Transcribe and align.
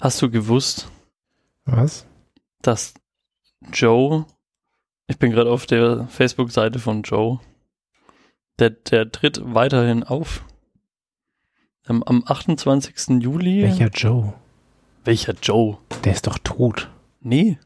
Hast 0.00 0.20
du 0.22 0.30
gewusst, 0.30 0.90
Was? 1.64 2.06
dass 2.62 2.94
Joe, 3.72 4.26
ich 5.06 5.18
bin 5.18 5.30
gerade 5.30 5.50
auf 5.50 5.66
der 5.66 6.06
Facebook-Seite 6.08 6.78
von 6.78 7.02
Joe, 7.02 7.40
der, 8.58 8.70
der 8.70 9.10
tritt 9.10 9.40
weiterhin 9.42 10.02
auf. 10.02 10.44
Am, 11.86 12.02
am 12.02 12.24
28. 12.26 13.22
Juli. 13.22 13.62
Welcher 13.62 13.90
Joe? 13.90 14.34
Welcher 15.04 15.34
Joe? 15.40 15.78
Der 16.04 16.12
ist 16.12 16.26
doch 16.26 16.38
tot. 16.38 16.90
Nee. 17.20 17.58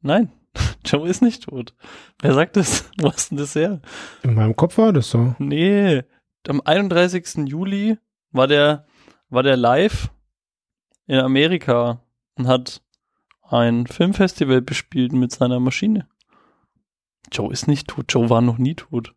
Nein, 0.00 0.32
Joe 0.84 1.08
ist 1.08 1.22
nicht 1.22 1.44
tot. 1.44 1.74
Wer 2.20 2.34
sagt 2.34 2.56
das? 2.56 2.90
Wo 2.98 3.12
hast 3.12 3.30
denn 3.30 3.38
das 3.38 3.54
her? 3.54 3.80
In 4.22 4.34
meinem 4.34 4.56
Kopf 4.56 4.78
war 4.78 4.92
das 4.92 5.10
so. 5.10 5.34
Nee, 5.38 6.02
am 6.48 6.60
31. 6.62 7.46
Juli 7.48 7.98
war 8.32 8.46
der, 8.46 8.86
war 9.34 9.42
der 9.42 9.56
live 9.56 10.10
in 11.06 11.18
Amerika 11.18 12.00
und 12.36 12.48
hat 12.48 12.82
ein 13.42 13.86
Filmfestival 13.86 14.62
bespielt 14.62 15.12
mit 15.12 15.32
seiner 15.32 15.60
Maschine. 15.60 16.08
Joe 17.30 17.52
ist 17.52 17.68
nicht 17.68 17.88
tot, 17.88 18.06
Joe 18.08 18.30
war 18.30 18.40
noch 18.40 18.58
nie 18.58 18.74
tot. 18.74 19.14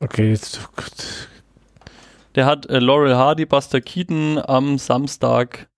Okay, 0.00 0.30
jetzt. 0.30 0.68
Der 2.34 2.46
hat 2.46 2.66
äh, 2.66 2.78
Laurel 2.78 3.14
Hardy, 3.14 3.44
Buster 3.44 3.80
Keaton 3.80 4.38
am 4.38 4.78
Samstag 4.78 5.68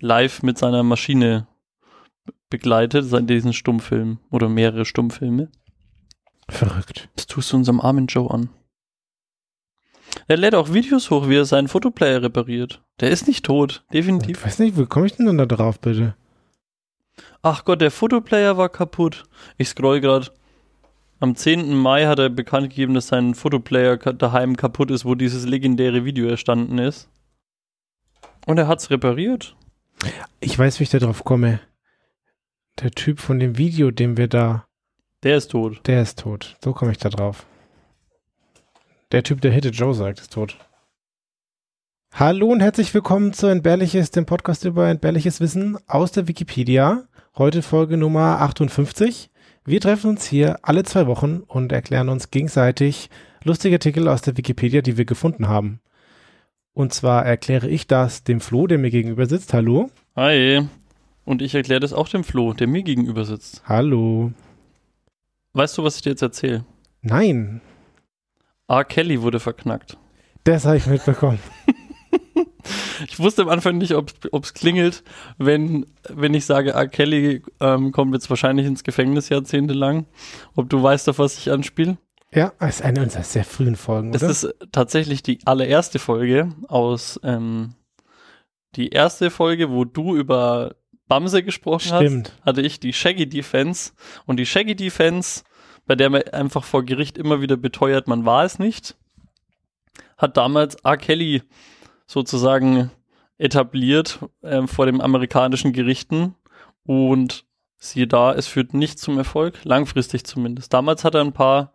live 0.00 0.42
mit 0.42 0.58
seiner 0.58 0.82
Maschine 0.82 1.46
begleitet, 2.50 3.06
seit 3.06 3.28
diesen 3.30 3.52
Stummfilm 3.52 4.18
oder 4.30 4.48
mehrere 4.48 4.84
Stummfilme. 4.84 5.50
Verrückt. 6.48 7.08
Das 7.16 7.26
tust 7.26 7.52
du 7.52 7.56
unserem 7.56 7.80
armen 7.80 8.06
Joe 8.06 8.30
an. 8.30 8.50
Er 10.28 10.36
lädt 10.36 10.54
auch 10.54 10.72
Videos 10.72 11.10
hoch, 11.10 11.28
wie 11.28 11.36
er 11.36 11.44
seinen 11.44 11.68
Fotoplayer 11.68 12.22
repariert. 12.22 12.82
Der 13.00 13.10
ist 13.10 13.26
nicht 13.26 13.44
tot, 13.44 13.82
Ich 13.86 13.92
definitiv. 13.92 14.44
weiß 14.44 14.58
nicht, 14.58 14.76
wie 14.78 14.86
komme 14.86 15.06
ich 15.06 15.16
denn 15.16 15.26
dann 15.26 15.38
da 15.38 15.46
drauf, 15.46 15.80
bitte? 15.80 16.14
Ach 17.42 17.64
Gott, 17.64 17.80
der 17.80 17.90
Fotoplayer 17.90 18.56
war 18.56 18.68
kaputt. 18.68 19.24
Ich 19.58 19.68
scroll 19.68 20.00
gerade. 20.00 20.28
Am 21.20 21.34
10. 21.36 21.74
Mai 21.74 22.06
hat 22.06 22.18
er 22.18 22.30
bekannt 22.30 22.70
gegeben, 22.70 22.94
dass 22.94 23.08
sein 23.08 23.34
Fotoplayer 23.34 23.96
daheim 23.96 24.56
kaputt 24.56 24.90
ist, 24.90 25.04
wo 25.04 25.14
dieses 25.14 25.46
legendäre 25.46 26.04
Video 26.04 26.26
erstanden 26.28 26.78
ist. 26.78 27.08
Und 28.46 28.58
er 28.58 28.66
hat's 28.68 28.90
repariert. 28.90 29.54
Ich 30.40 30.58
weiß, 30.58 30.78
wie 30.80 30.84
ich 30.84 30.90
da 30.90 30.98
drauf 30.98 31.24
komme. 31.24 31.60
Der 32.80 32.90
Typ 32.90 33.20
von 33.20 33.38
dem 33.38 33.56
Video, 33.56 33.90
dem 33.90 34.16
wir 34.16 34.26
da. 34.28 34.64
Der 35.22 35.36
ist 35.36 35.52
tot. 35.52 35.80
Der 35.86 36.02
ist 36.02 36.18
tot. 36.18 36.56
So 36.64 36.72
komme 36.72 36.90
ich 36.90 36.98
da 36.98 37.08
drauf. 37.08 37.46
Der 39.12 39.22
Typ, 39.22 39.42
der 39.42 39.52
Hitte 39.52 39.68
Joe 39.68 39.92
sagt, 39.92 40.20
ist 40.20 40.32
tot. 40.32 40.56
Hallo 42.14 42.46
und 42.48 42.60
herzlich 42.60 42.94
willkommen 42.94 43.34
zu 43.34 43.46
Entbehrliches, 43.46 44.10
dem 44.10 44.24
Podcast 44.24 44.64
über 44.64 44.88
entbehrliches 44.88 45.38
Wissen 45.38 45.76
aus 45.86 46.12
der 46.12 46.28
Wikipedia. 46.28 47.04
Heute 47.36 47.60
Folge 47.60 47.98
Nummer 47.98 48.40
58. 48.40 49.30
Wir 49.66 49.82
treffen 49.82 50.08
uns 50.08 50.24
hier 50.24 50.60
alle 50.62 50.82
zwei 50.84 51.06
Wochen 51.06 51.42
und 51.46 51.72
erklären 51.72 52.08
uns 52.08 52.30
gegenseitig 52.30 53.10
lustige 53.44 53.76
Artikel 53.76 54.08
aus 54.08 54.22
der 54.22 54.38
Wikipedia, 54.38 54.80
die 54.80 54.96
wir 54.96 55.04
gefunden 55.04 55.46
haben. 55.46 55.80
Und 56.72 56.94
zwar 56.94 57.26
erkläre 57.26 57.68
ich 57.68 57.86
das 57.86 58.24
dem 58.24 58.40
Flo, 58.40 58.66
der 58.66 58.78
mir 58.78 58.90
gegenüber 58.90 59.26
sitzt. 59.26 59.52
Hallo. 59.52 59.90
Hi. 60.16 60.66
Und 61.26 61.42
ich 61.42 61.54
erkläre 61.54 61.80
das 61.80 61.92
auch 61.92 62.08
dem 62.08 62.24
Flo, 62.24 62.54
der 62.54 62.66
mir 62.66 62.82
gegenüber 62.82 63.26
sitzt. 63.26 63.62
Hallo. 63.66 64.32
Weißt 65.52 65.76
du, 65.76 65.84
was 65.84 65.96
ich 65.96 66.02
dir 66.02 66.10
jetzt 66.10 66.22
erzähle? 66.22 66.64
Nein, 67.02 67.60
R. 68.72 68.84
Kelly 68.84 69.22
wurde 69.22 69.38
verknackt. 69.38 69.96
das 70.44 70.64
habe 70.64 70.76
ich 70.78 70.86
mitbekommen. 70.86 71.38
Ich 73.08 73.18
wusste 73.18 73.42
am 73.42 73.48
Anfang 73.48 73.78
nicht, 73.78 73.94
ob 73.94 74.12
es 74.44 74.54
klingelt, 74.54 75.02
wenn, 75.36 75.86
wenn 76.08 76.34
ich 76.34 76.46
sage, 76.46 76.70
R. 76.70 76.86
Kelly 76.86 77.42
ähm, 77.58 77.90
kommt 77.90 78.14
jetzt 78.14 78.30
wahrscheinlich 78.30 78.64
ins 78.66 78.84
Gefängnis 78.84 79.28
jahrzehntelang. 79.28 80.06
Ob 80.54 80.70
du 80.70 80.80
weißt, 80.80 81.08
auf 81.08 81.18
was 81.18 81.36
ich 81.38 81.50
anspiele? 81.50 81.98
Ja, 82.32 82.52
es 82.60 82.76
ist 82.76 82.82
eine 82.82 83.02
unserer 83.02 83.24
sehr 83.24 83.44
frühen 83.44 83.74
Folgen, 83.74 84.12
Das 84.12 84.22
oder? 84.22 84.30
ist 84.30 84.54
tatsächlich 84.70 85.24
die 85.24 85.40
allererste 85.44 85.98
Folge 85.98 86.50
aus, 86.68 87.18
ähm, 87.24 87.74
die 88.76 88.90
erste 88.90 89.30
Folge, 89.30 89.70
wo 89.70 89.84
du 89.84 90.14
über 90.14 90.76
Bamse 91.08 91.42
gesprochen 91.42 91.96
Stimmt. 91.96 92.32
hast, 92.36 92.44
hatte 92.46 92.62
ich 92.62 92.78
die 92.78 92.92
Shaggy 92.92 93.28
Defense. 93.28 93.92
Und 94.26 94.36
die 94.36 94.46
Shaggy 94.46 94.76
Defense, 94.76 95.42
bei 95.86 95.94
der 95.96 96.10
man 96.10 96.22
einfach 96.32 96.64
vor 96.64 96.84
Gericht 96.84 97.18
immer 97.18 97.40
wieder 97.40 97.56
beteuert, 97.56 98.08
man 98.08 98.24
war 98.24 98.44
es 98.44 98.58
nicht, 98.58 98.96
hat 100.16 100.36
damals 100.36 100.76
R. 100.76 100.96
Kelly 100.96 101.42
sozusagen 102.06 102.90
etabliert 103.38 104.20
ähm, 104.42 104.68
vor 104.68 104.86
den 104.86 105.00
amerikanischen 105.00 105.72
Gerichten. 105.72 106.34
Und 106.84 107.44
siehe 107.78 108.06
da, 108.06 108.32
es 108.32 108.46
führt 108.46 108.74
nicht 108.74 108.98
zum 108.98 109.18
Erfolg, 109.18 109.64
langfristig 109.64 110.24
zumindest. 110.24 110.72
Damals 110.72 111.04
hat 111.04 111.14
er 111.14 111.22
ein 111.22 111.32
paar 111.32 111.72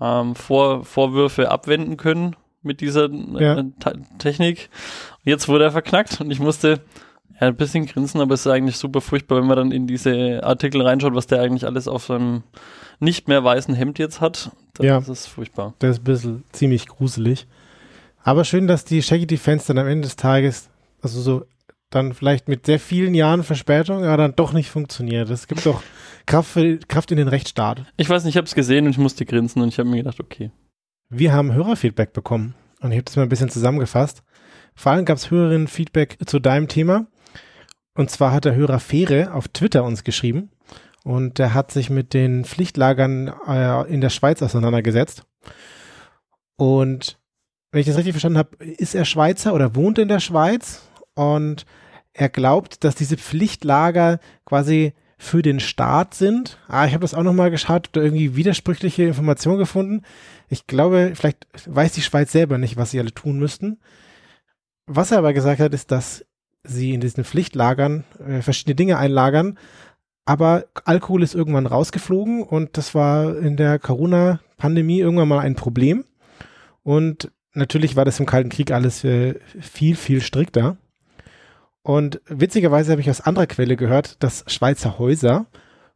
ähm, 0.00 0.34
Vor 0.34 0.84
Vorwürfe 0.84 1.50
abwenden 1.50 1.96
können 1.96 2.36
mit 2.62 2.80
dieser 2.80 3.08
Ja. 3.10 3.58
äh, 3.58 3.64
Ta- 3.80 3.94
Technik. 4.18 4.70
Jetzt 5.24 5.48
wurde 5.48 5.64
er 5.64 5.72
verknackt 5.72 6.20
und 6.20 6.30
ich 6.30 6.40
musste 6.40 6.80
ja, 7.40 7.48
ein 7.48 7.56
bisschen 7.56 7.86
grinsen, 7.86 8.20
aber 8.20 8.34
es 8.34 8.46
ist 8.46 8.52
eigentlich 8.52 8.76
super 8.76 9.00
furchtbar, 9.00 9.38
wenn 9.38 9.46
man 9.46 9.56
dann 9.56 9.72
in 9.72 9.86
diese 9.86 10.40
Artikel 10.44 10.82
reinschaut, 10.82 11.14
was 11.14 11.26
der 11.26 11.40
eigentlich 11.40 11.64
alles 11.66 11.88
auf 11.88 12.04
seinem 12.04 12.42
nicht 13.00 13.28
mehr 13.28 13.42
weißen 13.44 13.74
Hemd 13.74 13.98
jetzt 13.98 14.20
hat. 14.20 14.50
Das 14.74 14.86
Ja. 14.86 14.98
ist 14.98 15.26
furchtbar. 15.26 15.74
Das 15.78 15.92
ist 15.96 16.00
ein 16.00 16.04
bisschen 16.04 16.44
ziemlich 16.52 16.86
gruselig. 16.86 17.46
Aber 18.22 18.44
schön, 18.44 18.66
dass 18.66 18.84
die 18.84 19.02
Shaggy 19.02 19.26
Defense 19.26 19.66
dann 19.68 19.78
am 19.78 19.88
Ende 19.88 20.02
des 20.06 20.16
Tages, 20.16 20.68
also 21.02 21.20
so 21.20 21.44
dann 21.88 22.14
vielleicht 22.14 22.46
mit 22.48 22.66
sehr 22.66 22.78
vielen 22.78 23.14
Jahren 23.14 23.42
Verspätung, 23.42 24.04
aber 24.04 24.16
dann 24.18 24.36
doch 24.36 24.52
nicht 24.52 24.70
funktioniert. 24.70 25.28
Es 25.30 25.48
gibt 25.48 25.66
doch 25.66 25.82
Kraft, 26.26 26.50
für, 26.50 26.78
Kraft 26.78 27.10
in 27.10 27.16
den 27.16 27.26
Rechtsstaat. 27.28 27.84
Ich 27.96 28.08
weiß 28.08 28.22
nicht, 28.24 28.34
ich 28.34 28.36
habe 28.36 28.46
es 28.46 28.54
gesehen 28.54 28.84
und 28.84 28.92
ich 28.92 28.98
musste 28.98 29.24
grinsen 29.26 29.60
und 29.62 29.68
ich 29.68 29.78
habe 29.78 29.88
mir 29.88 29.96
gedacht, 29.96 30.20
okay. 30.20 30.50
Wir 31.08 31.32
haben 31.32 31.52
Hörerfeedback 31.52 32.12
bekommen 32.12 32.54
und 32.80 32.92
ich 32.92 32.98
habe 32.98 33.04
das 33.04 33.16
mal 33.16 33.22
ein 33.24 33.28
bisschen 33.28 33.48
zusammengefasst. 33.50 34.22
Vor 34.76 34.92
allem 34.92 35.04
gab 35.04 35.16
es 35.16 35.30
Hörerinnen-Feedback 35.32 36.18
zu 36.26 36.38
deinem 36.38 36.68
Thema. 36.68 37.06
Und 37.96 38.10
zwar 38.10 38.32
hat 38.32 38.44
der 38.44 38.54
Hörer 38.54 38.78
Fähre 38.78 39.34
auf 39.34 39.48
Twitter 39.48 39.82
uns 39.82 40.04
geschrieben 40.04 40.50
und 41.04 41.38
der 41.38 41.54
hat 41.54 41.70
sich 41.72 41.90
mit 41.90 42.14
den 42.14 42.44
Pflichtlagern 42.44 43.32
äh, 43.46 43.92
in 43.92 44.00
der 44.00 44.10
Schweiz 44.10 44.42
auseinandergesetzt. 44.42 45.24
Und 46.56 47.18
wenn 47.72 47.80
ich 47.80 47.86
das 47.86 47.96
richtig 47.96 48.12
verstanden 48.12 48.38
habe, 48.38 48.64
ist 48.64 48.94
er 48.94 49.04
Schweizer 49.04 49.54
oder 49.54 49.74
wohnt 49.74 49.98
in 49.98 50.08
der 50.08 50.20
Schweiz 50.20 50.82
und 51.14 51.64
er 52.12 52.28
glaubt, 52.28 52.84
dass 52.84 52.94
diese 52.94 53.16
Pflichtlager 53.16 54.18
quasi 54.44 54.92
für 55.16 55.42
den 55.42 55.60
Staat 55.60 56.14
sind. 56.14 56.58
Ah, 56.66 56.86
ich 56.86 56.92
habe 56.92 57.02
das 57.02 57.14
auch 57.14 57.22
nochmal 57.22 57.50
geschaut, 57.50 57.90
da 57.92 58.00
irgendwie 58.00 58.36
widersprüchliche 58.36 59.04
Informationen 59.04 59.58
gefunden. 59.58 60.02
Ich 60.48 60.66
glaube, 60.66 61.12
vielleicht 61.14 61.46
weiß 61.66 61.92
die 61.92 62.02
Schweiz 62.02 62.32
selber 62.32 62.58
nicht, 62.58 62.76
was 62.76 62.90
sie 62.90 62.98
alle 62.98 63.12
tun 63.12 63.38
müssten. 63.38 63.78
Was 64.86 65.12
er 65.12 65.18
aber 65.18 65.32
gesagt 65.32 65.60
hat, 65.60 65.74
ist, 65.74 65.90
dass 65.90 66.24
sie 66.64 66.94
in 66.94 67.00
diesen 67.00 67.24
Pflichtlagern 67.24 68.04
äh, 68.26 68.40
verschiedene 68.42 68.74
Dinge 68.74 68.98
einlagern, 68.98 69.58
aber 70.30 70.66
Alkohol 70.84 71.24
ist 71.24 71.34
irgendwann 71.34 71.66
rausgeflogen 71.66 72.44
und 72.44 72.76
das 72.78 72.94
war 72.94 73.36
in 73.36 73.56
der 73.56 73.80
Corona-Pandemie 73.80 75.00
irgendwann 75.00 75.26
mal 75.26 75.40
ein 75.40 75.56
Problem. 75.56 76.04
Und 76.84 77.32
natürlich 77.52 77.96
war 77.96 78.04
das 78.04 78.20
im 78.20 78.26
Kalten 78.26 78.48
Krieg 78.48 78.70
alles 78.70 79.02
äh, 79.02 79.40
viel, 79.58 79.96
viel 79.96 80.20
strikter. 80.20 80.76
Und 81.82 82.20
witzigerweise 82.28 82.92
habe 82.92 83.00
ich 83.00 83.10
aus 83.10 83.22
anderer 83.22 83.48
Quelle 83.48 83.74
gehört, 83.74 84.22
dass 84.22 84.44
Schweizer 84.46 85.00
Häuser 85.00 85.46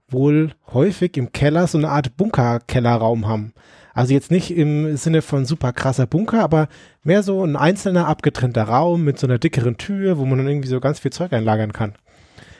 wohl 0.08 0.50
häufig 0.66 1.16
im 1.16 1.30
Keller 1.30 1.68
so 1.68 1.78
eine 1.78 1.90
Art 1.90 2.16
Bunkerkellerraum 2.16 3.28
haben. 3.28 3.54
Also 3.92 4.14
jetzt 4.14 4.32
nicht 4.32 4.50
im 4.50 4.96
Sinne 4.96 5.22
von 5.22 5.44
super 5.44 5.72
krasser 5.72 6.08
Bunker, 6.08 6.42
aber 6.42 6.66
mehr 7.04 7.22
so 7.22 7.44
ein 7.44 7.54
einzelner 7.54 8.08
abgetrennter 8.08 8.64
Raum 8.64 9.04
mit 9.04 9.16
so 9.16 9.28
einer 9.28 9.38
dickeren 9.38 9.76
Tür, 9.76 10.18
wo 10.18 10.24
man 10.24 10.38
dann 10.38 10.48
irgendwie 10.48 10.66
so 10.66 10.80
ganz 10.80 10.98
viel 10.98 11.12
Zeug 11.12 11.32
einlagern 11.32 11.72
kann. 11.72 11.94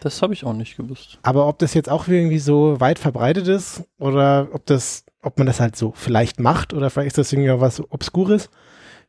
Das 0.04 0.20
habe 0.20 0.34
ich 0.34 0.44
auch 0.44 0.52
nicht 0.52 0.76
gewusst. 0.76 1.18
Aber 1.22 1.48
ob 1.48 1.58
das 1.58 1.72
jetzt 1.72 1.88
auch 1.88 2.08
irgendwie 2.08 2.38
so 2.38 2.78
weit 2.78 2.98
verbreitet 2.98 3.48
ist 3.48 3.84
oder 3.98 4.48
ob 4.52 4.66
das, 4.66 5.06
ob 5.22 5.38
man 5.38 5.46
das 5.46 5.60
halt 5.60 5.76
so 5.76 5.94
vielleicht 5.96 6.38
macht 6.38 6.74
oder 6.74 6.90
vielleicht 6.90 7.08
ist 7.08 7.18
das 7.18 7.32
irgendwie 7.32 7.50
auch 7.50 7.62
was 7.62 7.80
Obskures, 7.90 8.50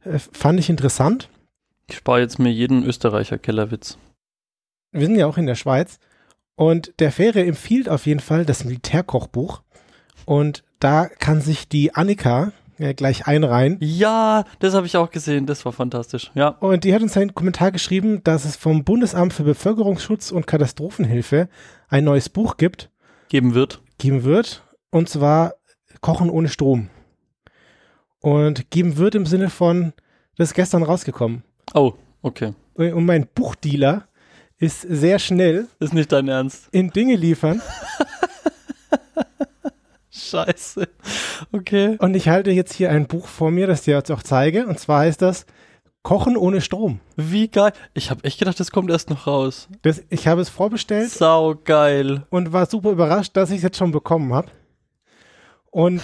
äh, 0.06 0.18
fand 0.20 0.58
ich 0.58 0.70
interessant. 0.70 1.30
Ich 1.88 1.98
spare 1.98 2.22
jetzt 2.22 2.40
mir 2.40 2.50
jeden 2.50 2.86
Österreicher 2.86 3.38
Kellerwitz. 3.38 3.98
Wir 4.94 5.06
sind 5.06 5.18
ja 5.18 5.28
auch 5.28 5.38
in 5.38 5.48
der 5.48 5.56
Schweiz 5.56 6.00
und 6.56 6.94
der 7.00 7.12
Fähre 7.12 7.46
empfiehlt 7.46 7.90
auf 7.90 8.06
jeden 8.06 8.22
Fall 8.22 8.46
das 8.46 8.64
Militärkochbuch 8.64 9.64
und 10.24 10.64
da 10.80 11.08
kann 11.08 11.42
sich 11.42 11.68
die 11.68 11.94
Annika 11.94 12.54
äh, 12.78 12.94
gleich 12.94 13.28
einreihen. 13.28 13.78
Ja, 13.82 14.44
das 14.60 14.74
habe 14.74 14.86
ich 14.86 14.98
auch 14.98 15.10
gesehen. 15.12 15.46
Das 15.46 15.66
war 15.66 15.72
fantastisch. 15.72 16.32
Ja. 16.36 16.50
Und 16.50 16.84
die 16.84 16.94
hat 16.94 17.02
uns 17.02 17.16
einen 17.18 17.34
Kommentar 17.34 17.72
geschrieben, 17.72 18.24
dass 18.24 18.46
es 18.46 18.56
vom 18.56 18.84
Bundesamt 18.84 19.34
für 19.34 19.44
Bevölkerungsschutz 19.44 20.32
und 20.32 20.48
Katastrophenhilfe 20.48 21.50
ein 21.88 22.04
neues 22.04 22.30
Buch 22.30 22.58
gibt, 22.58 22.90
Geben 23.30 23.54
wird. 23.54 23.82
geben 23.98 24.24
wird, 24.24 24.64
und 24.92 25.10
zwar 25.10 25.54
Kochen 26.02 26.30
ohne 26.30 26.50
Strom. 26.50 26.90
Und 28.20 28.70
geben 28.72 28.98
wird 28.98 29.16
im 29.16 29.26
Sinne 29.26 29.50
von, 29.50 29.94
das 30.38 30.50
ist 30.50 30.54
gestern 30.56 30.84
rausgekommen. 30.84 31.44
Oh, 31.74 31.94
okay. 32.22 32.54
und 32.74 33.06
mein 33.06 33.28
Buchdealer 33.34 34.08
ist 34.58 34.82
sehr 34.82 35.20
schnell 35.20 35.68
Ist 35.80 35.94
nicht 35.94 36.12
dein 36.12 36.28
Ernst. 36.28 36.68
in 36.72 36.90
Dinge 36.90 37.16
liefern. 37.16 37.62
Scheiße. 40.12 40.88
Okay. 41.52 41.98
Und 42.00 42.16
ich 42.16 42.30
halte 42.30 42.52
jetzt 42.52 42.74
hier 42.74 42.90
ein 42.92 43.08
Buch 43.08 43.28
vor 43.28 43.52
mir, 43.52 43.68
das 43.68 43.80
ich 43.80 43.86
dir 43.86 43.96
jetzt 43.96 44.12
auch 44.12 44.24
zeige. 44.24 44.68
Und 44.68 44.80
zwar 44.80 45.02
heißt 45.02 45.22
das 45.22 45.46
Kochen 46.04 46.38
ohne 46.38 46.62
Strom. 46.62 47.00
Wie 47.16 47.48
geil. 47.48 47.74
Ich 47.94 48.12
habe 48.12 48.24
echt 48.24 48.38
gedacht, 48.38 48.60
das 48.60 48.72
kommt 48.72 48.92
erst 48.92 49.10
noch 49.10 49.26
raus. 49.26 49.68
Das, 49.82 50.04
ich 50.10 50.28
habe 50.28 50.42
es 50.42 50.50
vorbestellt 50.50 51.10
Sau 51.10 51.56
geil. 51.64 52.24
und 52.30 52.54
war 52.54 52.68
super 52.68 52.92
überrascht, 52.92 53.36
dass 53.36 53.50
ich 53.50 53.58
es 53.58 53.64
jetzt 53.64 53.78
schon 53.78 53.92
bekommen 53.92 54.34
habe. 54.34 54.50
Und 55.72 56.02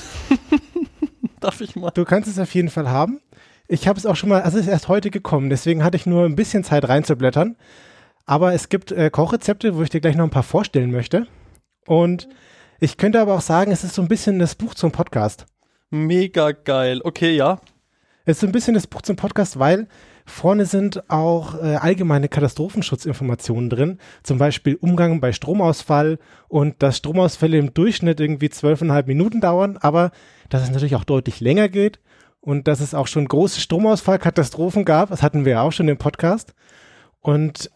Darf 1.40 1.62
ich 1.62 1.76
mal? 1.76 1.92
du 1.92 2.04
kannst 2.04 2.28
es 2.30 2.40
auf 2.40 2.54
jeden 2.56 2.70
Fall 2.70 2.90
haben. 2.90 3.20
Ich 3.68 3.88
habe 3.88 3.98
es 3.98 4.06
auch 4.06 4.16
schon 4.16 4.30
mal, 4.30 4.42
also 4.42 4.58
es 4.58 4.66
ist 4.66 4.72
erst 4.72 4.88
heute 4.88 5.12
gekommen, 5.12 5.50
deswegen 5.50 5.84
hatte 5.84 5.98
ich 5.98 6.06
nur 6.06 6.26
ein 6.26 6.36
bisschen 6.36 6.64
Zeit 6.64 6.90
reinzublättern. 6.90 7.56
Aber 8.26 8.54
es 8.54 8.70
gibt 8.70 8.92
äh, 8.92 9.10
Kochrezepte, 9.10 9.76
wo 9.76 9.84
ich 9.84 9.90
dir 9.90 10.02
gleich 10.02 10.16
noch 10.16 10.26
ein 10.26 10.30
paar 10.32 10.44
vorstellen 10.44 10.92
möchte. 10.92 11.28
Und 11.86 12.28
ich 12.82 12.98
könnte 12.98 13.22
aber 13.22 13.36
auch 13.36 13.42
sagen, 13.42 13.72
es 13.72 13.84
ist 13.84 13.94
so 13.94 14.02
ein 14.02 14.08
bisschen 14.08 14.40
das 14.40 14.56
Buch 14.56 14.74
zum 14.74 14.92
Podcast. 14.92 15.46
Mega 15.92 16.52
geil. 16.52 17.00
Okay, 17.04 17.36
ja. 17.36 17.62
Es 18.26 18.38
ist 18.38 18.42
so 18.42 18.48
ein 18.48 18.52
bisschen 18.52 18.74
das 18.74 18.88
Buch 18.88 19.04
zum 19.04 19.16
Podcast, 19.16 19.60
weil 19.60 19.88
vorne 20.26 20.66
sind 20.66 21.08
auch 21.08 21.62
äh, 21.62 21.76
allgemeine 21.76 22.28
Katastrophenschutzinformationen 22.28 23.70
drin. 23.70 24.00
Zum 24.24 24.40
Beispiel 24.40 24.80
Umgang 24.82 25.22
bei 25.22 25.32
Stromausfall 25.32 26.18
und 26.48 26.82
dass 26.82 26.98
Stromausfälle 26.98 27.60
im 27.60 27.72
Durchschnitt 27.72 28.20
irgendwie 28.20 28.50
zwölfeinhalb 28.50 29.06
Minuten 29.06 29.42
dauern, 29.42 29.78
aber 29.80 30.10
dass 30.50 30.64
es 30.64 30.72
natürlich 30.72 30.96
auch 30.96 31.04
deutlich 31.04 31.40
länger 31.40 31.70
geht 31.70 32.00
und 32.40 32.68
dass 32.68 32.80
es 32.80 32.96
auch 32.96 33.06
schon 33.06 33.28
große 33.28 33.62
Stromausfallkatastrophen 33.62 34.86
gab. 34.86 35.10
Das 35.10 35.22
hatten 35.22 35.46
wir 35.46 35.52
ja 35.52 35.62
auch 35.62 35.72
schon 35.72 35.88
im 35.88 35.98
Podcast. 35.98 36.56
Und 37.20 37.70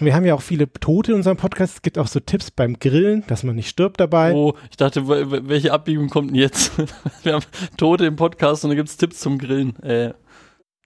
wir 0.00 0.14
haben 0.14 0.24
ja 0.24 0.34
auch 0.34 0.42
viele 0.42 0.70
Tote 0.72 1.12
in 1.12 1.18
unserem 1.18 1.36
Podcast. 1.36 1.74
Es 1.76 1.82
gibt 1.82 1.98
auch 1.98 2.06
so 2.06 2.20
Tipps 2.20 2.50
beim 2.50 2.78
Grillen, 2.78 3.24
dass 3.28 3.42
man 3.44 3.56
nicht 3.56 3.68
stirbt 3.68 4.00
dabei. 4.00 4.32
Oh, 4.34 4.54
ich 4.70 4.76
dachte, 4.76 5.08
welche 5.08 5.72
Abbiegung 5.72 6.08
kommt 6.08 6.30
denn 6.30 6.36
jetzt? 6.36 6.72
Wir 7.22 7.34
haben 7.34 7.44
Tote 7.76 8.06
im 8.06 8.16
Podcast 8.16 8.64
und 8.64 8.70
da 8.70 8.76
gibt's 8.76 8.96
Tipps 8.96 9.20
zum 9.20 9.38
Grillen. 9.38 9.76
Äh, 9.82 10.12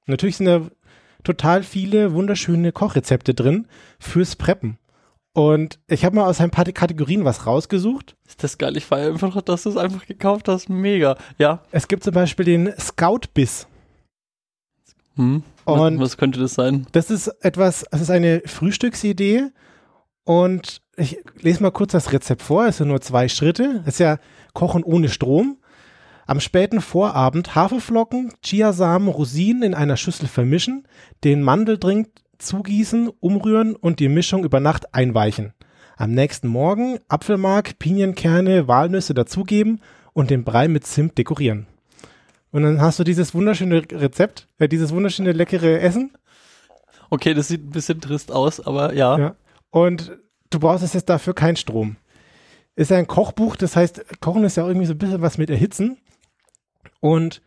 Natürlich 0.07 0.37
sind 0.37 0.47
da 0.47 0.63
total 1.25 1.63
viele 1.63 2.13
wunderschöne 2.15 2.73
Kochrezepte 2.73 3.35
drin 3.35 3.67
fürs 3.99 4.37
Preppen. 4.37 4.79
Und 5.33 5.79
ich 5.87 6.05
habe 6.05 6.17
mal 6.17 6.27
aus 6.27 6.41
ein 6.41 6.51
paar 6.51 6.65
Kategorien 6.65 7.25
was 7.25 7.47
rausgesucht. 7.47 8.17
ist 8.27 8.43
das 8.43 8.59
geil. 8.59 8.77
Ich 8.77 8.85
feiere 8.85 9.11
einfach, 9.13 9.41
dass 9.43 9.63
du 9.63 9.71
es 9.71 9.77
einfach 9.77 10.07
gekauft 10.07 10.49
hast. 10.49 10.69
Mega. 10.69 11.17
Ja. 11.39 11.63
Es 11.71 11.89
gibt 11.89 12.03
zum 12.03 12.15
Beispiel 12.15 12.45
den 12.45 12.73
Scout-Biss. 12.79 13.69
Hm. 15.17 15.43
Was, 15.75 15.81
Und- 15.81 16.01
was 16.01 16.17
könnte 16.17 16.41
das 16.41 16.55
sein? 16.55 16.87
Das 16.93 17.11
ist 17.11 17.29
etwas, 17.41 17.85
das 17.91 18.01
ist 18.01 18.11
eine 18.11 18.43
Frühstücksidee. 18.47 19.49
Und 20.25 20.83
ich 20.97 21.19
lese 21.41 21.63
mal 21.63 21.71
kurz 21.71 21.93
das 21.93 22.13
Rezept 22.13 22.43
vor. 22.43 22.67
Es 22.67 22.77
sind 22.79 22.89
nur 22.89 23.01
zwei 23.01 23.29
Schritte. 23.29 23.81
Es 23.85 23.95
ist 23.95 23.99
ja 24.01 24.19
Kochen 24.55 24.83
ohne 24.85 25.09
Strom. 25.09 25.59
Am 26.27 26.39
späten 26.41 26.81
Vorabend 26.81 27.55
Haferflocken, 27.57 28.33
Chiasamen, 28.45 29.09
Rosinen 29.09 29.63
in 29.65 29.75
einer 29.75 29.97
Schüssel 29.97 30.29
vermischen, 30.29 30.87
den 31.25 31.43
Mandeldrink 31.43 32.09
zugießen, 32.39 33.11
umrühren 33.21 33.75
und 33.75 33.99
die 33.99 34.09
Mischung 34.09 34.45
über 34.45 34.61
Nacht 34.61 34.95
einweichen. 34.95 35.53
Am 35.97 36.13
nächsten 36.13 36.47
Morgen 36.49 36.99
Apfelmark, 37.09 37.79
Pinienkerne, 37.79 38.69
Walnüsse 38.69 39.13
dazugeben 39.13 39.81
und 40.13 40.31
den 40.31 40.45
Brei 40.45 40.69
mit 40.69 40.87
Zimt 40.87 41.19
dekorieren. 41.19 41.67
Und 42.53 42.63
dann 42.63 42.81
hast 42.81 42.99
du 42.99 43.05
dieses 43.05 43.35
wunderschöne 43.35 43.83
Rezept, 43.93 44.49
äh, 44.59 44.69
dieses 44.69 44.93
wunderschöne 44.93 45.33
leckere 45.33 45.81
Essen 45.81 46.13
Okay, 47.11 47.35
das 47.35 47.49
sieht 47.49 47.67
ein 47.67 47.71
bisschen 47.71 48.01
trist 48.01 48.31
aus, 48.31 48.61
aber 48.61 48.95
ja. 48.95 49.19
Ja. 49.19 49.37
Und 49.71 50.17
du 50.51 50.61
brauchst 50.61 50.85
es 50.85 50.95
jetzt 50.95 51.09
dafür 51.09 51.35
keinen 51.35 51.57
Strom. 51.57 51.97
Ist 52.77 52.93
ja 52.93 52.97
ein 52.97 53.09
Kochbuch, 53.09 53.57
das 53.57 53.75
heißt, 53.77 54.21
Kochen 54.21 54.45
ist 54.45 54.57
ja 54.57 54.63
auch 54.63 54.69
irgendwie 54.69 54.87
so 54.87 54.95
ein 54.95 54.99
bisschen 54.99 55.21
was 55.21 55.37
mit 55.37 55.51
Erhitzen. 55.51 55.99
Und 57.01 57.43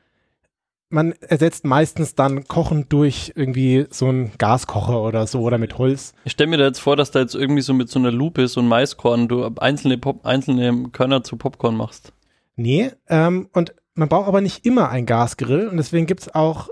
man 0.90 1.14
ersetzt 1.14 1.66
meistens 1.66 2.14
dann 2.14 2.44
Kochen 2.48 2.88
durch 2.90 3.32
irgendwie 3.36 3.88
so 3.90 4.08
einen 4.08 4.34
Gaskocher 4.38 5.02
oder 5.02 5.26
so 5.26 5.42
oder 5.42 5.58
mit 5.58 5.78
Holz. 5.78 6.14
Ich 6.26 6.34
stelle 6.34 6.50
mir 6.50 6.58
da 6.58 6.66
jetzt 6.66 6.80
vor, 6.80 6.96
dass 6.96 7.12
da 7.12 7.20
jetzt 7.20 7.34
irgendwie 7.34 7.62
so 7.62 7.74
mit 7.74 7.90
so 7.90 7.98
einer 7.98 8.12
Lupe 8.12 8.48
so 8.48 8.60
ein 8.60 8.68
Maiskorn, 8.68 9.28
du 9.28 9.46
einzelne, 9.58 9.98
Pop, 9.98 10.26
einzelne 10.26 10.90
Körner 10.92 11.24
zu 11.24 11.38
Popcorn 11.38 11.76
machst. 11.76 12.14
Nee, 12.56 12.92
ähm, 13.08 13.50
und 13.54 13.74
man 13.96 14.10
braucht 14.10 14.28
aber 14.28 14.42
nicht 14.42 14.66
immer 14.66 14.90
einen 14.90 15.06
Gasgrill 15.06 15.68
und 15.68 15.78
deswegen 15.78 16.06
gibt 16.08 16.22
es 16.22 16.36
auch 16.36 16.70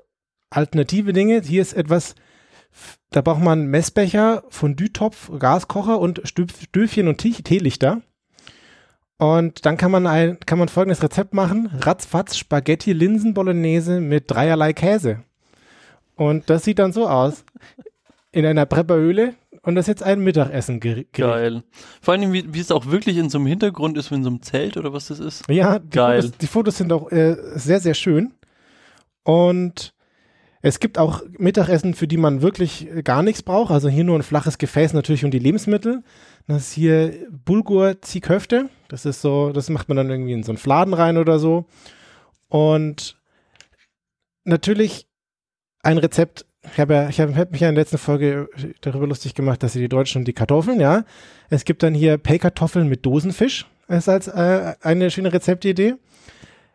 alternative 0.50 1.13
Dinge. 1.13 1.41
Hier 1.41 1.62
ist 1.62 1.73
etwas, 1.73 2.15
da 3.09 3.21
braucht 3.21 3.41
man 3.41 3.68
Messbecher, 3.68 4.44
Fondue-Topf, 4.50 5.31
Gaskocher 5.39 6.00
und 6.00 6.21
Stöfchen 6.25 7.07
und 7.07 7.18
Tee- 7.18 7.41
Teelichter. 7.44 8.01
Und 9.18 9.65
dann 9.68 9.77
kann 9.77 9.91
man 9.91 10.07
ein, 10.07 10.39
kann 10.39 10.57
man 10.57 10.68
folgendes 10.68 11.03
Rezept 11.03 11.33
machen: 11.33 11.69
Ratzfatz 11.79 12.38
Spaghetti 12.38 12.91
Linsen 12.94 13.33
Bolognese 13.35 14.00
mit 14.00 14.31
dreierlei 14.31 14.74
Käse. 14.74 15.24
Und 16.15 16.50
das 16.50 16.63
sieht 16.63 16.79
dann 16.79 16.91
so 16.91 17.07
aus. 17.07 17.45
In 18.31 18.45
einer 18.45 18.65
Prepperhöhle. 18.65 19.35
Und 19.63 19.75
das 19.75 19.83
ist 19.83 19.89
jetzt 19.89 20.03
ein 20.03 20.21
Mittagessen 20.23 20.79
ger- 20.79 20.93
gericht. 20.95 21.13
Geil. 21.13 21.63
Vor 22.01 22.13
allem, 22.13 22.33
wie, 22.33 22.51
wie 22.53 22.59
es 22.59 22.71
auch 22.71 22.87
wirklich 22.87 23.17
in 23.17 23.29
so 23.29 23.37
einem 23.37 23.47
Hintergrund 23.47 23.97
ist, 23.97 24.09
wie 24.09 24.15
in 24.15 24.23
so 24.23 24.29
einem 24.29 24.41
Zelt 24.41 24.75
oder 24.75 24.91
was 24.91 25.07
das 25.07 25.19
ist. 25.19 25.43
Ja, 25.49 25.77
die, 25.79 25.89
Geil. 25.89 26.21
Fotos, 26.23 26.37
die 26.39 26.47
Fotos 26.47 26.77
sind 26.77 26.91
auch 26.91 27.11
äh, 27.11 27.35
sehr, 27.55 27.79
sehr 27.79 27.93
schön. 27.93 28.33
Und 29.23 29.93
es 30.63 30.79
gibt 30.79 30.97
auch 30.97 31.21
Mittagessen, 31.37 31.93
für 31.93 32.07
die 32.07 32.17
man 32.17 32.41
wirklich 32.41 32.89
äh, 32.89 33.03
gar 33.03 33.21
nichts 33.21 33.43
braucht. 33.43 33.71
Also 33.71 33.87
hier 33.87 34.03
nur 34.03 34.17
ein 34.17 34.23
flaches 34.23 34.57
Gefäß 34.57 34.93
natürlich 34.93 35.25
und 35.25 35.31
die 35.31 35.39
Lebensmittel. 35.39 36.03
Das 36.47 36.63
ist 36.63 36.73
hier 36.73 37.13
Bulgur 37.29 38.01
Ziehköfte. 38.01 38.67
Das 38.87 39.05
ist 39.05 39.21
so, 39.21 39.51
das 39.51 39.69
macht 39.69 39.89
man 39.89 39.97
dann 39.97 40.09
irgendwie 40.09 40.33
in 40.33 40.41
so 40.43 40.51
einen 40.51 40.57
Fladen 40.57 40.95
rein 40.95 41.17
oder 41.17 41.37
so. 41.37 41.65
Und 42.47 43.21
natürlich 44.43 45.07
ein 45.83 45.99
Rezept. 45.99 46.45
Ich 46.63 46.79
habe 46.79 46.93
ja, 46.93 47.09
ich 47.09 47.19
habe 47.19 47.35
hab 47.35 47.51
mich 47.51 47.61
ja 47.61 47.69
in 47.69 47.75
der 47.75 47.83
letzten 47.83 47.97
Folge 47.97 48.47
darüber 48.81 49.07
lustig 49.07 49.33
gemacht, 49.33 49.63
dass 49.63 49.73
sie 49.73 49.79
die 49.79 49.89
Deutschen 49.89 50.19
und 50.19 50.27
die 50.27 50.33
Kartoffeln, 50.33 50.79
ja. 50.79 51.05
Es 51.49 51.65
gibt 51.65 51.81
dann 51.81 51.93
hier 51.93 52.17
Pellkartoffeln 52.17 52.87
mit 52.87 53.05
Dosenfisch. 53.05 53.65
Ist 53.87 54.07
als 54.07 54.27
äh, 54.27 54.75
eine 54.81 55.09
schöne 55.11 55.33
Rezeptidee. 55.33 55.95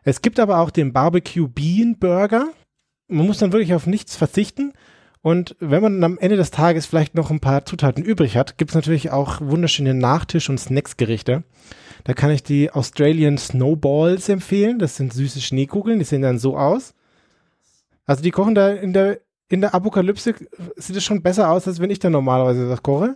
Es 0.03 0.23
gibt 0.23 0.39
aber 0.39 0.59
auch 0.59 0.71
den 0.71 0.93
Barbecue 0.93 1.49
Bean 1.49 1.97
Burger. 1.99 2.49
Man 3.09 3.27
muss 3.27 3.39
dann 3.39 3.53
wirklich 3.53 3.75
auf 3.75 3.87
nichts 3.87 4.17
verzichten. 4.17 4.73
Und 5.23 5.57
wenn 5.59 5.83
man 5.83 6.05
am 6.05 6.19
Ende 6.19 6.37
des 6.37 6.51
Tages 6.51 6.87
vielleicht 6.87 7.15
noch 7.15 7.31
ein 7.31 7.41
paar 7.41 7.65
Zutaten 7.65 8.05
übrig 8.05 8.37
hat, 8.37 8.59
gibt 8.59 8.71
es 8.71 8.75
natürlich 8.75 9.11
auch 9.11 9.41
wunderschöne 9.41 9.95
Nachtisch- 9.95 10.51
und 10.51 10.59
Snacksgerichte. 10.59 11.43
Da 12.05 12.15
kann 12.15 12.31
ich 12.31 12.45
die 12.45 12.71
Australian 12.71 13.39
Snowballs 13.39 14.29
empfehlen. 14.29 14.79
Das 14.79 14.95
sind 14.95 15.13
süße 15.13 15.41
Schneekugeln, 15.41 15.99
die 15.99 16.05
sehen 16.05 16.23
dann 16.23 16.39
so 16.39 16.57
aus. 16.57 16.95
Also 18.05 18.23
die 18.23 18.31
kochen 18.31 18.55
da 18.55 18.71
in 18.71 18.93
der, 18.93 19.19
in 19.49 19.61
der 19.61 19.75
Apokalypse, 19.75 20.35
sieht 20.75 20.97
es 20.97 21.05
schon 21.05 21.23
besser 21.23 21.51
aus, 21.51 21.69
als 21.69 21.79
wenn 21.79 21.91
ich 21.91 22.01
da 22.01 22.11
normalerweise 22.11 22.69
das 22.69 22.83
koche. 22.83 23.15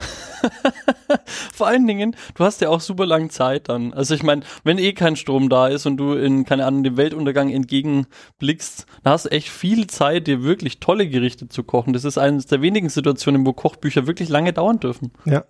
Vor 1.53 1.67
allen 1.67 1.87
Dingen, 1.89 2.15
du 2.35 2.45
hast 2.45 2.61
ja 2.61 2.69
auch 2.69 2.81
super 2.81 3.05
lange 3.05 3.29
Zeit 3.29 3.69
dann. 3.69 3.93
Also 3.93 4.15
ich 4.15 4.23
meine, 4.23 4.43
wenn 4.63 4.79
eh 4.79 4.93
kein 4.93 5.17
Strom 5.17 5.49
da 5.49 5.67
ist 5.67 5.87
und 5.87 5.97
du 5.97 6.15
in, 6.15 6.45
keine 6.45 6.67
Ahnung, 6.67 6.85
dem 6.85 6.97
Weltuntergang 6.97 7.51
entgegenblickst, 7.51 8.87
dann 9.03 9.13
hast 9.13 9.27
du 9.27 9.31
echt 9.31 9.49
viel 9.49 9.89
Zeit, 9.89 10.29
dir 10.29 10.45
wirklich 10.45 10.79
tolle 10.79 11.09
Gerichte 11.09 11.49
zu 11.49 11.65
kochen. 11.65 11.93
Das 11.93 12.05
ist 12.05 12.17
eines 12.17 12.47
der 12.47 12.63
wenigen 12.63 12.91
Situationen, 12.91 13.45
wo 13.45 13.53
Kochbücher 13.53 14.07
wirklich 14.07 14.29
lange 14.29 14.53
dauern 14.53 14.79
dürfen. 14.79 15.11
Ja. 15.25 15.45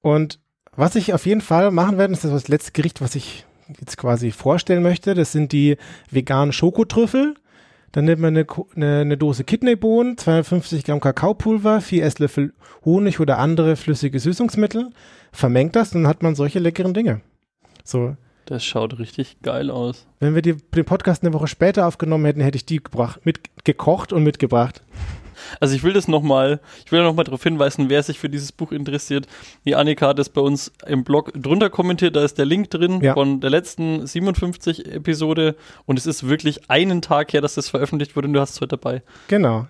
Und 0.00 0.40
was 0.74 0.96
ich 0.96 1.14
auf 1.14 1.24
jeden 1.24 1.40
Fall 1.40 1.70
machen 1.70 1.98
werde, 1.98 2.12
ist 2.12 2.24
das 2.24 2.48
letzte 2.48 2.72
Gericht, 2.72 3.00
was 3.00 3.14
ich 3.14 3.46
jetzt 3.78 3.96
quasi 3.96 4.32
vorstellen 4.32 4.82
möchte. 4.82 5.14
Das 5.14 5.30
sind 5.30 5.52
die 5.52 5.76
veganen 6.10 6.52
Schokotrüffel. 6.52 7.34
Dann 7.96 8.04
nimmt 8.04 8.20
man 8.20 8.36
eine, 8.36 8.46
eine, 8.74 9.00
eine 9.00 9.16
Dose 9.16 9.42
Kidneybohnen, 9.42 10.18
250 10.18 10.84
Gramm 10.84 11.00
Kakaopulver, 11.00 11.80
vier 11.80 12.04
Esslöffel 12.04 12.52
Honig 12.84 13.20
oder 13.20 13.38
andere 13.38 13.74
flüssige 13.74 14.20
Süßungsmittel, 14.20 14.90
vermengt 15.32 15.74
das 15.74 15.94
und 15.94 16.02
dann 16.02 16.08
hat 16.10 16.22
man 16.22 16.34
solche 16.34 16.58
leckeren 16.58 16.92
Dinge. 16.92 17.22
So, 17.84 18.14
Das 18.44 18.62
schaut 18.62 18.98
richtig 18.98 19.38
geil 19.40 19.70
aus. 19.70 20.06
wenn 20.20 20.34
wir 20.34 20.42
die, 20.42 20.56
den 20.56 20.84
Podcast 20.84 21.22
eine 21.22 21.32
Woche 21.32 21.46
später 21.46 21.86
aufgenommen 21.86 22.26
hätten, 22.26 22.42
hätte 22.42 22.56
ich 22.56 22.66
die 22.66 22.82
gebracht, 22.82 23.24
mit, 23.24 23.40
gekocht 23.64 24.12
und 24.12 24.24
mitgebracht. 24.24 24.82
Also 25.60 25.74
ich 25.74 25.82
will 25.82 25.92
das 25.92 26.08
nochmal, 26.08 26.60
ich 26.84 26.92
will 26.92 27.02
nochmal 27.02 27.24
darauf 27.24 27.42
hinweisen, 27.42 27.88
wer 27.88 28.02
sich 28.02 28.18
für 28.18 28.28
dieses 28.28 28.52
Buch 28.52 28.72
interessiert. 28.72 29.26
Die 29.64 29.74
Annika 29.76 30.08
hat 30.08 30.18
es 30.18 30.28
bei 30.28 30.40
uns 30.40 30.72
im 30.86 31.04
Blog 31.04 31.32
drunter 31.34 31.70
kommentiert, 31.70 32.16
da 32.16 32.24
ist 32.24 32.38
der 32.38 32.46
Link 32.46 32.70
drin 32.70 33.00
Ja. 33.02 33.14
von 33.14 33.40
der 33.40 33.50
letzten 33.50 34.06
57 34.06 34.92
Episode 34.92 35.56
und 35.84 35.98
es 35.98 36.06
ist 36.06 36.28
wirklich 36.28 36.70
einen 36.70 37.02
Tag 37.02 37.32
her, 37.32 37.40
dass 37.40 37.54
das 37.54 37.68
veröffentlicht 37.68 38.16
wurde 38.16 38.28
und 38.28 38.34
du 38.34 38.40
hast 38.40 38.50
es 38.54 38.60
heute 38.60 38.76
dabei. 38.76 39.02
Genau. 39.28 39.66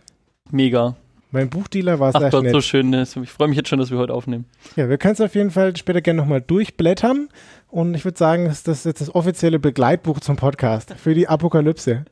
Mega. 0.50 0.96
Mein 1.32 1.50
Buchdealer 1.50 1.98
war 1.98 2.12
Ach 2.14 2.20
sehr 2.20 2.30
Gott, 2.30 2.40
schnell. 2.42 2.52
so 2.52 2.60
schön. 2.60 2.94
Ich 2.94 3.30
freue 3.30 3.48
mich 3.48 3.56
jetzt 3.56 3.68
schon, 3.68 3.80
dass 3.80 3.90
wir 3.90 3.98
heute 3.98 4.14
aufnehmen. 4.14 4.44
Ja, 4.76 4.88
wir 4.88 4.96
können 4.96 5.14
es 5.14 5.20
auf 5.20 5.34
jeden 5.34 5.50
Fall 5.50 5.76
später 5.76 6.00
gerne 6.00 6.18
nochmal 6.22 6.40
durchblättern. 6.40 7.28
Und 7.68 7.94
ich 7.94 8.04
würde 8.04 8.16
sagen, 8.16 8.44
das 8.46 8.66
ist 8.66 8.86
jetzt 8.86 9.00
das 9.00 9.12
offizielle 9.14 9.58
Begleitbuch 9.58 10.20
zum 10.20 10.36
Podcast 10.36 10.94
für 10.96 11.14
die 11.14 11.26
Apokalypse. 11.28 12.04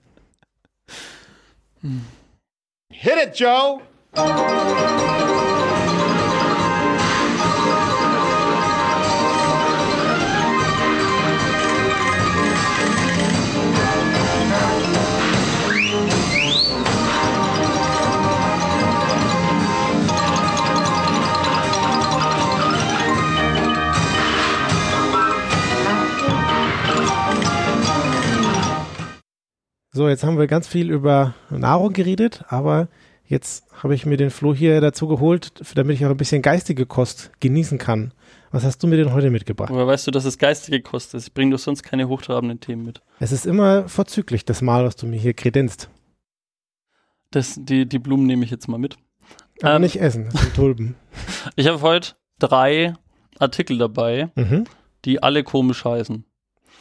Hit 2.91 3.19
it, 3.19 3.35
Joe. 3.35 3.83
So, 30.05 30.11
jetzt 30.11 30.23
haben 30.23 30.37
wir 30.39 30.47
ganz 30.49 30.69
viel 30.69 30.91
über 30.91 31.33
Nahrung 31.49 31.95
geredet, 31.95 32.45
aber 32.49 32.89
jetzt 33.27 33.65
habe 33.83 33.95
ich 33.95 34.05
mir 34.05 34.19
den 34.19 34.29
Flo 34.29 34.55
hier 34.55 34.83
dazu 34.83 35.09
geholt, 35.09 35.53
damit 35.77 35.97
ich 35.97 36.05
auch 36.05 36.11
ein 36.11 36.19
bisschen 36.19 36.43
geistige 36.43 36.85
Kost 36.85 37.31
genießen 37.41 37.79
kann. 37.79 38.13
Was 38.51 38.65
hast 38.65 38.83
du 38.83 38.87
mir 38.87 38.99
denn 38.99 39.15
heute 39.15 39.31
mitgebracht? 39.31 39.71
Woher 39.73 39.87
weißt 39.87 40.07
du, 40.07 40.11
dass 40.11 40.27
es 40.27 40.37
geistige 40.37 40.83
Kost 40.83 41.15
ist? 41.15 41.29
Ich 41.29 41.33
bringe 41.33 41.53
doch 41.53 41.59
sonst 41.59 41.85
keine 41.85 42.07
hochtrabenden 42.07 42.61
Themen 42.61 42.85
mit. 42.85 43.01
Es 43.19 43.33
ist 43.33 43.47
immer 43.47 43.89
vorzüglich, 43.89 44.45
das 44.45 44.61
Mal, 44.61 44.85
was 44.85 44.95
du 44.97 45.07
mir 45.07 45.19
hier 45.19 45.33
kredenzt. 45.33 45.89
Das, 47.31 47.59
die, 47.59 47.87
die 47.89 47.99
Blumen 47.99 48.27
nehme 48.27 48.45
ich 48.45 48.51
jetzt 48.51 48.69
mal 48.69 48.77
mit. 48.77 48.99
Aber 49.63 49.77
Ähm, 49.77 49.81
nicht 49.81 49.99
essen, 50.03 50.29
das 50.31 50.43
sind 50.43 50.55
Tulpen. 50.55 50.97
Ich 51.57 51.67
habe 51.67 51.81
heute 51.81 52.13
drei 52.39 52.93
Artikel 53.39 53.79
dabei, 53.79 54.29
Mhm. 54.35 54.65
die 55.07 55.23
alle 55.23 55.45
komisch 55.45 55.83
heißen. 55.83 56.27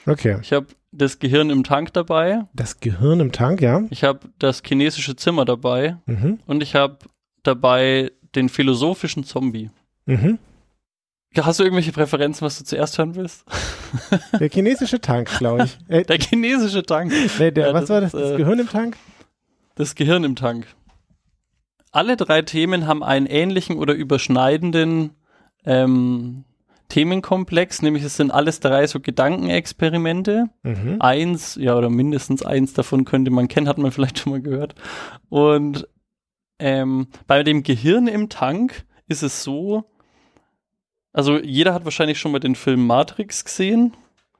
Okay. 0.07 0.39
Ich 0.41 0.51
habe 0.51 0.67
das 0.95 1.19
Gehirn 1.19 1.49
im 1.49 1.63
Tank 1.63 1.91
dabei, 1.93 2.45
Das 2.53 2.79
Gehirn 2.79 3.19
im 3.19 3.31
Tank, 3.31 3.61
ja. 3.61 3.81
ich 3.89 4.03
habe 4.03 4.19
das 4.39 4.61
chinesische 4.65 5.15
Zimmer 5.15 5.43
dabei 5.45 5.97
Mhm. 6.05 6.39
und 6.45 6.61
ich 6.63 6.75
habe 6.75 6.97
dabei 7.43 8.11
den 8.35 8.49
philosophischen 8.49 9.23
Zombie. 9.23 9.69
Mhm. 10.05 10.39
Hast 11.35 11.59
du 11.59 11.63
irgendwelche 11.63 11.91
Präferenzen, 11.91 12.45
was 12.45 12.59
du 12.59 12.63
zuerst 12.63 12.97
hören 12.99 13.15
willst? 13.15 13.43
Der 14.39 14.49
chinesische 14.49 15.01
Tank, 15.01 15.29
glaube 15.39 15.63
ich. 15.65 15.77
Äh, 15.87 16.03
Der 16.03 16.19
chinesische 16.19 16.83
Tank. 16.83 17.11
nee, 17.39 17.51
der, 17.51 17.67
ja, 17.67 17.73
was 17.73 17.81
das 17.81 17.89
war 17.89 18.01
das? 18.01 18.11
Das 18.11 18.31
äh, 18.31 18.37
Gehirn 18.37 18.59
im 18.59 18.69
Tank? 18.69 18.97
Das 19.75 19.95
Gehirn 19.95 20.23
im 20.23 20.35
Tank. 20.35 20.67
Alle 21.91 22.17
drei 22.17 22.41
Themen 22.43 22.85
haben 22.87 23.03
einen 23.03 23.25
ähnlichen 23.25 23.77
oder 23.77 23.93
überschneidenden 23.95 25.11
ähm, 25.65 26.43
Themenkomplex, 26.89 27.81
nämlich 27.81 28.03
es 28.03 28.17
sind 28.17 28.31
alles 28.31 28.59
drei 28.59 28.85
so 28.87 28.99
Gedankenexperimente. 28.99 30.45
Mhm. 30.63 30.97
Eins, 30.99 31.55
ja, 31.55 31.75
oder 31.77 31.89
mindestens 31.89 32.43
eins 32.43 32.73
davon 32.73 33.05
könnte 33.05 33.31
man 33.31 33.47
kennen, 33.47 33.67
hat 33.67 33.77
man 33.77 33.91
vielleicht 33.91 34.19
schon 34.19 34.31
mal 34.31 34.41
gehört. 34.41 34.75
Und 35.29 35.87
ähm, 36.59 37.07
bei 37.27 37.43
dem 37.43 37.63
Gehirn 37.63 38.07
im 38.07 38.29
Tank 38.29 38.85
ist 39.07 39.23
es 39.23 39.43
so, 39.43 39.83
also 41.11 41.37
jeder 41.39 41.73
hat 41.73 41.85
wahrscheinlich 41.85 42.19
schon 42.19 42.31
mal 42.31 42.39
den 42.39 42.55
Film 42.55 42.85
Matrix 42.87 43.45
gesehen. 43.45 43.93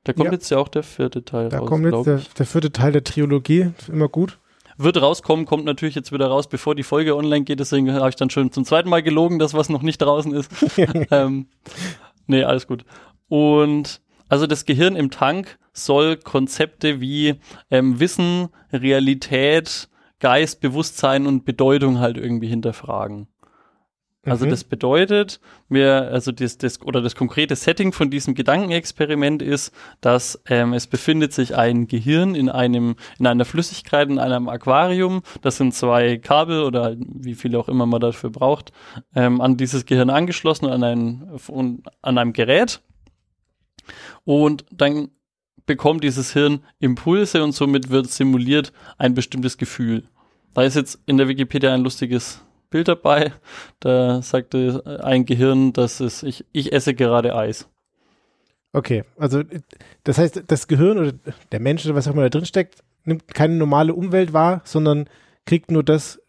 Da 0.04 0.14
kommt 0.14 0.26
Ja. 0.26 0.32
jetzt 0.34 0.50
ja 0.50 0.58
auch 0.58 0.68
der 0.68 0.84
vierte 0.84 1.24
Teil 1.24 1.50
Da 1.50 1.60
raus, 1.60 1.70
kommt 1.70 1.86
jetzt 1.86 2.06
der, 2.06 2.22
der 2.38 2.46
vierte 2.46 2.72
Teil 2.72 2.92
der 2.92 3.04
Trilogie. 3.04 3.72
Immer 3.88 4.10
gut. 4.10 4.40
Wird 4.76 5.00
rauskommen, 5.00 5.46
kommt 5.46 5.66
natürlich 5.66 5.94
jetzt 5.94 6.12
wieder 6.12 6.28
raus, 6.28 6.48
bevor 6.48 6.74
die 6.74 6.82
Folge 6.82 7.16
online 7.16 7.44
geht. 7.44 7.60
Deswegen 7.60 7.94
habe 7.94 8.10
ich 8.10 8.16
dann 8.16 8.32
schon 8.32 8.52
zum 8.52 8.66
zweiten 8.66 8.90
Mal 8.90 9.04
gelogen, 9.04 9.38
dass 9.38 9.54
was 9.54 9.70
noch 9.70 9.84
nicht 9.84 10.00
draußen 10.00 10.34
ist. 10.34 10.50
ähm, 11.12 11.48
nee, 12.28 12.44
alles 12.44 12.68
gut. 12.68 12.86
Und 13.28 14.02
also 14.30 14.48
das 14.48 14.66
Gehirn 14.66 14.96
im 14.96 15.12
Tank 15.12 15.58
soll 15.74 16.18
Konzepte 16.18 17.02
wie 17.02 17.36
ähm, 17.72 18.00
Wissen, 18.00 18.50
Realität, 18.72 19.90
Geist, 20.20 20.62
Bewusstsein 20.62 21.28
und 21.28 21.46
Bedeutung 21.46 22.00
halt 22.00 22.18
irgendwie 22.18 22.48
hinterfragen. 22.48 23.28
Also 24.26 24.46
Mhm. 24.46 24.52
das 24.52 24.64
bedeutet, 24.64 25.42
wir, 25.68 26.10
also 26.12 26.32
das, 26.32 26.58
das 26.58 26.82
oder 26.82 27.02
das 27.02 27.14
konkrete 27.16 27.58
Setting 27.58 27.92
von 27.92 28.10
diesem 28.10 28.36
Gedankenexperiment 28.36 29.42
ist, 29.42 29.74
dass 30.00 30.42
ähm, 30.48 30.72
es 30.72 30.88
befindet 30.88 31.34
sich 31.34 31.58
ein 31.58 31.88
Gehirn 31.88 32.34
in 32.34 32.48
einem 32.50 32.96
in 33.20 33.28
einer 33.28 33.44
Flüssigkeit 33.44 34.10
in 34.10 34.20
einem 34.20 34.48
Aquarium. 34.48 35.24
Das 35.42 35.58
sind 35.58 35.74
zwei 35.74 36.18
Kabel 36.18 36.64
oder 36.64 36.96
wie 36.98 37.36
viele 37.36 37.60
auch 37.60 37.68
immer 37.68 37.86
man 37.86 38.00
dafür 38.00 38.30
braucht, 38.30 38.72
ähm, 39.14 39.42
an 39.42 39.58
dieses 39.58 39.86
Gehirn 39.86 40.10
angeschlossen 40.10 40.68
an 40.68 40.84
ein 40.84 41.28
an 42.02 42.18
einem 42.18 42.32
Gerät. 42.32 42.82
Und 44.24 44.64
dann 44.72 45.10
bekommt 45.66 46.04
dieses 46.04 46.32
Hirn 46.32 46.64
Impulse 46.80 47.44
und 47.44 47.52
somit 47.52 47.90
wird 47.90 48.10
simuliert 48.10 48.72
ein 48.98 49.14
bestimmtes 49.14 49.58
Gefühl. 49.58 50.04
Da 50.54 50.64
ist 50.64 50.76
jetzt 50.76 51.00
in 51.08 51.18
der 51.18 51.28
Wikipedia 51.28 51.74
ein 51.74 51.82
lustiges 51.82 52.42
Bild 52.74 52.88
dabei. 52.88 53.32
Da 53.80 54.22
sagte 54.24 55.00
ein 55.04 55.26
Gehirn, 55.26 55.74
dass 55.74 56.00
es, 56.00 56.24
ich, 56.24 56.44
ich 56.52 56.74
esse 56.74 56.96
gerade 56.96 57.36
Eis. 57.36 57.70
Okay, 58.74 59.04
also 59.18 59.44
das 60.04 60.18
heißt, 60.18 60.46
das 60.48 60.68
Gehirn 60.68 60.98
oder 60.98 61.14
der 61.52 61.60
Mensch 61.60 61.86
oder 61.86 61.94
was 61.94 62.08
auch 62.08 62.14
immer 62.14 62.24
da 62.24 62.30
drin 62.30 62.46
steckt, 62.46 62.84
nimmt 63.04 63.28
keine 63.28 63.54
normale 63.54 63.94
Umwelt 63.94 64.34
wahr, 64.34 64.62
sondern 64.64 65.08
kriegt 65.46 65.70
nur 65.70 65.84
das 65.84 66.20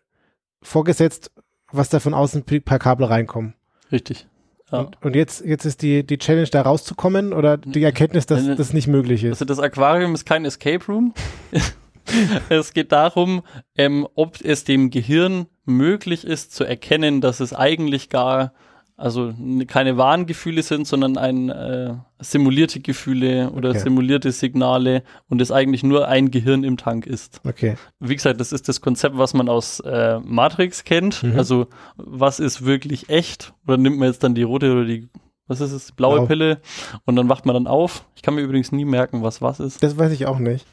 vorgesetzt, 0.61 1.31
was 1.73 1.89
da 1.89 1.99
von 1.99 2.13
außen 2.13 2.45
per 2.45 2.79
Kabel 2.79 3.07
reinkommt. 3.07 3.55
Richtig. 3.91 4.27
Ja. 4.71 4.81
Und, 4.81 5.03
und 5.03 5.17
jetzt, 5.17 5.43
jetzt 5.43 5.65
ist 5.65 5.81
die, 5.81 6.05
die 6.07 6.19
Challenge, 6.19 6.49
da 6.49 6.61
rauszukommen 6.61 7.33
oder 7.33 7.57
die 7.57 7.83
Erkenntnis, 7.83 8.27
dass 8.27 8.45
das 8.57 8.75
nicht 8.75 8.89
möglich 8.89 9.25
ist. 9.25 9.33
Also 9.33 9.47
das 9.47 9.61
Aquarium 9.61 10.15
ist 10.15 10.27
kein 10.27 10.45
Escape 10.45 10.85
Room. 10.87 11.15
es 12.49 12.73
geht 12.73 12.93
darum, 12.93 13.43
ähm, 13.77 14.07
ob 14.15 14.41
es 14.41 14.65
dem 14.65 14.91
Gehirn 14.91 15.47
möglich 15.65 16.25
ist 16.25 16.55
zu 16.55 16.65
erkennen, 16.65 17.21
dass 17.21 17.41
es 17.41 17.53
eigentlich 17.55 18.09
gar 18.11 18.53
also 18.97 19.35
keine 19.67 19.97
wahren 19.97 20.27
Gefühle 20.27 20.63
sind, 20.63 20.87
sondern 20.87 21.19
ein 21.19 21.49
äh, 21.49 21.95
simulierte 22.21 22.79
Gefühle 22.79 23.51
oder 23.51 23.71
Okay. 23.71 23.81
simulierte 23.81 24.31
Signale 24.31 25.03
und 25.29 25.41
es 25.41 25.51
eigentlich 25.51 25.83
nur 25.83 26.07
ein 26.07 26.31
Gehirn 26.31 26.63
im 26.63 26.77
Tank 26.77 27.05
ist. 27.07 27.41
Okay. 27.45 27.77
Wie 27.99 28.15
gesagt, 28.15 28.41
das 28.41 28.53
ist 28.53 28.69
das 28.69 28.81
Konzept, 28.81 29.19
was 29.19 29.35
man 29.35 29.49
aus 29.49 29.81
äh, 29.81 30.21
Matrix 30.21 30.85
kennt. 30.85 31.25
Mhm. 31.25 31.37
Also 31.37 31.67
was 31.97 32.39
ist 32.39 32.65
wirklich 32.65 33.09
echt? 33.09 33.53
Oder 33.67 33.79
nimmt 33.79 33.99
man 33.99 34.09
jetzt 34.09 34.23
dann 34.23 34.37
die 34.37 34.45
rote 34.45 34.71
oder 34.71 34.85
die, 34.85 35.09
was 35.49 35.61
ist 35.61 35.73
es, 35.73 35.91
blaue 35.91 36.19
Blau. 36.19 36.27
Pille 36.27 36.61
und 37.05 37.17
dann 37.17 37.29
wacht 37.29 37.47
man 37.47 37.55
dann 37.55 37.67
auf. 37.67 38.05
Ich 38.15 38.23
kann 38.23 38.37
mir 38.37 38.43
übrigens 38.43 38.71
nie 38.71 38.85
merken, 38.85 39.25
was 39.25 39.43
was 39.43 39.59
ist. 39.59 39.83
Das 39.83 39.99
weiß 39.99 40.13
ich 40.13 40.27
auch 40.27 40.39
nicht. 40.39 40.65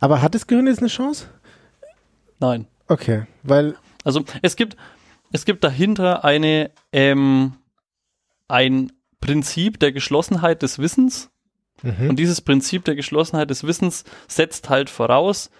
Aber 0.00 0.22
hat 0.22 0.34
das 0.34 0.46
Gehirn 0.46 0.66
jetzt 0.66 0.78
eine 0.80 0.88
Chance? 0.88 1.28
Nein. 2.38 2.66
Okay, 2.88 3.26
weil, 3.42 3.76
Also 4.04 4.24
es 4.42 4.56
gibt, 4.56 4.76
es 5.32 5.44
gibt 5.44 5.62
dahinter 5.62 6.24
eine, 6.24 6.70
ähm, 6.92 7.54
ein 8.48 8.92
Prinzip 9.20 9.78
der 9.78 9.92
Geschlossenheit 9.92 10.62
des 10.62 10.78
Wissens. 10.78 11.30
mhm. 11.82 12.08
Und 12.10 12.16
dieses 12.18 12.40
Prinzip 12.40 12.84
der 12.84 12.94
Geschlossenheit 12.96 13.50
des 13.50 13.64
Wissens 13.64 14.04
setzt 14.26 14.68
halt 14.70 14.90
voraus, 14.90 15.50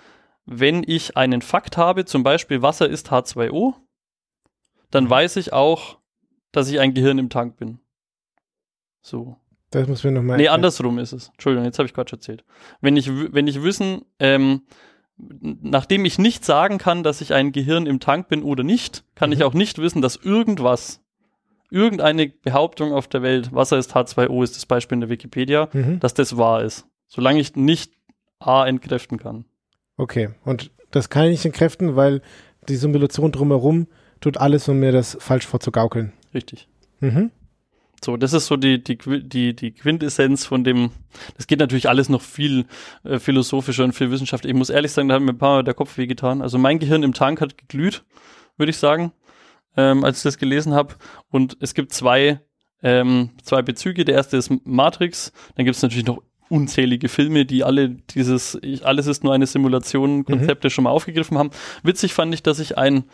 wenn 0.46 0.82
ich 0.86 1.16
einen 1.16 1.42
Fakt 1.42 1.76
habe, 1.76 2.04
zum 2.06 2.22
Beispiel 2.22 2.62
Wasser 2.62 2.88
ist 2.88 3.12
H2O, 3.12 3.74
dann 4.90 5.04
Mhm. 5.04 5.10
weiß 5.10 5.36
ich 5.36 5.52
auch, 5.52 5.98
dass 6.52 6.68
ich 6.68 6.80
ein 6.80 6.94
Gehirn 6.94 7.18
im 7.18 7.28
Tank 7.30 7.56
bin. 7.58 7.78
So. 9.02 9.36
Das 9.70 9.86
muss 9.88 10.04
mir 10.04 10.10
nochmal 10.12 10.36
Nee, 10.36 10.48
andersrum 10.48 10.98
ist 10.98 11.12
es. 11.12 11.28
Entschuldigung, 11.28 11.64
jetzt 11.64 11.78
habe 11.78 11.86
ich 11.86 11.94
Quatsch 11.94 12.12
erzählt. 12.12 12.44
Wenn 12.80 12.96
ich, 12.96 13.10
wenn 13.32 13.46
ich 13.46 13.62
wissen, 13.62 14.02
ähm, 14.18 14.62
nachdem 15.16 16.04
ich 16.04 16.18
nicht 16.18 16.44
sagen 16.44 16.78
kann, 16.78 17.02
dass 17.02 17.20
ich 17.20 17.34
ein 17.34 17.52
Gehirn 17.52 17.86
im 17.86 18.00
Tank 18.00 18.28
bin 18.28 18.42
oder 18.42 18.62
nicht, 18.64 19.04
kann 19.14 19.30
Mhm. 19.30 19.34
ich 19.36 19.44
auch 19.44 19.54
nicht 19.54 19.78
wissen, 19.78 20.02
dass 20.02 20.16
irgendwas, 20.16 21.00
irgendeine 21.70 22.28
Behauptung 22.28 22.92
auf 22.92 23.06
der 23.06 23.22
Welt, 23.22 23.52
Wasser 23.52 23.78
ist 23.78 23.94
H2O, 23.94 24.42
ist 24.42 24.56
das 24.56 24.66
Beispiel 24.66 24.96
in 24.96 25.00
der 25.02 25.10
Wikipedia, 25.10 25.68
Mhm. 25.72 26.00
dass 26.00 26.14
das 26.14 26.36
wahr 26.36 26.62
ist. 26.64 26.86
Solange 27.06 27.40
ich 27.40 27.54
nicht 27.56 27.92
A 28.38 28.66
entkräften 28.66 29.18
kann. 29.18 29.44
Okay, 29.96 30.30
und 30.44 30.70
das 30.90 31.10
kann 31.10 31.24
ich 31.26 31.30
nicht 31.32 31.44
entkräften, 31.44 31.94
weil 31.94 32.22
die 32.68 32.76
Simulation 32.76 33.30
drumherum 33.32 33.86
tut 34.20 34.38
alles, 34.38 34.68
um 34.68 34.78
mir 34.80 34.92
das 34.92 35.16
falsch 35.20 35.46
vorzugaukeln. 35.46 36.12
Richtig. 36.34 36.68
Mhm. 37.00 37.30
So, 38.02 38.16
das 38.16 38.32
ist 38.32 38.46
so 38.46 38.56
die, 38.56 38.82
die, 38.82 38.96
die, 38.96 39.54
die 39.54 39.72
Quintessenz 39.72 40.46
von 40.46 40.64
dem, 40.64 40.90
das 41.36 41.46
geht 41.46 41.58
natürlich 41.58 41.88
alles 41.88 42.08
noch 42.08 42.22
viel 42.22 42.64
äh, 43.04 43.18
philosophischer 43.18 43.84
und 43.84 43.92
viel 43.92 44.10
wissenschaftlicher. 44.10 44.54
Ich 44.54 44.58
muss 44.58 44.70
ehrlich 44.70 44.92
sagen, 44.92 45.08
da 45.08 45.16
hat 45.16 45.22
mir 45.22 45.32
ein 45.32 45.38
paar 45.38 45.56
Mal 45.56 45.64
der 45.64 45.74
Kopf 45.74 45.98
wehgetan. 45.98 46.40
Also 46.40 46.56
mein 46.56 46.78
Gehirn 46.78 47.02
im 47.02 47.12
Tank 47.12 47.40
hat 47.42 47.58
geglüht, 47.58 48.04
würde 48.56 48.70
ich 48.70 48.78
sagen, 48.78 49.12
ähm, 49.76 50.02
als 50.02 50.18
ich 50.18 50.22
das 50.22 50.38
gelesen 50.38 50.72
habe. 50.72 50.94
Und 51.30 51.58
es 51.60 51.74
gibt 51.74 51.92
zwei, 51.92 52.40
ähm, 52.82 53.30
zwei 53.42 53.60
Bezüge. 53.60 54.06
Der 54.06 54.14
erste 54.14 54.38
ist 54.38 54.50
Matrix, 54.64 55.32
dann 55.56 55.66
gibt 55.66 55.76
es 55.76 55.82
natürlich 55.82 56.06
noch 56.06 56.22
unzählige 56.48 57.08
Filme, 57.08 57.46
die 57.46 57.64
alle 57.64 57.90
dieses, 57.90 58.58
ich, 58.62 58.84
alles 58.84 59.06
ist 59.06 59.22
nur 59.22 59.32
eine 59.32 59.46
Simulation, 59.46 60.24
Konzepte 60.24 60.68
schon 60.68 60.84
mal 60.84 60.90
aufgegriffen 60.90 61.38
haben. 61.38 61.50
Witzig 61.82 62.12
fand 62.12 62.34
ich, 62.34 62.42
dass 62.42 62.58
ich 62.58 62.76
ein, 62.76 63.04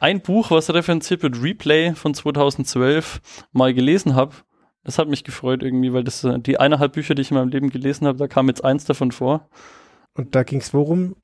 ein 0.00 0.20
Buch, 0.20 0.50
was 0.50 0.72
referenziert 0.72 1.22
wird, 1.22 1.42
Replay 1.42 1.94
von 1.94 2.14
2012, 2.14 3.20
mal 3.52 3.74
gelesen 3.74 4.14
habe. 4.14 4.34
Das 4.84 4.98
hat 4.98 5.08
mich 5.08 5.24
gefreut 5.24 5.62
irgendwie, 5.62 5.92
weil 5.92 6.04
das 6.04 6.22
äh, 6.24 6.38
die 6.38 6.58
eineinhalb 6.58 6.92
Bücher, 6.92 7.14
die 7.14 7.22
ich 7.22 7.30
in 7.30 7.36
meinem 7.36 7.48
Leben 7.48 7.70
gelesen 7.70 8.06
habe, 8.06 8.18
da 8.18 8.28
kam 8.28 8.48
jetzt 8.48 8.64
eins 8.64 8.84
davon 8.84 9.12
vor. 9.12 9.48
Und 10.14 10.34
da 10.34 10.44
ging 10.44 10.60
es 10.60 10.72
worum? 10.72 11.16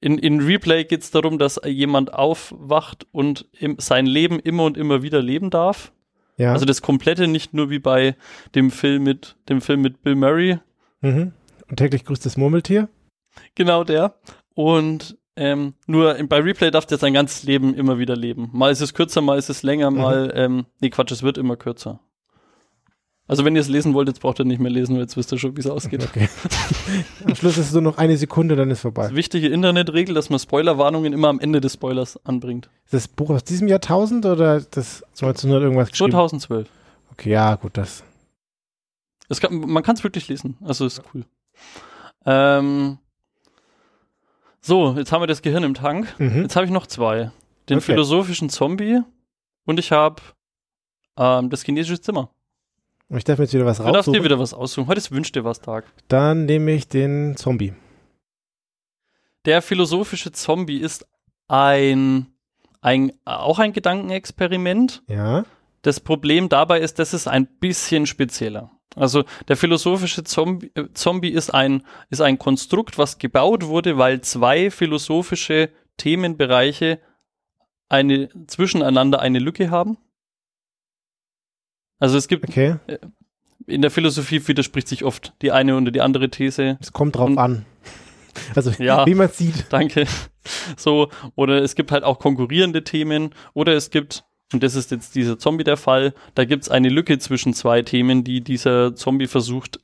in, 0.00 0.18
in 0.18 0.40
Replay 0.40 0.84
geht 0.84 1.02
es 1.02 1.10
darum, 1.10 1.38
dass 1.38 1.60
jemand 1.64 2.12
aufwacht 2.14 3.06
und 3.12 3.48
im, 3.58 3.76
sein 3.78 4.06
Leben 4.06 4.38
immer 4.38 4.64
und 4.64 4.76
immer 4.76 5.02
wieder 5.02 5.20
leben 5.20 5.50
darf. 5.50 5.92
Ja. 6.36 6.52
Also 6.52 6.64
das 6.64 6.82
komplette 6.82 7.26
nicht 7.26 7.52
nur 7.52 7.68
wie 7.70 7.80
bei 7.80 8.14
dem 8.54 8.70
Film 8.70 9.02
mit 9.02 9.36
dem 9.48 9.60
Film 9.60 9.82
mit 9.82 10.02
Bill 10.02 10.14
Murray. 10.14 10.58
mhm. 11.00 11.32
Und 11.68 11.76
täglich 11.76 12.04
grüßt 12.04 12.24
das 12.24 12.36
Murmeltier. 12.36 12.88
Genau 13.54 13.84
der. 13.84 14.14
Und 14.54 15.18
ähm, 15.38 15.74
nur 15.86 16.14
bei 16.24 16.40
Replay 16.40 16.70
darf 16.70 16.86
der 16.86 16.98
sein 16.98 17.14
ganzes 17.14 17.44
Leben 17.44 17.74
immer 17.74 17.98
wieder 17.98 18.16
leben. 18.16 18.50
Mal 18.52 18.72
ist 18.72 18.80
es 18.80 18.92
kürzer, 18.92 19.20
mal 19.20 19.38
ist 19.38 19.48
es 19.48 19.62
länger, 19.62 19.90
mal, 19.90 20.32
ähm, 20.34 20.66
nee 20.80 20.90
Quatsch, 20.90 21.12
es 21.12 21.22
wird 21.22 21.38
immer 21.38 21.56
kürzer. 21.56 22.00
Also 23.28 23.44
wenn 23.44 23.54
ihr 23.54 23.60
es 23.60 23.68
lesen 23.68 23.92
wollt, 23.92 24.08
jetzt 24.08 24.20
braucht 24.20 24.40
ihr 24.40 24.46
nicht 24.46 24.58
mehr 24.58 24.70
lesen, 24.70 24.94
weil 24.94 25.02
jetzt 25.02 25.16
wisst 25.16 25.30
ihr 25.32 25.38
schon, 25.38 25.54
wie 25.54 25.60
es 25.60 25.66
ausgeht. 25.66 26.02
Okay. 26.02 26.30
Am 27.26 27.34
Schluss 27.34 27.58
ist 27.58 27.66
es 27.66 27.70
so 27.72 27.80
noch 27.80 27.98
eine 27.98 28.16
Sekunde, 28.16 28.56
dann 28.56 28.70
ist 28.70 28.80
vorbei. 28.80 29.02
Das 29.02 29.14
wichtige 29.14 29.48
Internetregel, 29.48 30.14
dass 30.14 30.30
man 30.30 30.38
Spoilerwarnungen 30.38 31.12
immer 31.12 31.28
am 31.28 31.38
Ende 31.38 31.60
des 31.60 31.74
Spoilers 31.74 32.18
anbringt. 32.24 32.70
Ist 32.86 32.94
das 32.94 33.06
Buch 33.06 33.28
aus 33.28 33.44
diesem 33.44 33.68
Jahrtausend 33.68 34.24
oder 34.24 34.62
das 34.62 35.02
1900 35.20 35.62
irgendwas 35.62 35.90
geschrieben? 35.90 36.12
2012. 36.12 36.68
Okay, 37.12 37.30
ja, 37.30 37.54
gut, 37.56 37.76
das. 37.76 38.02
Es 39.28 39.40
kann, 39.40 39.60
man 39.60 39.82
kann 39.82 39.94
es 39.94 40.02
wirklich 40.02 40.26
lesen. 40.28 40.56
Also 40.64 40.86
ist 40.86 41.02
cool. 41.14 41.26
Ähm, 42.24 42.96
so, 44.60 44.94
jetzt 44.96 45.12
haben 45.12 45.22
wir 45.22 45.26
das 45.26 45.42
Gehirn 45.42 45.62
im 45.62 45.74
Tank. 45.74 46.14
Mhm. 46.18 46.42
Jetzt 46.42 46.56
habe 46.56 46.66
ich 46.66 46.72
noch 46.72 46.86
zwei. 46.86 47.30
Den 47.68 47.78
Okay. 47.78 47.86
philosophischen 47.92 48.48
Zombie 48.50 49.00
und 49.66 49.78
ich 49.78 49.92
habe 49.92 50.22
ähm, 51.18 51.50
das 51.50 51.62
chinesische 51.62 52.00
Zimmer. 52.00 52.30
Ich 53.10 53.24
darf 53.24 53.38
mir 53.38 53.44
jetzt 53.44 53.54
wieder 53.54 53.64
was 53.66 53.78
Du 53.78 53.84
darfst 53.84 53.94
dir 53.94 54.10
raussuchen. 54.12 54.24
wieder 54.24 54.38
was 54.38 54.52
aussuchen. 54.54 54.86
Heute 54.88 54.98
ist 54.98 55.10
Wünsch 55.12 55.32
dir 55.32 55.44
was 55.44 55.60
Tag. 55.60 55.84
Dann 56.08 56.44
nehme 56.46 56.72
ich 56.72 56.88
den 56.88 57.36
Zombie. 57.36 57.72
Der 59.44 59.62
philosophische 59.62 60.32
Zombie 60.32 60.78
ist 60.78 61.06
ein, 61.46 62.26
ein 62.82 63.12
auch 63.24 63.58
ein 63.58 63.72
Gedankenexperiment. 63.72 65.02
Ja. 65.08 65.44
Das 65.82 66.00
Problem 66.00 66.48
dabei 66.48 66.80
ist, 66.80 66.98
das 66.98 67.14
ist 67.14 67.28
ein 67.28 67.46
bisschen 67.46 68.04
spezieller. 68.06 68.70
Also 68.96 69.24
der 69.48 69.56
philosophische 69.56 70.24
Zombie, 70.24 70.70
äh, 70.74 70.86
Zombie 70.94 71.30
ist, 71.30 71.50
ein, 71.54 71.82
ist 72.10 72.20
ein 72.20 72.38
Konstrukt, 72.38 72.98
was 72.98 73.18
gebaut 73.18 73.66
wurde, 73.66 73.98
weil 73.98 74.20
zwei 74.22 74.70
philosophische 74.70 75.70
Themenbereiche 75.98 77.00
eine, 77.88 78.28
zwischeneinander 78.46 79.20
eine 79.20 79.38
Lücke 79.38 79.70
haben. 79.70 79.98
Also 81.98 82.16
es 82.16 82.28
gibt, 82.28 82.48
Okay. 82.48 82.76
in 83.66 83.82
der 83.82 83.90
Philosophie 83.90 84.46
widerspricht 84.46 84.88
sich 84.88 85.04
oft 85.04 85.32
die 85.42 85.52
eine 85.52 85.76
oder 85.76 85.90
die 85.90 86.00
andere 86.00 86.30
These. 86.30 86.78
Es 86.80 86.92
kommt 86.92 87.16
drauf 87.16 87.28
Und- 87.28 87.38
an. 87.38 87.66
Also, 88.54 88.70
Ja. 88.80 89.04
wie 89.04 89.14
man 89.16 89.28
sieht. 89.30 89.66
Danke. 89.70 90.06
So, 90.76 91.10
oder 91.34 91.60
es 91.62 91.74
gibt 91.74 91.90
halt 91.90 92.04
auch 92.04 92.20
konkurrierende 92.20 92.84
Themen, 92.84 93.34
oder 93.52 93.72
es 93.74 93.90
gibt, 93.90 94.24
und 94.52 94.62
das 94.62 94.74
ist 94.74 94.90
jetzt 94.90 95.14
dieser 95.14 95.38
Zombie 95.38 95.64
der 95.64 95.76
Fall, 95.76 96.14
da 96.34 96.44
gibt 96.44 96.62
es 96.64 96.68
eine 96.70 96.88
Lücke 96.88 97.18
zwischen 97.18 97.52
zwei 97.54 97.82
Themen, 97.82 98.24
die 98.24 98.40
dieser 98.40 98.94
Zombie 98.94 99.26
versucht 99.26 99.80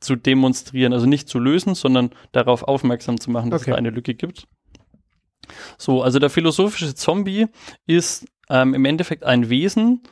zu 0.00 0.16
demonstrieren. 0.16 0.92
Also 0.92 1.06
nicht 1.06 1.28
zu 1.28 1.38
lösen, 1.38 1.74
sondern 1.74 2.10
darauf 2.32 2.62
aufmerksam 2.64 3.20
zu 3.20 3.30
machen, 3.30 3.50
dass 3.50 3.62
Okay. 3.62 3.70
es 3.70 3.74
da 3.74 3.78
eine 3.78 3.90
Lücke 3.90 4.14
gibt. 4.14 4.46
So, 5.78 6.02
also 6.02 6.18
der 6.18 6.30
philosophische 6.30 6.94
Zombie 6.94 7.46
ist 7.86 8.26
ähm, 8.50 8.74
im 8.74 8.84
Endeffekt 8.84 9.24
ein 9.24 9.48
Wesen, 9.48 10.02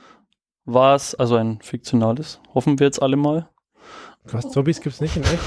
was, 0.65 1.15
also 1.15 1.37
ein 1.37 1.61
fiktionales, 1.61 2.41
hoffen 2.55 2.79
wir 2.79 2.87
jetzt 2.87 3.03
alle 3.03 3.17
mal, 3.17 3.49
Was, 4.25 4.51
Zombies 4.51 4.81
gibt's 4.81 5.01
nicht 5.01 5.17
in 5.17 5.25
echt? 5.25 5.41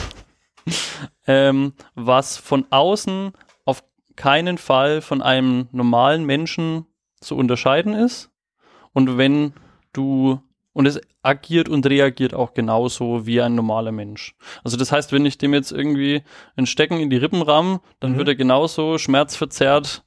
ähm, 1.28 1.74
was 1.94 2.38
von 2.38 2.66
außen 2.70 3.32
auf 3.64 3.84
keinen 4.16 4.58
Fall 4.58 5.02
von 5.02 5.22
einem 5.22 5.70
normalen 5.72 6.26
Menschen 6.26 6.86
zu 7.26 7.36
unterscheiden 7.36 7.94
ist. 7.94 8.32
Und 8.94 9.18
wenn 9.18 9.54
du, 9.94 10.40
und 10.74 10.86
es 10.86 11.02
agiert 11.22 11.68
und 11.70 11.86
reagiert 11.88 12.34
auch 12.34 12.54
genauso 12.54 13.26
wie 13.26 13.42
ein 13.42 13.56
normaler 13.56 13.92
Mensch. 13.92 14.36
Also 14.64 14.78
das 14.78 14.92
heißt, 14.92 15.12
wenn 15.12 15.26
ich 15.26 15.38
dem 15.38 15.54
jetzt 15.54 15.72
irgendwie 15.72 16.22
ein 16.56 16.66
Stecken 16.66 17.00
in 17.00 17.10
die 17.10 17.18
Rippen 17.18 17.42
ramm, 17.42 17.80
dann 18.00 18.14
Mhm. 18.14 18.18
wird 18.18 18.28
er 18.30 18.36
genauso 18.36 18.98
schmerzverzerrt 18.98 20.04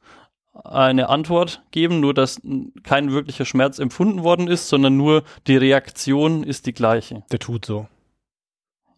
eine 0.65 1.09
Antwort 1.09 1.63
geben, 1.71 2.01
nur 2.01 2.15
dass 2.15 2.41
kein 2.83 3.13
wirklicher 3.13 3.45
Schmerz 3.45 3.79
empfunden 3.79 4.23
worden 4.25 4.49
ist, 4.49 4.69
sondern 4.69 4.97
nur 4.97 5.23
die 5.47 5.57
Reaktion 5.57 6.43
ist 6.43 6.67
die 6.67 6.73
gleiche. 6.73 7.23
Der 7.31 7.39
tut 7.39 7.65
so. 7.65 7.87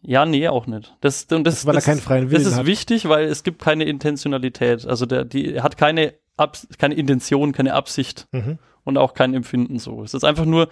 Ja, 0.03 0.25
nee, 0.25 0.47
auch 0.47 0.65
nicht. 0.65 0.95
Das, 1.01 1.27
das, 1.27 1.43
Das, 1.43 1.63
er 1.65 1.81
Willen 2.31 2.43
das 2.43 2.53
ist 2.53 2.59
hat. 2.59 2.65
wichtig, 2.65 3.07
weil 3.07 3.25
es 3.25 3.43
gibt 3.43 3.61
keine 3.61 3.83
Intentionalität. 3.83 4.87
Also 4.87 5.05
der, 5.05 5.25
die 5.25 5.61
hat 5.61 5.77
keine, 5.77 6.15
Abs 6.41 6.67
keine 6.77 6.95
Intention, 6.95 7.51
keine 7.53 7.73
Absicht 7.73 8.27
Mhm. 8.31 8.59
und 8.83 8.97
auch 8.97 9.13
kein 9.13 9.33
Empfinden 9.33 9.79
so. 9.79 10.03
Es 10.03 10.13
ist 10.13 10.23
einfach 10.25 10.45
nur 10.45 10.67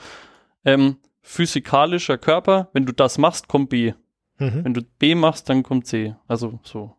ähm, 0.66 0.98
physikalischer 1.22 2.18
Körper. 2.18 2.70
Wenn 2.74 2.86
du 2.86 2.92
das 2.94 3.18
machst, 3.18 3.48
kommt 3.48 3.70
B. 3.70 3.94
Mhm. 4.40 4.64
Wenn 4.66 4.74
du 4.74 4.82
B 5.00 5.16
machst, 5.16 5.50
dann 5.50 5.64
kommt 5.64 5.86
C. 5.88 6.16
Also 6.28 6.60
so. 6.64 6.96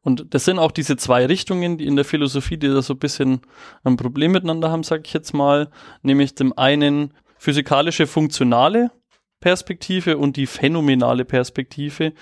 Und 0.00 0.34
das 0.34 0.44
sind 0.44 0.58
auch 0.58 0.72
diese 0.72 0.96
zwei 0.96 1.26
Richtungen, 1.26 1.78
die 1.78 1.86
in 1.86 1.94
der 1.94 2.04
Philosophie, 2.04 2.56
die 2.56 2.66
da 2.68 2.82
so 2.82 2.94
ein 2.94 2.98
bisschen 2.98 3.40
ein 3.84 3.96
Problem 3.96 4.32
miteinander 4.32 4.70
haben, 4.70 4.82
sag 4.82 5.06
ich 5.06 5.12
jetzt 5.12 5.32
mal. 5.32 5.70
Nämlich 6.02 6.34
zum 6.34 6.56
einen 6.58 7.14
physikalische, 7.38 8.06
funktionale 8.08 8.90
Perspektive 9.40 10.18
und 10.18 10.36
die 10.36 10.46
phänomenale 10.46 11.24
Perspektive. 11.24 12.12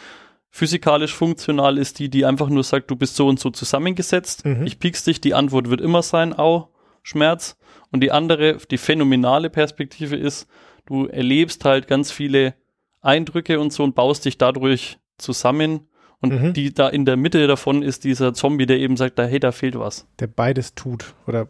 Physikalisch 0.51 1.15
funktional 1.15 1.79
ist 1.79 1.99
die, 2.01 2.09
die 2.09 2.25
einfach 2.25 2.49
nur 2.49 2.65
sagt, 2.65 2.91
du 2.91 2.97
bist 2.97 3.15
so 3.17 3.29
und 3.29 3.39
so 3.39 3.51
zusammengesetzt. 3.51 4.45
Mhm. 4.45 4.67
Ich 4.67 4.79
piekst 4.81 5.07
dich, 5.07 5.21
die 5.21 5.35
Antwort 5.35 5.71
wird 5.71 5.81
immer 5.81 6.03
sein, 6.03 6.37
au, 6.37 6.69
Schmerz. 7.03 7.57
Und 7.93 8.01
die 8.03 8.11
andere, 8.11 8.59
die 8.71 8.79
phänomenale 8.79 9.49
Perspektive 9.51 10.17
ist, 10.17 10.49
du 10.87 11.07
erlebst 11.07 11.65
halt 11.65 11.87
ganz 11.87 12.11
viele 12.11 12.55
Eindrücke 13.01 13.61
und 13.61 13.73
so 13.73 13.85
und 13.85 13.95
baust 13.95 14.25
dich 14.25 14.39
dadurch 14.39 14.99
zusammen. 15.19 15.87
Und 16.23 16.35
Mhm. 16.43 16.53
die 16.53 16.75
da 16.75 16.89
in 16.89 17.07
der 17.07 17.17
Mitte 17.17 17.47
davon 17.47 17.83
ist 17.83 18.05
dieser 18.05 18.35
Zombie, 18.35 18.67
der 18.67 18.79
eben 18.79 18.97
sagt, 18.99 19.19
da, 19.19 19.25
hey, 19.25 19.41
da 19.41 19.53
fehlt 19.53 19.79
was. 19.79 20.07
Der 20.19 20.27
beides 20.27 20.75
tut. 20.75 21.15
Oder 21.27 21.49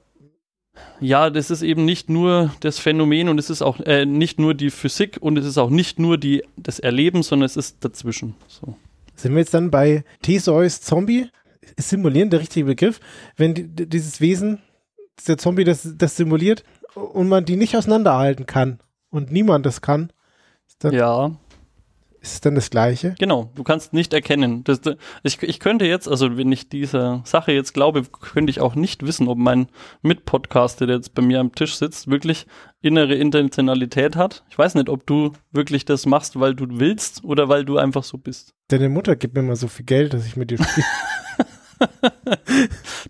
Ja, 1.01 1.29
das 1.31 1.51
ist 1.51 1.63
eben 1.63 1.85
nicht 1.85 2.09
nur 2.09 2.53
das 2.61 2.79
Phänomen 2.79 3.29
und 3.29 3.39
es 3.39 3.51
ist 3.51 3.61
auch 3.63 3.81
äh, 3.81 4.07
nicht 4.07 4.39
nur 4.39 4.55
die 4.55 4.71
Physik 4.71 5.19
und 5.21 5.37
es 5.37 5.45
ist 5.45 5.59
auch 5.59 5.71
nicht 5.71 5.99
nur 5.99 6.17
die, 6.17 6.45
das 6.57 6.79
Erleben, 6.79 7.25
sondern 7.25 7.47
es 7.47 7.57
ist 7.57 7.85
dazwischen. 7.85 8.37
So. 8.47 8.77
Sind 9.23 9.33
wir 9.33 9.41
jetzt 9.41 9.55
dann 9.55 9.71
bei 9.71 10.05
Theseus 10.23 10.81
Zombie? 10.81 11.29
Ist 11.77 11.91
simulieren 11.91 12.31
der 12.31 12.41
richtige 12.41 12.67
Begriff? 12.67 13.01
Wenn 13.37 13.55
die, 13.55 13.69
die- 13.69 13.89
dieses 13.89 14.21
Wesen, 14.21 14.61
der 15.27 15.39
Zombie 15.39 15.65
das, 15.65 15.89
das 15.97 16.17
simuliert 16.17 16.65
und 16.95 17.29
man 17.29 17.45
die 17.45 17.57
nicht 17.57 17.77
auseinanderhalten 17.77 18.47
kann 18.47 18.81
und 19.11 19.31
niemand 19.31 19.67
das 19.67 19.81
kann, 19.81 20.13
Ja, 20.95 21.33
ist 22.23 22.35
es 22.35 22.41
dann 22.41 22.55
das 22.55 22.71
Gleiche? 22.71 23.15
genau. 23.19 23.51
Du 23.55 23.63
kannst 23.63 23.93
nicht 23.93 24.13
erkennen. 24.13 24.63
Das, 24.65 24.81
ich, 25.23 25.43
ich 25.43 25.59
könnte 25.61 25.87
jetzt, 25.87 26.07
also 26.09 26.37
wenn 26.37 26.53
ich 26.53 26.69
dieser 26.69 27.23
Sache 27.25 27.53
jetzt 27.53 27.73
glaube, 27.75 28.03
könnte 28.03 28.51
ich 28.51 28.61
auch 28.61 28.75
nicht 28.75 29.05
wissen, 29.07 29.29
ob 29.29 29.39
mein 29.39 29.69
Mitpodcaster, 30.03 30.87
der 30.87 30.97
jetzt 30.97 31.15
bei 31.15 31.23
mir 31.23 31.41
am 31.41 31.53
Tisch 31.55 31.77
sitzt, 31.77 32.11
wirklich 32.11 32.47
innere 32.83 33.15
Intentionalität 33.15 34.17
hat. 34.17 34.45
Ich 34.51 34.59
weiß 34.59 34.75
nicht, 34.75 34.89
ob 34.89 35.07
du 35.07 35.33
wirklich 35.53 35.85
das 35.85 36.07
machst, 36.07 36.39
weil 36.39 36.55
du 36.55 36.67
willst 36.69 37.25
oder 37.25 37.49
weil 37.49 37.65
du 37.65 37.79
einfach 37.79 38.05
so 38.05 38.19
bist. 38.19 38.55
Deine 38.69 38.89
Mutter 38.89 39.17
gibt 39.17 39.35
mir 39.35 39.41
immer 39.41 39.57
so 39.57 39.69
viel 39.69 39.85
Geld, 39.87 40.13
dass 40.15 40.27
ich 40.27 40.37
mit 40.37 40.51
dir 40.51 40.59
spiele. 40.63 40.87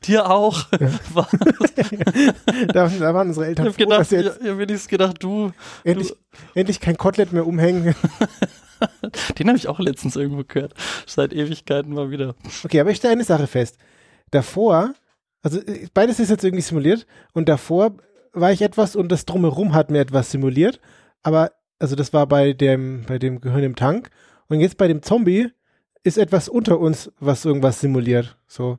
Dir 0.05 0.31
auch. 0.31 0.65
War- 1.13 1.29
da, 2.73 2.89
da 2.89 3.15
waren 3.15 3.29
unsere 3.29 3.47
ich 3.47 3.49
Eltern 3.51 3.67
habe 3.67 3.75
froh, 3.75 3.85
gedacht, 3.85 4.01
dass 4.01 4.13
ich, 4.13 4.19
sie 4.19 4.25
jetzt 4.25 4.41
ich 4.43 4.49
hab 4.49 4.59
wenigstens 4.59 4.89
gedacht, 4.89 5.17
du, 5.21 5.53
endlich, 5.85 6.15
endlich 6.55 6.81
kein 6.81 6.97
Kotelett 6.97 7.33
mehr 7.33 7.47
umhängen. 7.47 7.95
Den 9.39 9.49
habe 9.49 9.59
ich 9.59 9.69
auch 9.69 9.79
letztens 9.79 10.17
irgendwo 10.17 10.45
gehört. 10.45 10.75
Seit 11.07 11.33
Ewigkeiten 11.33 11.93
mal 11.93 12.11
wieder. 12.11 12.35
Okay, 12.65 12.81
aber 12.81 12.91
ich 12.91 12.99
stelle 12.99 13.13
eine 13.13 13.25
Sache 13.25 13.47
fest. 13.47 13.79
Davor, 14.31 14.95
also 15.43 15.59
äh, 15.61 15.89
beides 15.93 16.21
ist 16.21 16.31
jetzt 16.31 16.45
irgendwie 16.45 16.63
simuliert 16.63 17.07
und 17.33 17.49
davor 17.49 17.97
war 18.33 18.53
ich 18.53 18.63
etwas 18.63 18.97
und 18.97 19.11
das 19.11 19.25
drumherum 19.25 19.75
hat 19.75 19.91
mir 19.91 20.01
etwas 20.01 20.31
simuliert, 20.31 20.81
aber 21.23 21.53
also 21.79 21.97
das 21.97 22.13
war 22.13 22.27
bei 22.27 22.53
dem 22.53 23.05
bei 23.07 23.19
dem 23.19 23.41
Gehirn 23.41 23.65
im 23.65 23.77
Tank 23.77 24.11
und 24.49 24.61
jetzt 24.61 24.77
bei 24.77 24.87
dem 24.87 25.03
Zombie 25.03 25.49
ist 26.03 26.19
etwas 26.19 26.49
unter 26.49 26.79
uns, 26.79 27.11
was 27.19 27.45
irgendwas 27.45 27.81
simuliert. 27.81 28.37
So 28.47 28.79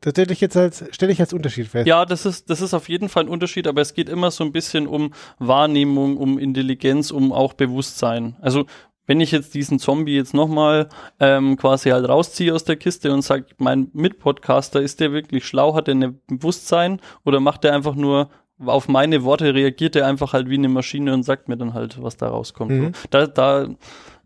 das 0.00 0.12
stelle 0.12 0.32
ich 0.32 0.40
jetzt 0.40 0.56
als 0.56 0.84
stelle 0.90 1.12
ich 1.12 1.20
als 1.20 1.32
Unterschied 1.32 1.66
fest. 1.66 1.86
Ja, 1.86 2.04
das 2.04 2.26
ist, 2.26 2.50
das 2.50 2.60
ist 2.60 2.74
auf 2.74 2.88
jeden 2.88 3.08
Fall 3.08 3.24
ein 3.24 3.28
Unterschied, 3.28 3.66
aber 3.66 3.80
es 3.80 3.94
geht 3.94 4.08
immer 4.08 4.30
so 4.30 4.44
ein 4.44 4.52
bisschen 4.52 4.86
um 4.86 5.12
Wahrnehmung, 5.38 6.16
um 6.16 6.38
Intelligenz, 6.38 7.10
um 7.10 7.32
auch 7.32 7.54
Bewusstsein. 7.54 8.36
Also 8.40 8.66
wenn 9.06 9.20
ich 9.20 9.30
jetzt 9.30 9.54
diesen 9.54 9.78
Zombie 9.78 10.16
jetzt 10.16 10.34
nochmal 10.34 10.88
ähm, 11.20 11.56
quasi 11.56 11.90
halt 11.90 12.08
rausziehe 12.08 12.54
aus 12.54 12.64
der 12.64 12.76
Kiste 12.76 13.12
und 13.12 13.22
sage, 13.22 13.46
mein 13.58 13.88
Mitpodcaster, 13.92 14.80
ist 14.80 15.00
der 15.00 15.12
wirklich 15.12 15.44
schlau, 15.46 15.74
hat 15.74 15.88
er 15.88 15.94
ein 15.94 16.20
Bewusstsein 16.26 17.00
oder 17.24 17.40
macht 17.40 17.64
er 17.64 17.74
einfach 17.74 17.94
nur 17.94 18.30
auf 18.64 18.88
meine 18.88 19.22
Worte, 19.22 19.54
reagiert 19.54 19.96
er 19.96 20.06
einfach 20.06 20.32
halt 20.32 20.48
wie 20.48 20.54
eine 20.54 20.68
Maschine 20.68 21.12
und 21.12 21.22
sagt 21.24 21.48
mir 21.48 21.56
dann 21.56 21.74
halt, 21.74 22.02
was 22.02 22.16
da 22.16 22.28
rauskommt. 22.28 22.70
Mhm. 22.72 22.92
Da, 23.10 23.26
da, 23.26 23.68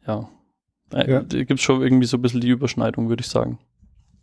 ja, 0.06 0.28
äh, 0.94 1.10
Ja. 1.10 1.20
gibt 1.20 1.50
es 1.52 1.62
schon 1.62 1.82
irgendwie 1.82 2.06
so 2.06 2.16
ein 2.16 2.22
bisschen 2.22 2.40
die 2.40 2.48
Überschneidung, 2.48 3.08
würde 3.08 3.22
ich 3.22 3.28
sagen. 3.28 3.58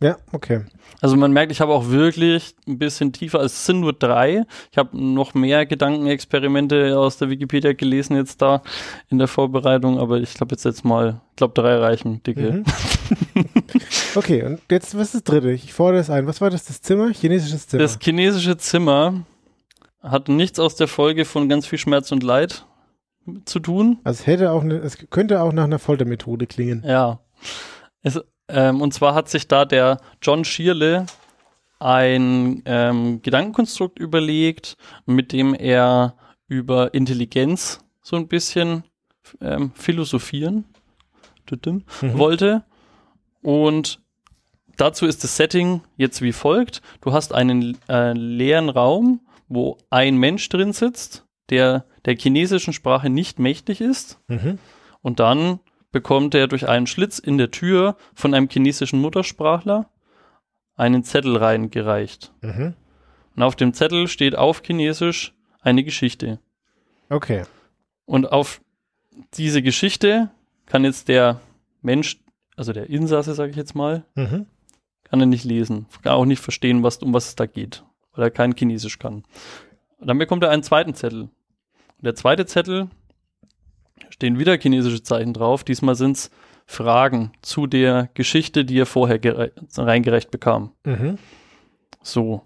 Ja, 0.00 0.16
okay. 0.32 0.64
Also 1.00 1.16
man 1.16 1.32
merkt, 1.32 1.50
ich 1.50 1.60
habe 1.60 1.72
auch 1.72 1.88
wirklich 1.88 2.54
ein 2.66 2.78
bisschen 2.78 3.12
tiefer, 3.12 3.38
also 3.38 3.46
es 3.46 3.66
sind 3.66 3.80
nur 3.80 3.92
drei. 3.92 4.44
Ich 4.70 4.78
habe 4.78 4.96
noch 4.96 5.34
mehr 5.34 5.66
Gedankenexperimente 5.66 6.96
aus 6.98 7.18
der 7.18 7.30
Wikipedia 7.30 7.72
gelesen 7.72 8.16
jetzt 8.16 8.40
da 8.40 8.62
in 9.08 9.18
der 9.18 9.28
Vorbereitung, 9.28 9.98
aber 9.98 10.18
ich 10.18 10.34
glaube 10.34 10.54
jetzt 10.54 10.64
jetzt 10.64 10.84
mal, 10.84 11.20
ich 11.30 11.36
glaube 11.36 11.54
drei 11.54 11.76
reichen, 11.76 12.22
dicke. 12.22 12.52
Mhm. 12.52 12.64
okay, 14.14 14.44
und 14.44 14.60
jetzt, 14.70 14.94
was 14.96 15.14
ist 15.14 15.14
das 15.14 15.24
dritte? 15.24 15.52
Ich 15.52 15.72
fordere 15.72 16.00
es 16.00 16.10
ein. 16.10 16.26
Was 16.26 16.40
war 16.40 16.50
das? 16.50 16.64
Das 16.64 16.80
Zimmer? 16.80 17.10
Chinesisches 17.12 17.66
Zimmer? 17.66 17.82
Das 17.82 17.98
chinesische 18.00 18.56
Zimmer 18.56 19.24
hat 20.02 20.28
nichts 20.28 20.58
aus 20.58 20.76
der 20.76 20.88
Folge 20.88 21.24
von 21.24 21.48
ganz 21.48 21.66
viel 21.66 21.78
Schmerz 21.78 22.12
und 22.12 22.22
Leid 22.22 22.66
zu 23.44 23.60
tun. 23.60 23.98
Also 24.04 24.20
es 24.20 24.26
hätte 24.26 24.52
auch, 24.52 24.62
ne, 24.62 24.76
es 24.76 24.98
könnte 25.10 25.42
auch 25.42 25.52
nach 25.52 25.64
einer 25.64 25.78
Foltermethode 25.78 26.46
klingen. 26.46 26.82
Ja. 26.86 27.20
Es, 28.02 28.20
ähm, 28.48 28.80
und 28.80 28.94
zwar 28.94 29.14
hat 29.14 29.28
sich 29.28 29.48
da 29.48 29.64
der 29.64 30.00
John 30.22 30.44
Schierle 30.44 31.06
ein 31.78 32.62
ähm, 32.64 33.22
Gedankenkonstrukt 33.22 33.98
überlegt, 33.98 34.76
mit 35.06 35.32
dem 35.32 35.54
er 35.54 36.16
über 36.48 36.94
Intelligenz 36.94 37.80
so 38.02 38.16
ein 38.16 38.26
bisschen 38.26 38.84
ähm, 39.40 39.72
philosophieren 39.74 40.64
mhm. 41.50 42.18
wollte. 42.18 42.64
Und 43.42 44.00
dazu 44.76 45.06
ist 45.06 45.22
das 45.24 45.36
Setting 45.36 45.82
jetzt 45.96 46.22
wie 46.22 46.32
folgt. 46.32 46.82
Du 47.00 47.12
hast 47.12 47.32
einen 47.32 47.78
äh, 47.88 48.12
leeren 48.12 48.70
Raum, 48.70 49.20
wo 49.48 49.78
ein 49.90 50.16
Mensch 50.16 50.48
drin 50.48 50.72
sitzt, 50.72 51.24
der 51.50 51.84
der 52.04 52.16
chinesischen 52.16 52.72
Sprache 52.72 53.10
nicht 53.10 53.38
mächtig 53.38 53.80
ist. 53.80 54.18
Mhm. 54.28 54.58
Und 55.02 55.20
dann 55.20 55.60
bekommt 55.90 56.34
er 56.34 56.48
durch 56.48 56.68
einen 56.68 56.86
Schlitz 56.86 57.18
in 57.18 57.38
der 57.38 57.50
Tür 57.50 57.96
von 58.14 58.34
einem 58.34 58.48
chinesischen 58.48 59.00
Muttersprachler 59.00 59.90
einen 60.76 61.02
Zettel 61.04 61.36
reingereicht. 61.36 62.32
Mhm. 62.40 62.74
Und 63.36 63.42
auf 63.42 63.56
dem 63.56 63.72
Zettel 63.72 64.08
steht 64.08 64.36
auf 64.36 64.62
Chinesisch 64.64 65.34
eine 65.60 65.84
Geschichte. 65.84 66.38
Okay. 67.08 67.44
Und 68.04 68.32
auf 68.32 68.60
diese 69.34 69.62
Geschichte 69.62 70.30
kann 70.66 70.84
jetzt 70.84 71.08
der 71.08 71.40
Mensch, 71.82 72.20
also 72.56 72.72
der 72.72 72.90
Insasse, 72.90 73.34
sage 73.34 73.50
ich 73.50 73.56
jetzt 73.56 73.74
mal, 73.74 74.04
mhm. 74.14 74.46
kann 75.04 75.20
er 75.20 75.26
nicht 75.26 75.44
lesen, 75.44 75.86
kann 76.02 76.12
auch 76.12 76.24
nicht 76.24 76.40
verstehen, 76.42 76.82
was, 76.82 76.98
um 76.98 77.14
was 77.14 77.28
es 77.28 77.36
da 77.36 77.46
geht, 77.46 77.84
weil 78.12 78.24
er 78.24 78.30
kein 78.30 78.54
Chinesisch 78.54 78.98
kann. 78.98 79.24
Und 79.98 80.06
dann 80.06 80.18
bekommt 80.18 80.42
er 80.42 80.50
einen 80.50 80.62
zweiten 80.62 80.94
Zettel. 80.94 81.22
Und 81.22 82.04
der 82.04 82.14
zweite 82.14 82.46
Zettel 82.46 82.88
stehen 84.18 84.40
wieder 84.40 84.58
chinesische 84.58 85.02
Zeichen 85.02 85.32
drauf. 85.32 85.62
Diesmal 85.62 85.94
sind 85.94 86.16
es 86.16 86.30
Fragen 86.66 87.30
zu 87.40 87.68
der 87.68 88.10
Geschichte, 88.14 88.64
die 88.64 88.80
er 88.80 88.86
vorher 88.86 89.20
reingerecht 89.76 90.32
bekam. 90.32 90.72
Mhm. 90.84 91.18
So. 92.02 92.42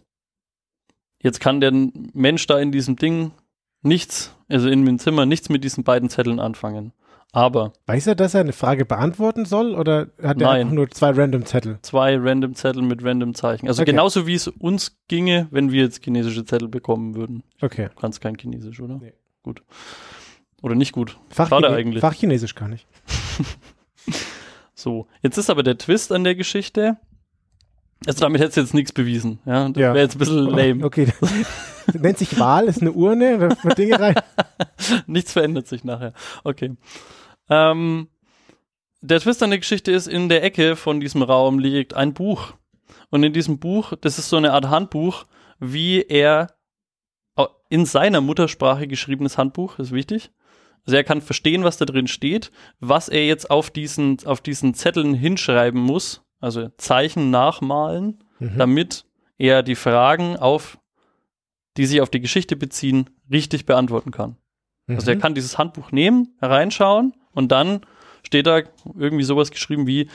Jetzt 1.18 1.40
kann 1.40 1.62
der 1.62 1.72
Mensch 1.72 2.46
da 2.46 2.58
in 2.58 2.72
diesem 2.72 2.96
Ding 2.96 3.32
nichts, 3.80 4.36
also 4.48 4.68
in 4.68 4.84
dem 4.84 4.98
Zimmer 4.98 5.24
nichts 5.24 5.48
mit 5.48 5.64
diesen 5.64 5.82
beiden 5.82 6.10
Zetteln 6.10 6.40
anfangen. 6.40 6.92
Aber. 7.32 7.72
Weiß 7.86 8.06
er, 8.06 8.16
dass 8.16 8.34
er 8.34 8.42
eine 8.42 8.52
Frage 8.52 8.84
beantworten 8.84 9.46
soll 9.46 9.74
oder 9.74 10.08
hat 10.22 10.42
er 10.42 10.50
einfach 10.50 10.74
nur 10.74 10.90
zwei 10.90 11.10
random 11.10 11.46
Zettel? 11.46 11.78
Zwei 11.80 12.18
random 12.18 12.54
Zettel 12.54 12.82
mit 12.82 13.02
random 13.02 13.34
Zeichen. 13.34 13.66
Also 13.66 13.80
okay. 13.80 13.92
genauso 13.92 14.26
wie 14.26 14.34
es 14.34 14.46
uns 14.46 14.98
ginge, 15.08 15.48
wenn 15.50 15.72
wir 15.72 15.84
jetzt 15.84 16.04
chinesische 16.04 16.44
Zettel 16.44 16.68
bekommen 16.68 17.14
würden. 17.14 17.44
Okay. 17.62 17.88
Du 17.88 18.00
kannst 18.00 18.20
kein 18.20 18.36
Chinesisch, 18.36 18.78
oder? 18.80 18.98
Nee. 18.98 19.14
Gut. 19.42 19.62
Oder 20.62 20.76
nicht 20.76 20.92
gut. 20.92 21.18
Fachchine 21.28 21.68
eigentlich. 21.68 22.00
Fachchinesisch 22.00 22.54
gar 22.54 22.68
nicht. 22.68 22.86
so, 24.74 25.08
jetzt 25.20 25.36
ist 25.36 25.50
aber 25.50 25.64
der 25.64 25.76
Twist 25.76 26.12
an 26.12 26.24
der 26.24 26.36
Geschichte. 26.36 26.96
Also 28.06 28.20
damit 28.20 28.40
hättest 28.40 28.56
du 28.56 28.60
jetzt 28.62 28.74
nichts 28.74 28.92
bewiesen. 28.92 29.40
Ja, 29.44 29.68
das 29.68 29.80
ja. 29.80 29.92
wäre 29.92 30.04
jetzt 30.04 30.16
ein 30.16 30.18
bisschen 30.20 30.46
lame. 30.50 30.84
Okay. 30.84 31.12
Nennt 31.92 32.18
sich 32.18 32.38
Wahl, 32.38 32.68
ist 32.68 32.80
eine 32.80 32.92
Urne, 32.92 33.38
da 33.38 33.64
wird 33.64 33.78
Dinge 33.78 33.98
rein. 33.98 34.14
nichts 35.06 35.32
verändert 35.32 35.66
sich 35.66 35.84
nachher. 35.84 36.12
Okay. 36.44 36.76
Ähm, 37.50 38.08
der 39.00 39.20
Twist 39.20 39.42
an 39.42 39.50
der 39.50 39.58
Geschichte 39.58 39.90
ist, 39.90 40.06
in 40.06 40.28
der 40.28 40.44
Ecke 40.44 40.76
von 40.76 41.00
diesem 41.00 41.22
Raum 41.22 41.58
liegt 41.58 41.94
ein 41.94 42.14
Buch. 42.14 42.54
Und 43.10 43.24
in 43.24 43.32
diesem 43.32 43.58
Buch, 43.58 43.94
das 44.00 44.18
ist 44.18 44.28
so 44.28 44.36
eine 44.36 44.52
Art 44.52 44.68
Handbuch, 44.68 45.26
wie 45.58 46.02
er 46.02 46.54
in 47.68 47.86
seiner 47.86 48.20
Muttersprache 48.20 48.86
geschriebenes 48.86 49.38
Handbuch, 49.38 49.78
ist 49.78 49.92
wichtig. 49.92 50.30
Also 50.86 50.96
er 50.96 51.04
kann 51.04 51.20
verstehen, 51.20 51.64
was 51.64 51.76
da 51.76 51.84
drin 51.84 52.08
steht, 52.08 52.50
was 52.80 53.08
er 53.08 53.26
jetzt 53.26 53.50
auf 53.50 53.70
diesen, 53.70 54.18
auf 54.24 54.40
diesen 54.40 54.74
Zetteln 54.74 55.14
hinschreiben 55.14 55.80
muss, 55.80 56.22
also 56.40 56.68
Zeichen 56.76 57.30
nachmalen, 57.30 58.24
mhm. 58.40 58.58
damit 58.58 59.04
er 59.38 59.62
die 59.62 59.76
Fragen 59.76 60.36
auf, 60.36 60.78
die 61.76 61.86
sich 61.86 62.00
auf 62.00 62.10
die 62.10 62.20
Geschichte 62.20 62.56
beziehen, 62.56 63.10
richtig 63.30 63.64
beantworten 63.64 64.10
kann. 64.10 64.36
Mhm. 64.86 64.96
Also 64.96 65.10
er 65.10 65.16
mhm. 65.16 65.20
kann 65.20 65.34
dieses 65.34 65.56
Handbuch 65.56 65.92
nehmen, 65.92 66.34
hereinschauen 66.40 67.14
und 67.32 67.52
dann 67.52 67.86
steht 68.24 68.46
da 68.46 68.62
irgendwie 68.96 69.24
sowas 69.24 69.50
geschrieben 69.50 69.86
wie, 69.86 70.08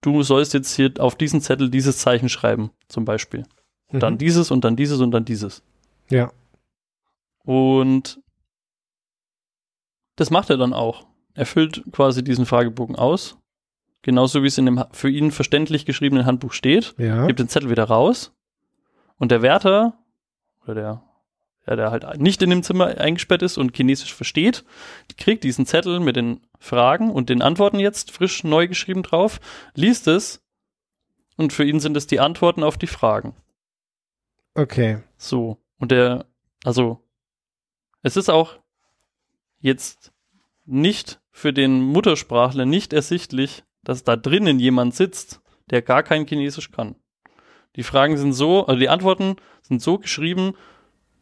du 0.00 0.22
sollst 0.22 0.54
jetzt 0.54 0.74
hier 0.74 0.92
auf 0.98 1.16
diesen 1.16 1.40
Zettel 1.40 1.70
dieses 1.70 1.98
Zeichen 1.98 2.28
schreiben, 2.28 2.70
zum 2.88 3.04
Beispiel. 3.04 3.44
Und 3.88 3.96
mhm. 3.96 4.00
dann 4.00 4.18
dieses 4.18 4.50
und 4.50 4.64
dann 4.64 4.76
dieses 4.76 5.00
und 5.00 5.10
dann 5.10 5.24
dieses. 5.24 5.62
Ja. 6.10 6.32
Und 7.44 8.20
das 10.16 10.30
macht 10.30 10.50
er 10.50 10.56
dann 10.56 10.72
auch. 10.72 11.06
Er 11.34 11.46
füllt 11.46 11.82
quasi 11.92 12.22
diesen 12.22 12.46
Fragebogen 12.46 12.96
aus. 12.96 13.36
Genauso 14.02 14.42
wie 14.42 14.46
es 14.46 14.58
in 14.58 14.66
dem 14.66 14.84
für 14.92 15.08
ihn 15.08 15.30
verständlich 15.30 15.86
geschriebenen 15.86 16.26
Handbuch 16.26 16.52
steht. 16.52 16.94
Ja. 16.98 17.26
Gibt 17.26 17.38
den 17.38 17.48
Zettel 17.48 17.70
wieder 17.70 17.84
raus. 17.84 18.32
Und 19.16 19.30
der 19.30 19.42
Wärter, 19.42 19.94
oder 20.62 20.74
der, 20.74 21.02
ja, 21.66 21.76
der 21.76 21.90
halt 21.90 22.20
nicht 22.20 22.42
in 22.42 22.50
dem 22.50 22.62
Zimmer 22.62 22.98
eingesperrt 22.98 23.42
ist 23.42 23.56
und 23.56 23.74
Chinesisch 23.74 24.14
versteht, 24.14 24.64
kriegt 25.16 25.44
diesen 25.44 25.66
Zettel 25.66 26.00
mit 26.00 26.16
den 26.16 26.40
Fragen 26.58 27.10
und 27.10 27.30
den 27.30 27.42
Antworten 27.42 27.78
jetzt 27.78 28.10
frisch 28.10 28.44
neu 28.44 28.68
geschrieben 28.68 29.02
drauf, 29.02 29.40
liest 29.74 30.06
es 30.06 30.42
und 31.36 31.52
für 31.52 31.64
ihn 31.64 31.80
sind 31.80 31.96
es 31.96 32.06
die 32.06 32.20
Antworten 32.20 32.62
auf 32.62 32.76
die 32.76 32.86
Fragen. 32.86 33.34
Okay. 34.54 34.98
So. 35.16 35.58
Und 35.78 35.90
der, 35.90 36.26
also, 36.64 37.00
es 38.02 38.16
ist 38.16 38.28
auch 38.28 38.58
jetzt 39.64 40.12
nicht 40.66 41.20
für 41.30 41.52
den 41.52 41.80
Muttersprachler 41.80 42.66
nicht 42.66 42.92
ersichtlich, 42.92 43.64
dass 43.82 44.04
da 44.04 44.14
drinnen 44.14 44.60
jemand 44.60 44.94
sitzt, 44.94 45.40
der 45.70 45.80
gar 45.80 46.02
kein 46.02 46.26
Chinesisch 46.26 46.70
kann. 46.70 46.96
Die 47.76 47.82
Fragen 47.82 48.16
sind 48.18 48.34
so, 48.34 48.66
also 48.66 48.78
die 48.78 48.90
Antworten 48.90 49.36
sind 49.62 49.80
so 49.80 49.98
geschrieben, 49.98 50.54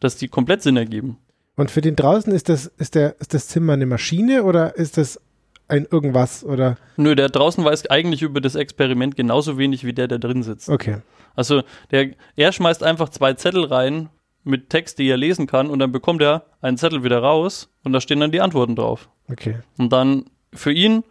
dass 0.00 0.16
die 0.16 0.26
komplett 0.26 0.62
Sinn 0.62 0.76
ergeben. 0.76 1.18
Und 1.54 1.70
für 1.70 1.80
den 1.80 1.94
draußen 1.94 2.32
ist 2.32 2.48
das, 2.48 2.66
ist 2.66 2.96
der, 2.96 3.20
ist 3.20 3.32
das 3.32 3.46
Zimmer 3.46 3.74
eine 3.74 3.86
Maschine 3.86 4.42
oder 4.42 4.74
ist 4.76 4.98
das 4.98 5.20
ein 5.68 5.86
irgendwas 5.88 6.42
oder? 6.44 6.76
Nö, 6.96 7.14
der 7.14 7.28
draußen 7.28 7.64
weiß 7.64 7.90
eigentlich 7.90 8.22
über 8.22 8.40
das 8.40 8.56
Experiment 8.56 9.16
genauso 9.16 9.56
wenig 9.56 9.84
wie 9.84 9.92
der, 9.92 10.08
der 10.08 10.18
drin 10.18 10.42
sitzt. 10.42 10.68
Okay. 10.68 10.98
Also 11.36 11.62
der, 11.92 12.10
er 12.34 12.52
schmeißt 12.52 12.82
einfach 12.82 13.08
zwei 13.08 13.34
Zettel 13.34 13.64
rein, 13.64 14.10
mit 14.44 14.70
Text, 14.70 14.98
die 14.98 15.08
er 15.08 15.16
lesen 15.16 15.46
kann 15.46 15.70
und 15.70 15.78
dann 15.78 15.92
bekommt 15.92 16.22
er 16.22 16.44
einen 16.60 16.76
Zettel 16.76 17.04
wieder 17.04 17.20
raus 17.20 17.70
und 17.84 17.92
da 17.92 18.00
stehen 18.00 18.20
dann 18.20 18.32
die 18.32 18.40
Antworten 18.40 18.76
drauf. 18.76 19.08
Okay. 19.30 19.56
Und 19.78 19.92
dann 19.92 20.24
für 20.52 20.72
ihn 20.72 21.04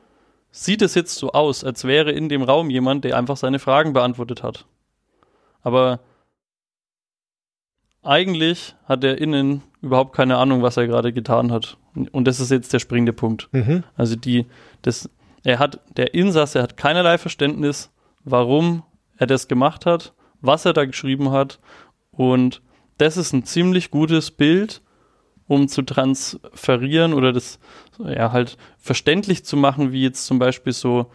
sieht 0.52 0.82
es 0.82 0.96
jetzt 0.96 1.16
so 1.16 1.32
aus, 1.32 1.64
als 1.64 1.86
wäre 1.86 2.12
in 2.12 2.30
dem 2.30 2.44
Raum 2.44 2.70
jemand, 2.70 3.06
der 3.06 3.18
einfach 3.18 3.38
seine 3.38 3.60
Fragen 3.60 3.94
beantwortet 3.94 4.44
hat. 4.44 4.66
Aber 5.64 6.00
eigentlich 8.04 8.76
hat 8.86 9.04
er 9.04 9.18
innen 9.18 9.64
überhaupt 9.82 10.16
keine 10.16 10.38
Ahnung, 10.38 10.62
was 10.62 10.78
er 10.78 10.88
gerade 10.88 11.14
getan 11.14 11.52
hat. 11.52 11.78
Und 12.12 12.28
das 12.28 12.40
ist 12.40 12.52
jetzt 12.52 12.74
der 12.74 12.80
springende 12.80 13.14
Punkt. 13.14 13.50
Mhm. 13.52 13.84
Also 13.96 14.16
die, 14.16 14.46
das, 14.82 15.10
er 15.44 15.60
hat, 15.60 15.80
der 15.98 16.14
Insasse 16.14 16.62
hat 16.62 16.78
keinerlei 16.78 17.18
Verständnis, 17.18 17.92
warum 18.24 18.84
er 19.18 19.28
das 19.28 19.48
gemacht 19.48 19.86
hat, 19.86 20.14
was 20.42 20.66
er 20.66 20.74
da 20.74 20.86
geschrieben 20.86 21.32
hat 21.32 21.60
und 22.12 22.62
das 23.02 23.18
ist 23.18 23.34
ein 23.34 23.44
ziemlich 23.44 23.92
gutes 23.92 24.32
Bild, 24.32 24.82
um 25.48 25.68
zu 25.68 25.82
transferieren 25.82 27.14
oder 27.14 27.34
das 27.34 27.60
ja 28.00 28.32
halt 28.32 28.58
verständlich 28.78 29.44
zu 29.44 29.58
machen, 29.58 29.92
wie 29.92 30.04
jetzt 30.04 30.26
zum 30.26 30.40
Beispiel 30.40 30.72
so 30.72 31.08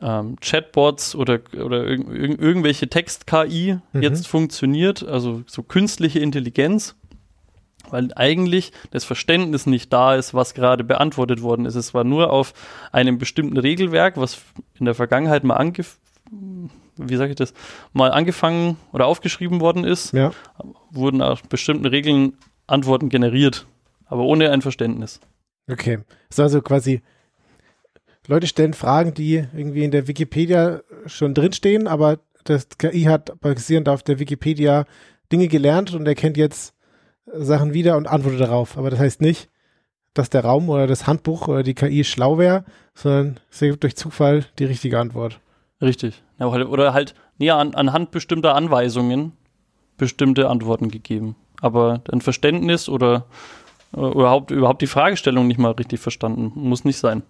ähm, 0.00 0.36
Chatbots 0.40 1.14
oder, 1.14 1.40
oder 1.52 1.86
irg 1.86 2.08
irgendwelche 2.08 2.88
Text-KI 2.88 3.78
mhm. 3.92 4.02
jetzt 4.02 4.28
funktioniert, 4.28 5.02
also 5.02 5.42
so 5.46 5.62
künstliche 5.62 6.20
Intelligenz, 6.20 6.94
weil 7.90 8.10
eigentlich 8.14 8.72
das 8.92 9.04
Verständnis 9.04 9.66
nicht 9.66 9.92
da 9.92 10.14
ist, 10.14 10.32
was 10.32 10.54
gerade 10.54 10.84
beantwortet 10.84 11.42
worden 11.42 11.66
ist. 11.66 11.74
Es 11.74 11.92
war 11.92 12.04
nur 12.04 12.32
auf 12.32 12.54
einem 12.92 13.18
bestimmten 13.18 13.58
Regelwerk, 13.58 14.16
was 14.16 14.40
in 14.78 14.86
der 14.86 14.94
Vergangenheit 14.94 15.44
mal 15.44 15.56
angefangen 15.56 16.70
wie 17.08 17.16
sage 17.16 17.30
ich 17.30 17.36
das, 17.36 17.54
mal 17.92 18.10
angefangen 18.10 18.76
oder 18.92 19.06
aufgeschrieben 19.06 19.60
worden 19.60 19.84
ist, 19.84 20.12
ja. 20.12 20.32
wurden 20.90 21.18
nach 21.18 21.42
bestimmten 21.42 21.86
Regeln 21.86 22.34
Antworten 22.66 23.08
generiert, 23.08 23.66
aber 24.06 24.22
ohne 24.22 24.50
ein 24.50 24.62
Verständnis. 24.62 25.20
Okay. 25.70 25.98
Das 26.28 26.38
ist 26.38 26.40
also 26.40 26.62
quasi, 26.62 27.02
Leute 28.26 28.46
stellen 28.46 28.74
Fragen, 28.74 29.14
die 29.14 29.44
irgendwie 29.54 29.84
in 29.84 29.90
der 29.90 30.06
Wikipedia 30.06 30.82
schon 31.06 31.34
drinstehen, 31.34 31.88
aber 31.88 32.20
das 32.44 32.68
KI 32.78 33.02
hat 33.02 33.40
basierend 33.40 33.88
auf 33.88 34.02
der 34.02 34.18
Wikipedia 34.18 34.84
Dinge 35.32 35.48
gelernt 35.48 35.94
und 35.94 36.06
erkennt 36.06 36.36
jetzt 36.36 36.74
Sachen 37.26 37.74
wieder 37.74 37.96
und 37.96 38.06
antwortet 38.06 38.40
darauf. 38.40 38.78
Aber 38.78 38.90
das 38.90 38.98
heißt 38.98 39.20
nicht, 39.20 39.48
dass 40.14 40.30
der 40.30 40.44
Raum 40.44 40.68
oder 40.68 40.86
das 40.86 41.06
Handbuch 41.06 41.48
oder 41.48 41.62
die 41.62 41.74
KI 41.74 42.04
schlau 42.04 42.38
wäre, 42.38 42.64
sondern 42.94 43.40
es 43.50 43.62
ergibt 43.62 43.82
durch 43.82 43.96
Zufall 43.96 44.44
die 44.58 44.64
richtige 44.64 44.98
Antwort. 44.98 45.40
Richtig. 45.80 46.22
Ja, 46.38 46.46
oder 46.46 46.92
halt 46.92 47.14
näher 47.38 47.56
an, 47.56 47.74
anhand 47.74 48.10
bestimmter 48.10 48.54
Anweisungen 48.54 49.32
bestimmte 49.96 50.48
Antworten 50.48 50.90
gegeben. 50.90 51.36
Aber 51.60 52.02
ein 52.10 52.20
Verständnis 52.20 52.88
oder, 52.88 53.26
oder 53.92 54.12
überhaupt, 54.12 54.50
überhaupt 54.50 54.82
die 54.82 54.86
Fragestellung 54.86 55.46
nicht 55.46 55.58
mal 55.58 55.72
richtig 55.72 56.00
verstanden. 56.00 56.52
Muss 56.54 56.84
nicht 56.84 56.96
sein. 56.96 57.22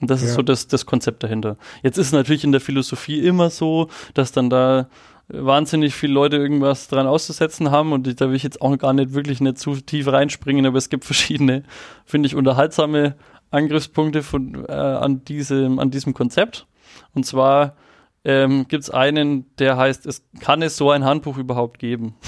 Und 0.00 0.10
das 0.10 0.22
ja. 0.22 0.28
ist 0.28 0.34
so 0.34 0.42
das, 0.42 0.68
das 0.68 0.86
Konzept 0.86 1.22
dahinter. 1.22 1.56
Jetzt 1.82 1.98
ist 1.98 2.06
es 2.06 2.12
natürlich 2.12 2.44
in 2.44 2.52
der 2.52 2.60
Philosophie 2.60 3.18
immer 3.18 3.50
so, 3.50 3.88
dass 4.14 4.30
dann 4.30 4.50
da 4.50 4.88
wahnsinnig 5.28 5.94
viele 5.94 6.14
Leute 6.14 6.36
irgendwas 6.36 6.88
dran 6.88 7.06
auszusetzen 7.06 7.70
haben 7.70 7.92
und 7.92 8.20
da 8.20 8.28
will 8.28 8.36
ich 8.36 8.42
jetzt 8.42 8.62
auch 8.62 8.76
gar 8.78 8.94
nicht 8.94 9.12
wirklich 9.12 9.40
nicht 9.40 9.58
zu 9.58 9.74
tief 9.74 10.06
reinspringen, 10.08 10.64
aber 10.64 10.78
es 10.78 10.88
gibt 10.88 11.04
verschiedene, 11.04 11.64
finde 12.06 12.28
ich, 12.28 12.34
unterhaltsame 12.34 13.14
Angriffspunkte 13.50 14.22
von, 14.22 14.64
äh, 14.68 14.72
an, 14.72 15.24
diesem, 15.24 15.78
an 15.78 15.90
diesem 15.90 16.14
Konzept. 16.14 16.66
Und 17.14 17.26
zwar 17.26 17.76
ähm, 18.24 18.66
gibt 18.68 18.84
es 18.84 18.90
einen, 18.90 19.46
der 19.58 19.76
heißt, 19.76 20.06
es 20.06 20.22
kann 20.40 20.62
es 20.62 20.76
so 20.76 20.90
ein 20.90 21.04
Handbuch 21.04 21.38
überhaupt 21.38 21.78
geben? 21.78 22.14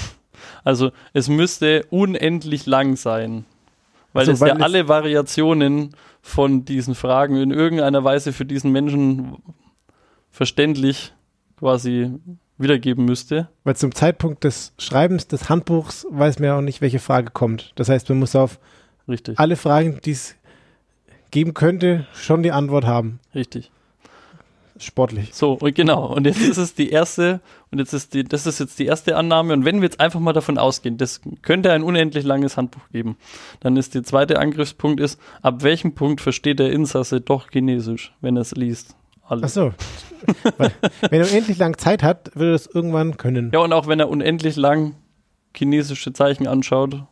Also 0.63 0.91
es 1.13 1.27
müsste 1.27 1.85
unendlich 1.91 2.65
lang 2.65 2.95
sein, 2.95 3.45
weil 4.11 4.21
also, 4.21 4.31
es 4.31 4.39
weil 4.41 4.49
ja 4.49 4.55
alle 4.55 4.87
Variationen 4.87 5.95
von 6.21 6.65
diesen 6.65 6.95
Fragen 6.95 7.35
in 7.35 7.51
irgendeiner 7.51 8.03
Weise 8.03 8.33
für 8.33 8.45
diesen 8.45 8.71
Menschen 8.71 9.37
verständlich 10.31 11.13
quasi 11.57 12.11
wiedergeben 12.57 13.05
müsste. 13.05 13.49
Weil 13.63 13.75
zum 13.75 13.93
Zeitpunkt 13.93 14.43
des 14.43 14.73
Schreibens 14.77 15.27
des 15.27 15.49
Handbuchs 15.49 16.07
weiß 16.09 16.39
man 16.39 16.47
ja 16.47 16.57
auch 16.57 16.61
nicht, 16.61 16.81
welche 16.81 16.99
Frage 16.99 17.31
kommt. 17.31 17.71
Das 17.75 17.89
heißt, 17.89 18.09
man 18.09 18.19
muss 18.19 18.35
auf 18.35 18.59
Richtig. 19.07 19.39
alle 19.39 19.55
Fragen, 19.55 19.99
die 20.03 20.11
es 20.11 20.35
geben 21.31 21.53
könnte, 21.53 22.07
schon 22.13 22.43
die 22.43 22.51
Antwort 22.51 22.85
haben. 22.85 23.19
Richtig. 23.33 23.71
Sportlich. 24.81 25.33
So, 25.33 25.53
und 25.53 25.75
genau. 25.75 26.07
Und 26.13 26.25
jetzt 26.25 26.41
ist 26.41 26.57
es 26.57 26.73
die 26.73 26.89
erste, 26.89 27.39
und 27.71 27.79
jetzt 27.79 27.93
ist 27.93 28.13
die, 28.13 28.23
das 28.23 28.47
ist 28.47 28.59
jetzt 28.59 28.79
die 28.79 28.85
erste 28.85 29.15
Annahme. 29.15 29.53
Und 29.53 29.65
wenn 29.65 29.77
wir 29.77 29.83
jetzt 29.83 29.99
einfach 29.99 30.19
mal 30.19 30.33
davon 30.33 30.57
ausgehen, 30.57 30.97
das 30.97 31.21
könnte 31.41 31.71
ein 31.71 31.83
unendlich 31.83 32.25
langes 32.25 32.57
Handbuch 32.57 32.89
geben, 32.91 33.17
dann 33.59 33.77
ist 33.77 33.93
der 33.95 34.03
zweite 34.03 34.39
Angriffspunkt 34.39 34.99
ist, 34.99 35.19
ab 35.41 35.63
welchem 35.63 35.93
Punkt 35.93 36.21
versteht 36.21 36.59
der 36.59 36.71
Insasse 36.71 37.21
doch 37.21 37.49
Chinesisch, 37.51 38.13
wenn 38.21 38.35
er 38.37 38.41
es 38.41 38.51
liest? 38.53 38.95
Alles. 39.23 39.45
Ach 39.45 39.49
so. 39.49 39.73
wenn 41.09 41.21
er 41.21 41.27
unendlich 41.29 41.57
lang 41.57 41.77
Zeit 41.77 42.03
hat, 42.03 42.31
würde 42.35 42.51
er 42.51 42.53
das 42.53 42.67
irgendwann 42.67 43.17
können. 43.17 43.51
Ja, 43.53 43.59
und 43.59 43.71
auch 43.71 43.87
wenn 43.87 43.99
er 43.99 44.09
unendlich 44.09 44.55
lang 44.55 44.95
chinesische 45.55 46.11
Zeichen 46.13 46.47
anschaut 46.47 47.03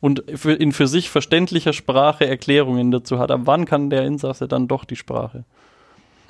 und 0.00 0.20
in 0.20 0.72
für 0.72 0.86
sich 0.86 1.10
verständlicher 1.10 1.72
Sprache 1.72 2.26
Erklärungen 2.26 2.90
dazu 2.90 3.18
hat, 3.18 3.30
ab 3.30 3.42
wann 3.44 3.64
kann 3.64 3.90
der 3.90 4.04
Insasse 4.04 4.48
dann 4.48 4.68
doch 4.68 4.84
die 4.84 4.96
Sprache? 4.96 5.44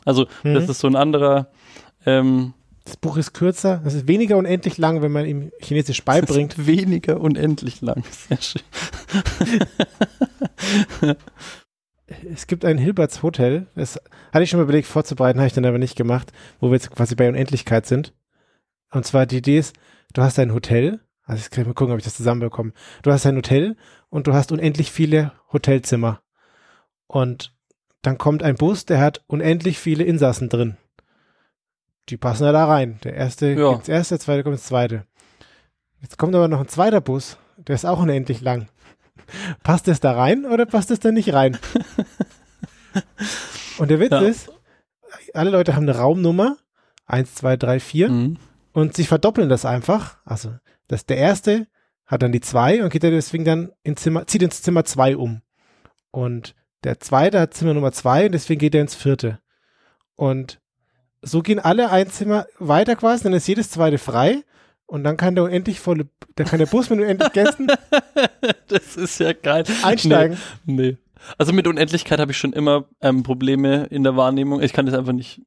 Also, 0.05 0.27
mhm. 0.43 0.55
das 0.55 0.69
ist 0.69 0.81
so 0.81 0.87
ein 0.87 0.97
anderer. 0.97 1.49
Ähm, 2.07 2.55
das 2.85 2.99
Buch 2.99 3.17
ist 3.17 3.33
kürzer, 3.33 3.81
es 3.87 3.95
ist 3.95 4.07
weniger 4.09 4.37
unendlich 4.37 4.77
lang, 4.77 5.01
wenn 5.01 5.11
man 5.11 5.25
ihm 5.25 5.51
Chinesisch 5.61 6.05
beibringt. 6.05 6.67
weniger 6.67 7.19
unendlich 7.19 7.81
lang. 7.81 8.05
Sehr 8.11 8.39
schön. 8.43 8.63
es 12.31 12.47
gibt 12.47 12.65
ein 12.65 12.77
Hilberts 12.77 13.23
Hotel, 13.23 13.67
das 13.75 13.99
hatte 14.33 14.45
ich 14.45 14.51
schon 14.51 14.61
mal 14.61 14.65
überlegt 14.65 14.87
vorzubereiten, 14.87 15.39
habe 15.39 15.47
ich 15.47 15.55
dann 15.55 15.65
aber 15.65 15.79
nicht 15.79 15.97
gemacht, 15.97 16.33
wo 16.61 16.69
wir 16.69 16.75
jetzt 16.75 16.91
quasi 16.91 17.15
bei 17.15 17.27
Unendlichkeit 17.29 17.87
sind. 17.87 18.13
Und 18.91 19.07
zwar 19.07 19.25
die 19.25 19.39
Idee 19.39 19.59
ist, 19.59 19.75
du 20.13 20.21
hast 20.21 20.39
ein 20.39 20.53
Hotel, 20.53 21.01
also 21.25 21.41
ich 21.41 21.51
kann 21.51 21.65
mal 21.65 21.73
gucken, 21.73 21.95
ob 21.95 21.99
ich 21.99 22.05
das 22.05 22.17
zusammenbekomme. 22.17 22.73
Du 23.03 23.11
hast 23.11 23.25
ein 23.25 23.37
Hotel 23.37 23.77
und 24.11 24.27
du 24.27 24.35
hast 24.35 24.53
unendlich 24.53 24.93
viele 24.93 25.33
Hotelzimmer. 25.53 26.21
Und 27.07 27.54
dann 28.07 28.19
kommt 28.19 28.43
ein 28.43 28.57
Bus, 28.57 28.85
der 28.85 29.01
hat 29.01 29.23
unendlich 29.27 29.79
viele 29.79 30.05
Insassen 30.05 30.49
drin. 30.49 30.77
Die 32.11 32.17
passen 32.17 32.45
ja 32.45 32.53
da 32.53 32.67
rein. 32.67 32.99
Der 33.03 33.15
erste 33.15 33.53
ja. 33.53 33.73
gibt's 33.73 33.89
erst, 33.89 34.11
der 34.11 34.21
zweite 34.21 34.43
kommt 34.43 34.57
ins 34.57 34.67
zweite. 34.67 35.07
Jetzt 36.01 36.19
kommt 36.19 36.35
aber 36.35 36.49
noch 36.49 36.61
ein 36.61 36.69
zweiter 36.69 37.01
Bus, 37.01 37.39
der 37.57 37.75
ist 37.75 37.87
auch 37.87 38.01
unendlich 38.01 38.43
lang. 38.43 38.69
Passt 39.63 39.89
das 39.89 40.01
da 40.01 40.13
rein 40.13 40.45
oder 40.45 40.67
passt 40.67 40.91
das 40.91 41.01
da 41.01 41.11
nicht 41.11 41.33
rein? 41.33 41.57
Und 43.79 43.91
der 43.91 44.01
Witz 44.01 44.11
ja. 44.11 44.21
ist, 44.21 44.51
alle 45.33 45.51
Leute 45.51 45.75
haben 45.75 45.89
eine 45.89 45.97
Raumnummer, 45.97 46.57
1, 47.07 47.35
2, 47.37 47.57
3, 47.57 47.81
4, 47.81 48.09
mhm. 48.09 48.39
und 48.73 48.95
sie 48.95 49.05
verdoppeln 49.05 49.49
das 49.49 49.65
einfach. 49.65 50.19
Also, 50.25 50.55
das, 50.89 51.07
der 51.07 51.17
erste 51.17 51.67
hat 52.07 52.23
dann 52.23 52.33
die 52.33 52.41
2 52.41 52.85
und 52.85 52.91
geht 52.91 53.03
deswegen 53.03 53.45
dann 53.45 53.73
ins 53.83 54.03
Zimmer, 54.03 54.27
zieht 54.27 54.43
ins 54.43 54.63
Zimmer 54.63 54.85
2 54.85 55.17
um. 55.17 55.43
Und 56.11 56.55
der 56.85 57.01
zweite 57.01 57.41
hat 57.41 57.55
Zimmer 57.55 57.75
Nummer 57.75 57.93
2 57.93 58.27
und 58.27 58.33
deswegen 58.33 58.61
geht 58.61 58.75
er 58.75 58.83
ins 58.83 58.95
vierte. 58.95 59.41
Und 60.15 60.61
so 61.23 61.41
gehen 61.41 61.59
alle 61.59 61.91
ein 61.91 62.11
Zimmer 62.11 62.47
weiter 62.59 62.97
quasi, 62.97 63.25
dann 63.25 63.33
ist 63.33 63.49
jedes 63.49 63.71
zweite 63.71 63.99
frei 63.99 64.43
und 64.87 65.05
dann 65.05 65.17
kann 65.17 65.35
der 65.35 65.45
unendlich 65.45 65.81
volle, 65.81 66.09
da 66.37 66.45
kann 66.45 66.59
der 66.59 66.67
Bus 66.67 66.91
mit 66.91 67.01
unendlich 67.01 67.33
Gästen. 67.33 67.69
das 68.69 68.97
ist 68.97 69.19
ja 69.19 69.33
geil. 69.33 69.65
Einsteigen. 69.83 70.37
Nee. 70.65 70.83
nee. 70.83 70.99
Also 71.39 71.55
mit 71.55 71.67
Unendlichkeit 71.67 72.21
habe 72.21 72.33
ich 72.33 72.39
schon 72.39 72.53
immer 72.53 72.85
ähm, 73.01 73.23
Probleme 73.23 73.87
in 73.87 74.03
der 74.03 74.17
Wahrnehmung. 74.17 74.61
Ich 74.61 74.75
kann 74.75 74.85
das 74.85 74.95
einfach 74.95 75.15
nicht 75.15 75.41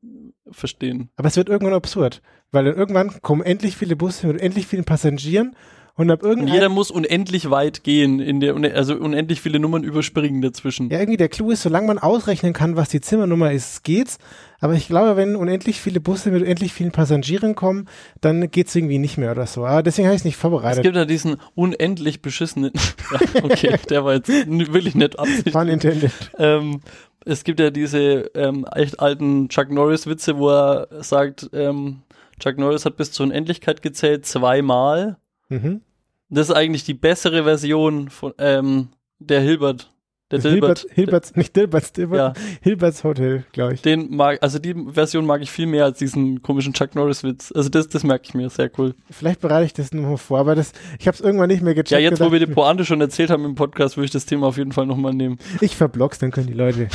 verstehen. 0.50 1.10
Aber 1.16 1.28
es 1.28 1.38
wird 1.38 1.50
irgendwann 1.50 1.76
absurd, 1.76 2.22
weil 2.52 2.66
dann 2.66 2.76
irgendwann 2.76 3.22
kommen 3.22 3.44
endlich 3.44 3.78
viele 3.78 3.96
Busse 3.96 4.28
mit 4.28 4.42
endlich 4.42 4.66
vielen 4.66 4.86
Passagieren 4.86 5.56
und 5.98 6.12
ab 6.12 6.22
irgendein 6.22 6.54
jeder 6.54 6.70
muss 6.70 6.92
unendlich 6.92 7.50
weit 7.50 7.84
gehen, 7.84 8.20
in 8.20 8.40
der, 8.40 8.56
also 8.76 8.96
unendlich 8.96 9.42
viele 9.42 9.60
Nummern 9.60 9.84
überspringen 9.84 10.42
dazwischen. 10.44 10.92
Ja, 10.92 11.00
irgendwie 11.00 11.18
der 11.18 11.28
Clou 11.28 11.50
ist, 11.50 11.64
solange 11.64 11.88
man 11.88 11.98
ausrechnen 11.98 12.54
kann, 12.54 12.76
was 12.76 12.90
die 12.90 13.02
Zimmernummer 13.02 13.52
ist, 13.52 13.84
geht's. 13.84 14.20
Aber 14.60 14.74
ich 14.74 14.88
glaube, 14.88 15.18
wenn 15.18 15.36
unendlich 15.36 15.82
viele 15.82 16.00
Busse 16.00 16.30
mit 16.30 16.44
unendlich 16.44 16.72
vielen 16.72 16.92
Passagieren 16.92 17.56
kommen, 17.56 17.88
dann 18.22 18.50
geht's 18.52 18.76
irgendwie 18.76 19.00
nicht 19.00 19.18
mehr 19.18 19.32
oder 19.32 19.48
so. 19.48 19.66
Aber 19.66 19.82
deswegen 19.82 20.08
habe 20.08 20.16
ich 20.16 20.22
es 20.22 20.26
nicht 20.26 20.38
vorbereitet. 20.38 20.80
Es 20.80 20.84
gibt 20.84 20.96
ja 20.96 21.06
diesen 21.06 21.38
unendlich 21.56 22.22
beschissenen. 22.22 22.74
okay, 23.44 23.76
der 23.90 24.06
war 24.06 24.14
jetzt 24.14 24.30
wirklich 24.30 24.94
nicht 24.94 25.18
absichtlich. 25.18 25.52
Fun 25.52 25.68
intended. 25.68 26.12
Ähm, 26.38 26.82
es 27.26 27.44
gibt 27.44 27.60
ja 27.60 27.72
diese 27.72 28.32
ähm, 28.36 28.68
echt 28.74 29.00
alten 29.00 29.50
Chuck 29.50 29.72
Norris-Witze, 29.72 30.38
wo 30.38 30.50
er 30.50 30.88
sagt, 31.02 31.50
ähm, 31.54 32.04
Chuck 32.40 32.58
Norris 32.60 32.86
hat 32.86 32.98
bis 32.98 33.12
zur 33.12 33.26
Unendlichkeit 33.26 33.82
gezählt, 33.82 34.28
zweimal. 34.28 35.18
Mhm. 35.50 35.82
Das 36.30 36.50
ist 36.50 36.56
eigentlich 36.56 36.84
die 36.84 36.94
bessere 36.94 37.44
Version 37.44 38.10
von 38.10 38.34
ähm, 38.38 38.90
der 39.20 39.42
Hilbert. 39.42 39.90
Der 40.30 40.40
Dilbert, 40.40 40.80
Hilbert, 40.80 40.94
Hilberts, 40.94 41.36
nicht 41.38 41.56
Dilberts, 41.56 41.94
Dilbert, 41.94 42.38
ja. 42.38 42.44
Hilberts 42.62 43.06
Hotel, 43.06 43.46
glaube 43.54 43.76
ich. 43.76 43.82
Den 43.82 44.14
mag, 44.14 44.40
also 44.44 44.60
die 44.60 44.76
Version 44.92 45.26
mag 45.26 45.42
ich 45.42 45.50
viel 45.50 45.68
mehr 45.68 45.86
als 45.86 46.00
diesen 46.00 46.42
komischen 46.42 46.74
Chuck 46.74 46.96
Norris 46.96 47.24
Witz. 47.24 47.54
Also 47.56 47.70
das, 47.70 47.88
das 47.88 48.04
merke 48.04 48.26
ich 48.26 48.34
mir, 48.34 48.50
sehr 48.50 48.70
cool. 48.78 48.94
Vielleicht 49.10 49.40
bereite 49.40 49.66
ich 49.66 49.74
das 49.74 49.94
nochmal 49.94 50.18
vor, 50.18 50.40
aber 50.40 50.54
das, 50.54 50.74
ich 51.00 51.08
habe 51.08 51.16
es 51.16 51.22
irgendwann 51.22 51.48
nicht 51.48 51.62
mehr 51.64 51.74
gecheckt. 51.74 51.92
Ja, 51.92 52.00
jetzt, 52.00 52.20
wo 52.20 52.30
wir 52.30 52.40
die 52.40 52.46
Pointe 52.46 52.84
schon 52.84 53.00
erzählt 53.00 53.30
haben 53.30 53.46
im 53.46 53.56
Podcast, 53.56 53.96
würde 53.96 54.08
ich 54.08 54.12
das 54.12 54.26
Thema 54.26 54.48
auf 54.48 54.58
jeden 54.58 54.74
Fall 54.74 54.86
nochmal 54.86 55.14
nehmen. 55.14 55.40
Ich 55.62 55.78
verblock's, 55.78 56.20
dann 56.20 56.32
können 56.32 56.48
die 56.48 56.54
Leute 56.54 56.90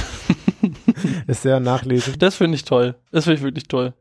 es 1.26 1.40
sehr 1.40 1.58
nachlesen. 1.58 2.16
Das 2.18 2.34
finde 2.34 2.56
ich 2.56 2.64
toll. 2.64 2.96
Das 3.12 3.24
finde 3.24 3.38
ich 3.38 3.42
wirklich 3.42 3.64
toll. 3.66 3.94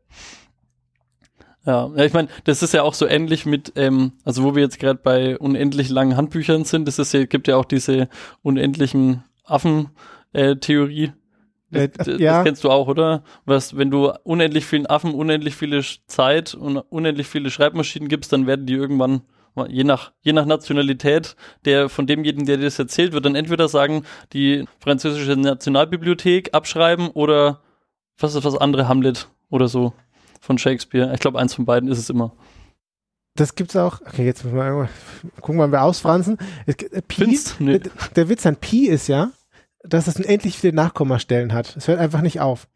Ja, 1.64 1.90
ja 1.94 2.04
ich 2.04 2.12
meine, 2.12 2.28
das 2.44 2.62
ist 2.62 2.74
ja 2.74 2.82
auch 2.82 2.94
so 2.94 3.06
ähnlich 3.06 3.46
mit, 3.46 3.72
ähm, 3.76 4.12
also 4.24 4.42
wo 4.42 4.54
wir 4.54 4.62
jetzt 4.62 4.78
gerade 4.78 5.00
bei 5.02 5.38
unendlich 5.38 5.88
langen 5.88 6.16
Handbüchern 6.16 6.64
sind, 6.64 6.86
das 6.86 6.98
ist 6.98 7.12
ja, 7.12 7.24
gibt 7.24 7.48
ja 7.48 7.56
auch 7.56 7.64
diese 7.64 8.08
unendlichen 8.42 9.24
Affen-Theorie. 9.44 11.12
Äh, 11.72 11.88
das, 11.88 12.06
das, 12.06 12.20
ja. 12.20 12.36
das 12.36 12.44
kennst 12.44 12.64
du 12.64 12.70
auch, 12.70 12.88
oder? 12.88 13.24
Was, 13.44 13.76
wenn 13.76 13.90
du 13.90 14.12
unendlich 14.24 14.66
vielen 14.66 14.86
Affen, 14.86 15.14
unendlich 15.14 15.56
viele 15.56 15.82
Zeit 16.06 16.54
und 16.54 16.76
unendlich 16.76 17.26
viele 17.26 17.50
Schreibmaschinen 17.50 18.08
gibst, 18.08 18.32
dann 18.32 18.46
werden 18.46 18.66
die 18.66 18.74
irgendwann 18.74 19.22
je 19.68 19.84
nach, 19.84 20.12
je 20.22 20.32
nach 20.32 20.46
Nationalität 20.46 21.36
der 21.64 21.88
von 21.88 22.06
demjenigen, 22.06 22.46
der 22.46 22.56
dir 22.56 22.64
das 22.64 22.78
erzählt, 22.78 23.12
wird 23.12 23.24
dann 23.24 23.34
entweder 23.34 23.68
sagen, 23.68 24.04
die 24.32 24.64
französische 24.78 25.36
Nationalbibliothek 25.36 26.54
abschreiben 26.54 27.08
oder 27.08 27.60
was 28.18 28.34
ist 28.34 28.44
was 28.44 28.56
andere, 28.56 28.88
Hamlet 28.88 29.28
oder 29.50 29.68
so 29.68 29.92
von 30.42 30.58
Shakespeare. 30.58 31.14
Ich 31.14 31.20
glaube, 31.20 31.38
eins 31.38 31.54
von 31.54 31.64
beiden 31.64 31.88
ist 31.88 31.98
es 31.98 32.10
immer. 32.10 32.32
Das 33.36 33.54
gibt's 33.54 33.76
auch. 33.76 34.00
Okay, 34.02 34.26
jetzt 34.26 34.44
wir 34.44 34.88
gucken, 35.40 35.58
wann 35.58 35.72
wir 35.72 35.82
ausfransen. 35.82 36.36
Es, 36.66 36.74
äh, 36.74 37.00
Pi, 37.00 37.38
nee. 37.60 37.78
der, 37.78 37.92
der 38.16 38.28
Witz 38.28 38.44
an 38.44 38.56
Pi 38.56 38.88
ist 38.88 39.06
ja, 39.06 39.30
dass 39.84 40.08
es 40.08 40.16
unendlich 40.16 40.58
viele 40.58 40.74
Nachkommastellen 40.74 41.52
hat. 41.52 41.76
Es 41.76 41.88
hört 41.88 42.00
einfach 42.00 42.20
nicht 42.20 42.40
auf. 42.40 42.68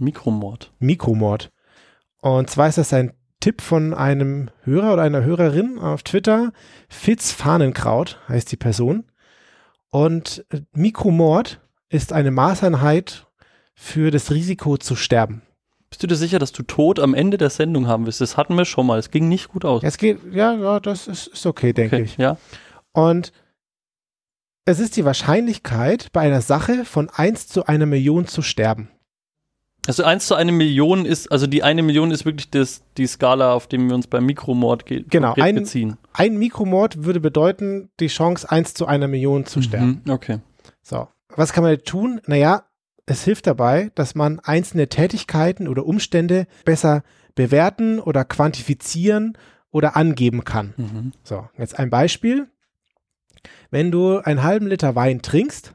Mikromord. 0.00 0.72
Mikromord. 0.78 1.50
Und 2.20 2.50
zwar 2.50 2.68
ist 2.68 2.78
das 2.78 2.92
ein 2.92 3.12
Tipp 3.40 3.62
von 3.62 3.94
einem 3.94 4.50
Hörer 4.62 4.92
oder 4.92 5.02
einer 5.02 5.24
Hörerin 5.24 5.78
auf 5.78 6.02
Twitter. 6.02 6.52
Fitz 6.88 7.32
Fahnenkraut 7.32 8.18
heißt 8.28 8.52
die 8.52 8.56
Person. 8.56 9.04
Und 9.90 10.44
äh, 10.50 10.60
Mikromord 10.72 11.60
ist 11.88 12.12
eine 12.12 12.30
Maßeinheit 12.30 13.26
für 13.74 14.10
das 14.10 14.30
Risiko 14.30 14.76
zu 14.76 14.94
sterben. 14.94 15.42
Bist 15.88 16.02
du 16.02 16.06
dir 16.06 16.16
sicher, 16.16 16.38
dass 16.38 16.52
du 16.52 16.62
Tod 16.62 17.00
am 17.00 17.14
Ende 17.14 17.36
der 17.36 17.50
Sendung 17.50 17.88
haben 17.88 18.06
wirst? 18.06 18.20
Das 18.20 18.36
hatten 18.36 18.54
wir 18.54 18.64
schon 18.64 18.86
mal. 18.86 18.98
Es 18.98 19.10
ging 19.10 19.28
nicht 19.28 19.48
gut 19.48 19.64
aus. 19.64 19.82
Es 19.82 19.98
geht, 19.98 20.18
ja, 20.32 20.54
ja, 20.54 20.78
das 20.78 21.08
ist, 21.08 21.26
ist 21.26 21.46
okay, 21.46 21.72
denke 21.72 21.96
okay, 21.96 22.04
ich. 22.04 22.16
ja. 22.16 22.36
Und 22.92 23.32
es 24.64 24.78
ist 24.78 24.96
die 24.96 25.04
Wahrscheinlichkeit, 25.04 26.12
bei 26.12 26.20
einer 26.20 26.42
Sache 26.42 26.84
von 26.84 27.10
1 27.10 27.48
zu 27.48 27.66
einer 27.66 27.86
Million 27.86 28.28
zu 28.28 28.42
sterben. 28.42 28.88
Also 29.86 30.04
1 30.04 30.26
zu 30.26 30.34
eine 30.34 30.52
Million 30.52 31.06
ist, 31.06 31.32
also 31.32 31.46
die 31.46 31.62
eine 31.62 31.82
Million 31.82 32.10
ist 32.10 32.24
wirklich 32.26 32.50
das, 32.50 32.82
die 32.98 33.06
Skala, 33.06 33.54
auf 33.54 33.66
dem 33.66 33.88
wir 33.88 33.94
uns 33.94 34.06
beim 34.06 34.26
Mikromord 34.26 34.84
ge 34.86 35.04
Genau, 35.08 35.34
ein- 35.34 35.54
beziehen. 35.54 35.96
Ein 36.12 36.36
Mikromord 36.38 37.04
würde 37.04 37.20
bedeuten, 37.20 37.90
die 37.98 38.08
Chance 38.08 38.50
1 38.50 38.74
zu 38.74 38.86
einer 38.86 39.08
Million 39.08 39.46
zu 39.46 39.62
sterben. 39.62 40.02
Mhm, 40.04 40.12
okay. 40.12 40.38
So, 40.82 41.08
was 41.34 41.52
kann 41.52 41.64
man 41.64 41.78
tun? 41.78 42.20
Naja, 42.26 42.64
es 43.06 43.24
hilft 43.24 43.46
dabei, 43.46 43.90
dass 43.94 44.14
man 44.14 44.38
einzelne 44.40 44.88
Tätigkeiten 44.88 45.66
oder 45.66 45.86
Umstände 45.86 46.46
besser 46.64 47.02
bewerten 47.34 47.98
oder 48.00 48.24
quantifizieren 48.24 49.36
oder 49.70 49.96
angeben 49.96 50.44
kann. 50.44 50.74
Mhm. 50.76 51.12
So, 51.24 51.48
jetzt 51.56 51.78
ein 51.78 51.90
Beispiel. 51.90 52.48
Wenn 53.70 53.90
du 53.90 54.18
einen 54.18 54.42
halben 54.42 54.66
Liter 54.66 54.94
Wein 54.94 55.22
trinkst, 55.22 55.72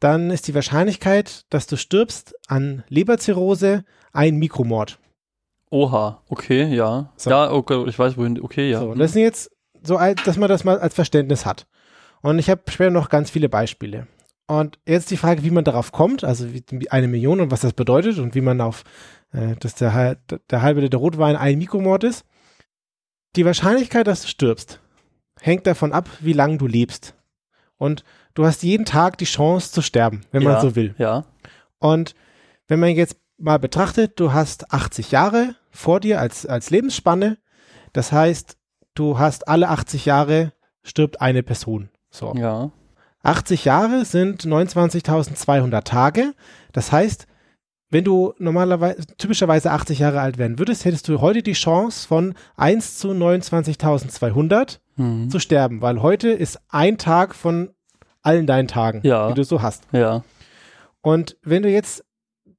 dann 0.00 0.30
ist 0.30 0.48
die 0.48 0.54
Wahrscheinlichkeit, 0.54 1.44
dass 1.50 1.66
du 1.66 1.76
stirbst 1.76 2.34
an 2.48 2.82
Leberzirrhose 2.88 3.84
ein 4.12 4.36
Mikromord. 4.36 4.98
Oha, 5.70 6.22
okay, 6.28 6.64
ja. 6.74 7.12
So. 7.16 7.30
Ja, 7.30 7.52
okay, 7.52 7.84
ich 7.86 7.98
weiß 7.98 8.16
wohin, 8.16 8.40
okay, 8.40 8.70
ja. 8.70 8.80
So, 8.80 8.90
und 8.90 8.98
das 8.98 9.12
sind 9.12 9.22
jetzt 9.22 9.50
so, 9.82 9.98
dass 10.24 10.36
man 10.36 10.48
das 10.48 10.64
mal 10.64 10.78
als 10.80 10.94
Verständnis 10.94 11.46
hat. 11.46 11.66
Und 12.22 12.38
ich 12.38 12.50
habe 12.50 12.62
später 12.68 12.90
noch 12.90 13.08
ganz 13.08 13.30
viele 13.30 13.48
Beispiele. 13.48 14.06
Und 14.46 14.78
jetzt 14.84 15.10
die 15.10 15.16
Frage, 15.16 15.44
wie 15.44 15.50
man 15.50 15.64
darauf 15.64 15.92
kommt, 15.92 16.24
also 16.24 16.52
wie, 16.52 16.90
eine 16.90 17.06
Million 17.06 17.40
und 17.40 17.50
was 17.52 17.60
das 17.60 17.72
bedeutet 17.72 18.18
und 18.18 18.34
wie 18.34 18.40
man 18.40 18.60
auf, 18.60 18.82
äh, 19.32 19.54
dass 19.60 19.76
der, 19.76 20.16
der 20.50 20.62
halbe 20.62 20.80
Liter 20.80 20.98
Rotwein 20.98 21.36
ein 21.36 21.58
Mikromord 21.58 22.02
ist. 22.02 22.24
Die 23.36 23.44
Wahrscheinlichkeit, 23.44 24.08
dass 24.08 24.22
du 24.22 24.28
stirbst, 24.28 24.80
hängt 25.40 25.68
davon 25.68 25.92
ab, 25.92 26.08
wie 26.18 26.32
lange 26.32 26.58
du 26.58 26.66
lebst. 26.66 27.14
Und 27.76 28.02
du 28.34 28.44
hast 28.46 28.62
jeden 28.62 28.84
Tag 28.84 29.18
die 29.18 29.24
Chance 29.24 29.72
zu 29.72 29.82
sterben, 29.82 30.22
wenn 30.32 30.42
man 30.42 30.54
Ja. 30.54 30.60
so 30.60 30.76
will. 30.76 30.94
ja. 30.98 31.24
Und 31.78 32.14
wenn 32.68 32.78
man 32.80 32.90
jetzt 32.90 33.16
mal 33.38 33.58
betrachtet, 33.58 34.20
du 34.20 34.32
hast 34.32 34.72
80 34.72 35.10
Jahre 35.10 35.54
vor 35.70 36.00
dir 36.00 36.20
als, 36.20 36.44
als 36.46 36.70
Lebensspanne. 36.70 37.38
Das 37.92 38.12
heißt, 38.12 38.56
du 38.94 39.18
hast 39.18 39.48
alle 39.48 39.68
80 39.70 40.04
Jahre 40.04 40.52
stirbt 40.82 41.20
eine 41.20 41.42
Person. 41.42 41.88
So. 42.10 42.34
Ja. 42.36 42.70
80 43.22 43.64
Jahre 43.64 44.04
sind 44.04 44.44
29.200 44.44 45.82
Tage. 45.84 46.34
Das 46.72 46.92
heißt, 46.92 47.26
wenn 47.90 48.04
du 48.04 48.34
normalerweise, 48.38 49.04
typischerweise 49.18 49.70
80 49.72 49.98
Jahre 49.98 50.20
alt 50.20 50.38
werden 50.38 50.58
würdest, 50.58 50.84
hättest 50.84 51.08
du 51.08 51.20
heute 51.20 51.42
die 51.42 51.52
Chance 51.54 52.06
von 52.06 52.34
1 52.56 52.98
zu 52.98 53.12
29.200 53.12 54.78
Mhm. 54.96 55.30
zu 55.30 55.38
sterben, 55.38 55.80
weil 55.80 56.02
heute 56.02 56.28
ist 56.30 56.58
ein 56.68 56.98
Tag 56.98 57.34
von 57.34 57.70
allen 58.22 58.46
deinen 58.46 58.68
Tagen, 58.68 59.00
Ja. 59.04 59.28
die 59.28 59.34
du 59.34 59.44
so 59.44 59.62
hast. 59.62 59.84
Ja. 59.92 60.22
Und 61.02 61.36
wenn 61.42 61.62
du 61.62 61.68
jetzt 61.70 62.04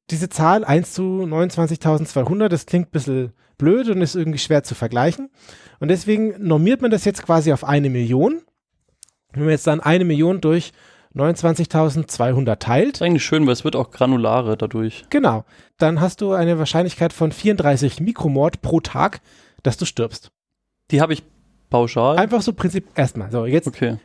diese 0.09 0.29
Zahl 0.29 0.63
1 0.65 0.93
zu 0.93 1.23
29.200, 1.25 2.47
das 2.49 2.65
klingt 2.65 2.87
ein 2.89 2.91
bisschen 2.91 3.33
blöd 3.57 3.87
und 3.89 4.01
ist 4.01 4.15
irgendwie 4.15 4.39
schwer 4.39 4.63
zu 4.63 4.73
vergleichen. 4.75 5.29
Und 5.79 5.87
deswegen 5.89 6.35
normiert 6.45 6.81
man 6.81 6.91
das 6.91 7.05
jetzt 7.05 7.23
quasi 7.23 7.53
auf 7.53 7.63
eine 7.63 7.89
Million. 7.89 8.41
Wenn 9.33 9.43
man 9.43 9.51
jetzt 9.51 9.67
dann 9.67 9.79
eine 9.79 10.03
Million 10.03 10.41
durch 10.41 10.71
29.200 11.15 12.55
teilt, 12.59 12.95
Ist 12.95 13.01
eigentlich 13.01 13.23
schön, 13.23 13.45
weil 13.45 13.53
es 13.53 13.63
wird 13.63 13.75
auch 13.75 13.91
granularer 13.91 14.55
dadurch. 14.57 15.05
genau, 15.09 15.45
dann 15.77 16.01
hast 16.01 16.21
du 16.21 16.33
eine 16.33 16.57
Wahrscheinlichkeit 16.59 17.13
von 17.13 17.31
34 17.31 17.99
Mikromord 17.99 18.61
pro 18.61 18.79
Tag, 18.79 19.21
dass 19.63 19.77
du 19.77 19.85
stirbst. 19.85 20.31
Die 20.91 21.01
habe 21.01 21.13
ich 21.13 21.23
pauschal. 21.69 22.17
Einfach 22.17 22.41
so 22.41 22.53
Prinzip 22.53 22.87
erstmal. 22.95 23.31
So, 23.31 23.45
jetzt 23.45 23.67
Okay. 23.67 23.97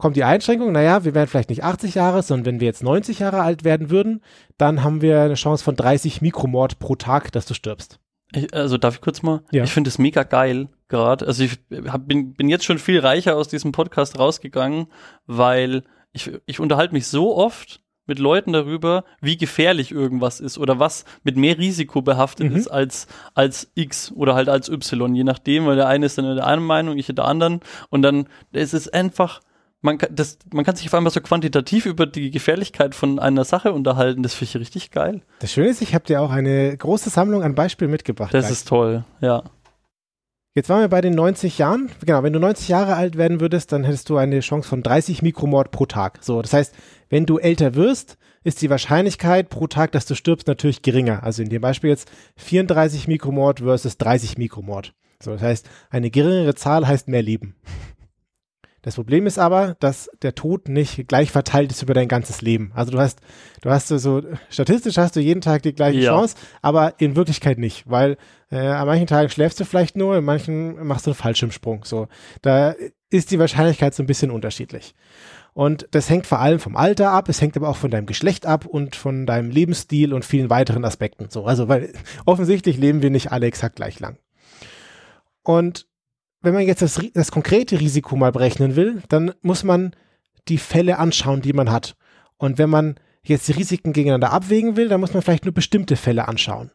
Kommt 0.00 0.16
die 0.16 0.24
Einschränkung, 0.24 0.72
naja, 0.72 1.04
wir 1.04 1.14
werden 1.14 1.28
vielleicht 1.28 1.50
nicht 1.50 1.62
80 1.62 1.94
Jahre, 1.94 2.22
sondern 2.22 2.46
wenn 2.46 2.60
wir 2.60 2.66
jetzt 2.66 2.82
90 2.82 3.20
Jahre 3.20 3.42
alt 3.42 3.64
werden 3.64 3.90
würden, 3.90 4.22
dann 4.58 4.82
haben 4.82 5.02
wir 5.02 5.20
eine 5.20 5.34
Chance 5.34 5.62
von 5.62 5.76
30 5.76 6.20
Mikromord 6.22 6.78
pro 6.78 6.96
Tag, 6.96 7.30
dass 7.32 7.46
du 7.46 7.54
stirbst. 7.54 8.00
Ich, 8.32 8.52
also 8.54 8.78
darf 8.78 8.94
ich 8.96 9.00
kurz 9.00 9.22
mal? 9.22 9.42
Ja. 9.50 9.64
Ich 9.64 9.72
finde 9.72 9.88
es 9.88 9.98
mega 9.98 10.22
geil 10.22 10.68
gerade. 10.88 11.26
Also 11.26 11.44
ich 11.44 11.58
hab, 11.88 12.06
bin, 12.06 12.34
bin 12.34 12.48
jetzt 12.48 12.64
schon 12.64 12.78
viel 12.78 13.00
reicher 13.00 13.36
aus 13.36 13.48
diesem 13.48 13.72
Podcast 13.72 14.18
rausgegangen, 14.18 14.86
weil 15.26 15.82
ich, 16.12 16.30
ich 16.46 16.60
unterhalte 16.60 16.94
mich 16.94 17.06
so 17.06 17.36
oft 17.36 17.80
mit 18.06 18.18
Leuten 18.18 18.52
darüber, 18.52 19.04
wie 19.20 19.36
gefährlich 19.36 19.92
irgendwas 19.92 20.40
ist 20.40 20.58
oder 20.58 20.78
was 20.80 21.04
mit 21.22 21.36
mehr 21.36 21.58
Risiko 21.58 22.02
behaftet 22.02 22.50
Mhm. 22.50 22.56
ist 22.56 22.68
als, 22.68 23.06
als 23.34 23.70
X 23.74 24.10
oder 24.12 24.34
halt 24.34 24.48
als 24.48 24.68
Y, 24.68 25.14
je 25.14 25.22
nachdem, 25.24 25.66
weil 25.66 25.76
der 25.76 25.86
eine 25.86 26.06
ist 26.06 26.18
dann 26.18 26.24
in 26.24 26.36
der 26.36 26.46
einen 26.46 26.64
Meinung, 26.64 26.98
ich 26.98 27.08
in 27.08 27.16
der 27.16 27.26
anderen 27.26 27.60
und 27.88 28.02
dann 28.02 28.26
es 28.52 28.74
ist 28.74 28.92
einfach 28.94 29.40
man 29.82 29.98
kann, 29.98 30.14
das, 30.14 30.38
man 30.52 30.64
kann 30.64 30.76
sich 30.76 30.86
auf 30.86 30.94
einmal 30.94 31.12
so 31.12 31.20
quantitativ 31.20 31.86
über 31.86 32.06
die 32.06 32.30
Gefährlichkeit 32.30 32.94
von 32.94 33.18
einer 33.18 33.44
Sache 33.44 33.72
unterhalten. 33.72 34.22
Das 34.22 34.34
finde 34.34 34.50
ich 34.50 34.60
richtig 34.60 34.90
geil. 34.90 35.22
Das 35.38 35.52
Schöne 35.52 35.68
ist, 35.68 35.80
ich 35.80 35.94
habe 35.94 36.04
dir 36.04 36.20
auch 36.20 36.30
eine 36.30 36.76
große 36.76 37.10
Sammlung 37.10 37.42
an 37.42 37.54
Beispielen 37.54 37.90
mitgebracht. 37.90 38.34
Das 38.34 38.46
gleich. 38.46 38.52
ist 38.52 38.68
toll, 38.68 39.04
ja. 39.20 39.42
Jetzt 40.54 40.68
waren 40.68 40.80
wir 40.80 40.88
bei 40.88 41.00
den 41.00 41.14
90 41.14 41.58
Jahren. 41.58 41.90
Genau, 42.04 42.22
wenn 42.24 42.32
du 42.32 42.40
90 42.40 42.68
Jahre 42.68 42.96
alt 42.96 43.16
werden 43.16 43.40
würdest, 43.40 43.70
dann 43.70 43.84
hättest 43.84 44.10
du 44.10 44.16
eine 44.16 44.40
Chance 44.40 44.68
von 44.68 44.82
30 44.82 45.22
Mikromord 45.22 45.70
pro 45.70 45.86
Tag. 45.86 46.18
So, 46.22 46.42
das 46.42 46.52
heißt, 46.52 46.74
wenn 47.08 47.24
du 47.24 47.38
älter 47.38 47.76
wirst, 47.76 48.18
ist 48.42 48.60
die 48.60 48.68
Wahrscheinlichkeit 48.68 49.48
pro 49.48 49.68
Tag, 49.68 49.92
dass 49.92 50.06
du 50.06 50.14
stirbst, 50.16 50.48
natürlich 50.48 50.82
geringer. 50.82 51.22
Also 51.22 51.42
in 51.42 51.50
dem 51.50 51.62
Beispiel 51.62 51.90
jetzt 51.90 52.10
34 52.36 53.06
Mikromord 53.06 53.60
versus 53.60 53.96
30 53.98 54.38
Mikromord. 54.38 54.92
So, 55.22 55.32
das 55.32 55.42
heißt, 55.42 55.70
eine 55.90 56.10
geringere 56.10 56.54
Zahl 56.54 56.86
heißt 56.86 57.06
mehr 57.06 57.22
Leben. 57.22 57.54
Das 58.82 58.94
Problem 58.94 59.26
ist 59.26 59.38
aber, 59.38 59.76
dass 59.80 60.10
der 60.22 60.34
Tod 60.34 60.68
nicht 60.68 61.06
gleich 61.06 61.30
verteilt 61.30 61.70
ist 61.70 61.82
über 61.82 61.92
dein 61.92 62.08
ganzes 62.08 62.40
Leben. 62.40 62.72
Also 62.74 62.92
du 62.92 62.98
hast, 62.98 63.20
du 63.60 63.70
hast 63.70 63.88
so, 63.88 64.22
statistisch 64.48 64.96
hast 64.96 65.16
du 65.16 65.20
jeden 65.20 65.42
Tag 65.42 65.62
die 65.62 65.74
gleiche 65.74 65.98
Ja. 66.00 66.12
Chance, 66.12 66.36
aber 66.62 66.94
in 66.98 67.14
Wirklichkeit 67.14 67.58
nicht, 67.58 67.84
weil 67.90 68.16
äh, 68.50 68.56
an 68.56 68.86
manchen 68.86 69.06
Tagen 69.06 69.28
schläfst 69.28 69.60
du 69.60 69.64
vielleicht 69.64 69.96
nur, 69.96 70.16
in 70.16 70.24
manchen 70.24 70.86
machst 70.86 71.06
du 71.06 71.10
einen 71.10 71.16
Fallschirmsprung. 71.16 71.84
So, 71.84 72.08
da 72.40 72.74
ist 73.10 73.30
die 73.30 73.38
Wahrscheinlichkeit 73.38 73.94
so 73.94 74.02
ein 74.02 74.06
bisschen 74.06 74.30
unterschiedlich. 74.30 74.94
Und 75.52 75.88
das 75.90 76.08
hängt 76.08 76.26
vor 76.26 76.38
allem 76.38 76.60
vom 76.60 76.76
Alter 76.76 77.10
ab, 77.10 77.28
es 77.28 77.40
hängt 77.42 77.56
aber 77.56 77.68
auch 77.68 77.76
von 77.76 77.90
deinem 77.90 78.06
Geschlecht 78.06 78.46
ab 78.46 78.66
und 78.66 78.96
von 78.96 79.26
deinem 79.26 79.50
Lebensstil 79.50 80.14
und 80.14 80.24
vielen 80.24 80.48
weiteren 80.48 80.84
Aspekten. 80.84 81.28
So, 81.28 81.44
also 81.44 81.68
weil 81.68 81.92
offensichtlich 82.24 82.78
leben 82.78 83.02
wir 83.02 83.10
nicht 83.10 83.32
alle 83.32 83.46
exakt 83.46 83.76
gleich 83.76 83.98
lang. 84.00 84.16
Und 85.42 85.86
wenn 86.42 86.54
man 86.54 86.66
jetzt 86.66 86.82
das, 86.82 87.00
das 87.14 87.30
konkrete 87.30 87.80
Risiko 87.80 88.16
mal 88.16 88.32
berechnen 88.32 88.76
will, 88.76 89.02
dann 89.08 89.32
muss 89.42 89.64
man 89.64 89.94
die 90.48 90.58
Fälle 90.58 90.98
anschauen, 90.98 91.42
die 91.42 91.52
man 91.52 91.70
hat. 91.70 91.96
Und 92.38 92.58
wenn 92.58 92.70
man 92.70 92.96
jetzt 93.22 93.48
die 93.48 93.52
Risiken 93.52 93.92
gegeneinander 93.92 94.32
abwägen 94.32 94.76
will, 94.76 94.88
dann 94.88 95.00
muss 95.00 95.12
man 95.12 95.22
vielleicht 95.22 95.44
nur 95.44 95.54
bestimmte 95.54 95.96
Fälle 95.96 96.26
anschauen. 96.28 96.70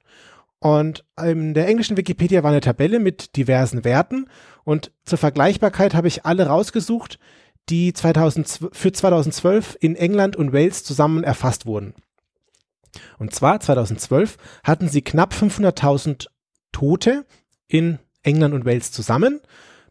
Und 0.60 1.04
in 1.22 1.54
der 1.54 1.68
englischen 1.68 1.98
Wikipedia 1.98 2.44
war 2.44 2.52
eine 2.52 2.62
Tabelle 2.62 3.00
mit 3.00 3.36
diversen 3.36 3.84
Werten 3.84 4.28
und 4.64 4.92
zur 5.04 5.18
Vergleichbarkeit 5.18 5.94
habe 5.94 6.08
ich 6.08 6.26
alle 6.26 6.48
rausgesucht, 6.48 7.20
die 7.70 7.94
2000, 7.94 8.70
für 8.72 8.92
2012 8.92 9.78
in 9.80 9.96
England 9.96 10.36
und 10.36 10.54
Wales 10.54 10.84
zusammen 10.84 11.24
erfasst 11.24 11.66
wurden. 11.66 11.94
Und 13.18 13.34
zwar 13.34 13.60
2012 13.60 14.38
hatten 14.64 14.88
sie 14.88 15.02
knapp 15.02 15.34
500.000 15.34 16.28
Tote 16.72 17.26
in 17.68 18.00
England 18.26 18.54
und 18.54 18.66
Wales 18.66 18.92
zusammen 18.92 19.40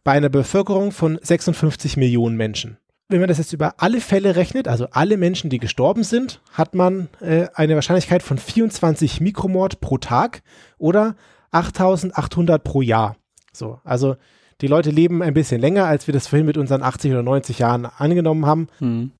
bei 0.03 0.11
einer 0.11 0.29
Bevölkerung 0.29 0.91
von 0.91 1.19
56 1.21 1.97
Millionen 1.97 2.37
Menschen. 2.37 2.77
Wenn 3.07 3.19
man 3.19 3.29
das 3.29 3.37
jetzt 3.37 3.53
über 3.53 3.75
alle 3.77 4.01
Fälle 4.01 4.35
rechnet, 4.35 4.67
also 4.67 4.87
alle 4.91 5.17
Menschen, 5.17 5.49
die 5.49 5.59
gestorben 5.59 6.03
sind, 6.03 6.41
hat 6.51 6.73
man 6.73 7.07
äh, 7.21 7.47
eine 7.53 7.75
Wahrscheinlichkeit 7.75 8.23
von 8.23 8.37
24 8.37 9.21
Mikromord 9.21 9.79
pro 9.79 9.97
Tag 9.97 10.41
oder 10.77 11.15
8800 11.51 12.63
pro 12.63 12.81
Jahr. 12.81 13.15
So, 13.53 13.79
also 13.83 14.15
die 14.61 14.67
Leute 14.67 14.89
leben 14.89 15.21
ein 15.21 15.33
bisschen 15.33 15.61
länger, 15.61 15.85
als 15.85 16.07
wir 16.07 16.13
das 16.13 16.27
vorhin 16.27 16.45
mit 16.45 16.57
unseren 16.57 16.81
80 16.81 17.11
oder 17.11 17.23
90 17.23 17.59
Jahren 17.59 17.85
angenommen 17.85 18.45
haben. 18.45 18.67
Hm. 18.79 19.11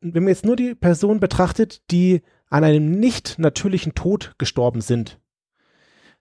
Wenn 0.00 0.22
man 0.22 0.32
jetzt 0.32 0.44
nur 0.44 0.56
die 0.56 0.74
Person 0.74 1.18
betrachtet, 1.18 1.82
die 1.90 2.22
an 2.48 2.64
einem 2.64 2.90
nicht 2.90 3.38
natürlichen 3.38 3.94
Tod 3.94 4.34
gestorben 4.38 4.80
sind, 4.80 5.18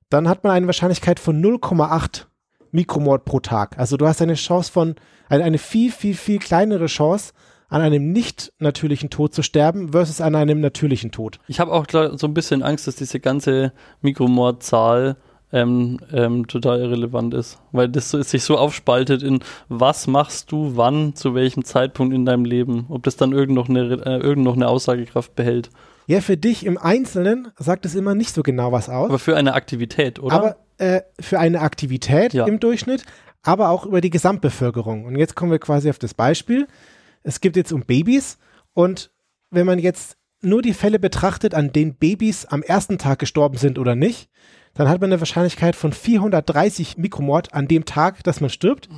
dann 0.09 0.27
hat 0.27 0.43
man 0.43 0.53
eine 0.53 0.67
Wahrscheinlichkeit 0.67 1.19
von 1.19 1.41
0,8 1.41 2.25
Mikromord 2.71 3.25
pro 3.25 3.39
Tag. 3.39 3.77
Also 3.77 3.97
du 3.97 4.07
hast 4.07 4.21
eine 4.21 4.35
Chance 4.35 4.71
von, 4.71 4.95
eine, 5.29 5.43
eine 5.43 5.57
viel, 5.57 5.91
viel, 5.91 6.15
viel 6.15 6.39
kleinere 6.39 6.87
Chance, 6.87 7.33
an 7.69 7.81
einem 7.81 8.11
nicht 8.11 8.51
natürlichen 8.59 9.09
Tod 9.09 9.33
zu 9.33 9.43
sterben 9.43 9.93
versus 9.93 10.19
an 10.19 10.35
einem 10.35 10.59
natürlichen 10.59 11.11
Tod. 11.11 11.39
Ich 11.47 11.61
habe 11.61 11.71
auch 11.71 11.85
so 11.89 12.27
ein 12.27 12.33
bisschen 12.33 12.63
Angst, 12.63 12.85
dass 12.85 12.95
diese 12.95 13.21
ganze 13.21 13.71
Mikromordzahl 14.01 15.15
ähm, 15.53 15.99
ähm, 16.13 16.47
total 16.47 16.79
irrelevant 16.79 17.33
ist, 17.33 17.59
weil 17.71 17.89
das 17.89 18.09
so, 18.09 18.21
sich 18.21 18.43
so 18.43 18.57
aufspaltet 18.57 19.23
in 19.23 19.39
was 19.69 20.07
machst 20.07 20.51
du 20.51 20.73
wann, 20.75 21.15
zu 21.15 21.35
welchem 21.35 21.63
Zeitpunkt 21.65 22.13
in 22.13 22.25
deinem 22.25 22.45
Leben, 22.45 22.85
ob 22.89 23.03
das 23.03 23.15
dann 23.17 23.31
irgend 23.31 23.55
noch 23.55 23.69
eine, 23.69 23.81
äh, 24.05 24.17
irgend 24.17 24.43
noch 24.43 24.55
eine 24.55 24.67
Aussagekraft 24.67 25.35
behält. 25.35 25.69
Ja, 26.07 26.19
für 26.21 26.37
dich 26.37 26.65
im 26.65 26.77
Einzelnen 26.77 27.49
sagt 27.57 27.85
es 27.85 27.95
immer 27.95 28.15
nicht 28.15 28.33
so 28.33 28.43
genau 28.43 28.71
was 28.71 28.89
aus. 28.89 29.09
Aber 29.09 29.19
für 29.19 29.37
eine 29.37 29.53
Aktivität, 29.53 30.19
oder? 30.19 30.35
Aber 30.35 30.55
äh, 30.81 31.01
für 31.19 31.39
eine 31.39 31.61
Aktivität 31.61 32.33
Ja. 32.33 32.45
im 32.47 32.59
Durchschnitt, 32.59 33.05
aber 33.43 33.69
auch 33.69 33.85
über 33.85 34.01
die 34.01 34.09
Gesamtbevölkerung. 34.09 35.05
Und 35.05 35.15
jetzt 35.15 35.35
kommen 35.35 35.51
wir 35.51 35.59
quasi 35.59 35.89
auf 35.89 35.99
das 35.99 36.13
Beispiel. 36.13 36.67
Es 37.23 37.39
geht 37.39 37.55
jetzt 37.55 37.71
um 37.71 37.81
Babys 37.81 38.37
und 38.73 39.11
wenn 39.51 39.65
man 39.65 39.79
jetzt 39.79 40.17
nur 40.41 40.61
die 40.63 40.73
Fälle 40.73 40.97
betrachtet, 40.97 41.53
an 41.53 41.71
denen 41.71 41.95
Babys 41.95 42.45
am 42.45 42.63
ersten 42.63 42.97
Tag 42.97 43.19
gestorben 43.19 43.57
sind 43.57 43.77
oder 43.77 43.95
nicht, 43.95 44.29
dann 44.73 44.89
hat 44.89 44.99
man 45.01 45.11
eine 45.11 45.19
Wahrscheinlichkeit 45.21 45.75
von 45.75 45.91
430 45.93 46.97
Mikromord 46.97 47.53
an 47.53 47.67
dem 47.67 47.85
Tag, 47.85 48.23
dass 48.23 48.41
man 48.41 48.49
stirbt. 48.49 48.89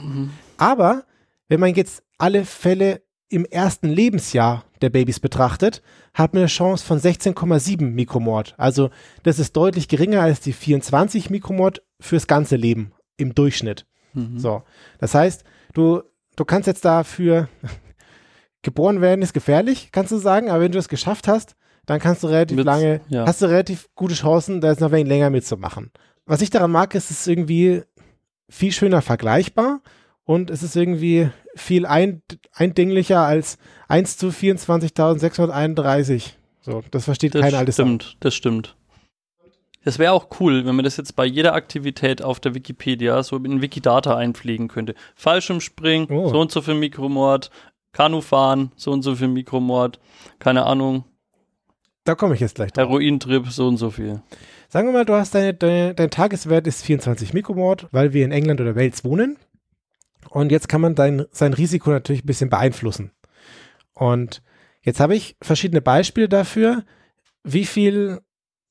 Aber 0.57 1.03
wenn 1.49 1.59
man 1.59 1.73
jetzt 1.73 2.03
alle 2.17 2.45
Fälle 2.45 3.01
im 3.27 3.43
ersten 3.45 3.89
Lebensjahr 3.89 4.63
der 4.81 4.89
Babys 4.91 5.19
betrachtet, 5.19 5.81
hat 6.13 6.33
man 6.33 6.41
eine 6.41 6.47
Chance 6.47 6.85
von 6.85 6.99
16,7 6.99 7.81
Mikromord. 7.83 8.53
Also 8.57 8.89
das 9.23 9.39
ist 9.39 9.55
deutlich 9.57 9.87
geringer 9.87 10.21
als 10.21 10.39
die 10.41 10.53
24 10.53 11.29
Mikromord 11.29 11.81
fürs 11.99 12.27
ganze 12.27 12.55
Leben 12.55 12.91
im 13.17 13.33
Durchschnitt. 13.33 13.85
Mhm. 14.13 14.37
So, 14.37 14.63
das 14.99 15.15
heißt, 15.15 15.43
du, 15.73 16.03
du 16.35 16.45
kannst 16.45 16.67
jetzt 16.67 16.85
dafür 16.85 17.47
geboren 18.61 19.01
werden 19.01 19.21
ist 19.21 19.33
gefährlich, 19.33 19.89
kannst 19.91 20.11
du 20.11 20.17
sagen, 20.17 20.49
aber 20.49 20.61
wenn 20.61 20.71
du 20.71 20.79
es 20.79 20.87
geschafft 20.87 21.27
hast, 21.27 21.55
dann 21.85 21.99
kannst 21.99 22.23
du 22.23 22.27
relativ 22.27 22.57
Wird's- 22.57 22.65
lange, 22.65 23.01
ja. 23.09 23.25
hast 23.25 23.41
du 23.41 23.47
relativ 23.47 23.89
gute 23.95 24.13
Chancen, 24.15 24.61
da 24.61 24.69
jetzt 24.69 24.79
noch 24.79 24.87
ein 24.89 24.93
wenig 24.93 25.07
länger 25.09 25.29
mitzumachen. 25.29 25.91
Was 26.25 26.41
ich 26.41 26.49
daran 26.49 26.71
mag, 26.71 26.95
ist, 26.95 27.11
es 27.11 27.21
ist 27.21 27.27
irgendwie 27.27 27.81
viel 28.49 28.71
schöner 28.71 29.01
vergleichbar 29.01 29.81
und 30.25 30.49
es 30.49 30.63
ist 30.63 30.75
irgendwie 30.75 31.29
viel 31.55 31.85
ein, 31.85 32.21
eindinglicher 32.53 33.19
als 33.21 33.57
1 33.87 34.17
zu 34.17 34.29
24.631. 34.29 36.31
So, 36.61 36.83
das 36.91 37.05
versteht 37.05 37.35
Das 37.35 37.41
kein 37.41 37.55
altes 37.55 37.75
Sau. 37.75 37.83
stimmt, 37.83 38.17
das 38.21 38.33
stimmt. 38.35 38.75
Es 39.85 39.99
wäre 39.99 40.13
auch 40.13 40.27
cool, 40.39 40.65
wenn 40.65 40.75
man 40.75 40.85
das 40.85 40.95
jetzt 40.95 41.17
bei 41.17 41.25
jeder 41.25 41.53
Aktivität 41.55 42.21
auf 42.21 42.39
der 42.39 42.55
Wikipedia 42.55 43.21
so 43.21 43.35
in 43.35 43.61
Wikidata 43.61 44.15
einpflegen 44.15 44.69
könnte. 44.69 44.95
Fallschirmspringen, 45.15 46.07
Oh. 46.09 46.29
so 46.29 46.39
und 46.39 46.51
so 46.53 46.61
viel 46.61 46.75
Mikromord, 46.75 47.51
Kanufahren, 47.91 48.71
so 48.77 48.91
und 48.91 49.01
so 49.01 49.15
viel 49.15 49.27
Mikromord, 49.27 49.99
keine 50.39 50.65
Ahnung, 50.65 51.03
Da 52.05 52.15
komme 52.15 52.33
ich 52.35 52.39
jetzt 52.39 52.55
gleich 52.55 52.71
drauf. 52.71 52.87
Herointrip, 52.87 53.47
so 53.49 53.67
und 53.67 53.75
so 53.77 53.89
viel. 53.89 54.21
Sagen 54.69 54.87
wir 54.87 54.93
mal, 54.93 55.05
du 55.05 55.13
hast 55.15 55.35
deine, 55.35 55.53
deine, 55.53 55.93
dein 55.93 56.09
Tageswert 56.09 56.65
ist 56.65 56.83
24 56.85 57.33
Mikromord, 57.33 57.87
weil 57.91 58.13
wir 58.13 58.23
in 58.25 58.31
England 58.31 58.61
oder 58.61 58.75
Wales 58.77 59.03
wohnen. 59.03 59.37
Und 60.33 60.51
jetzt 60.51 60.67
kann 60.67 60.81
man 60.81 60.95
dein, 60.95 61.27
sein 61.29 61.53
Risiko 61.53 61.91
natürlich 61.91 62.23
ein 62.23 62.25
bisschen 62.25 62.49
beeinflussen. 62.49 63.11
Und 63.93 64.41
jetzt 64.81 64.99
habe 64.99 65.15
ich 65.15 65.37
verschiedene 65.43 65.79
Beispiele 65.79 66.27
dafür, 66.27 66.83
wie 67.43 67.65
viel 67.65 68.19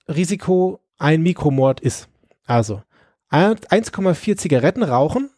Risiko 0.09 0.81
ein 0.99 1.23
Mikromord 1.23 1.79
ist. 1.79 2.09
Also 2.47 2.83
1,4 3.31 4.37
Zigaretten 4.37 4.83
rauchen, 4.83 5.31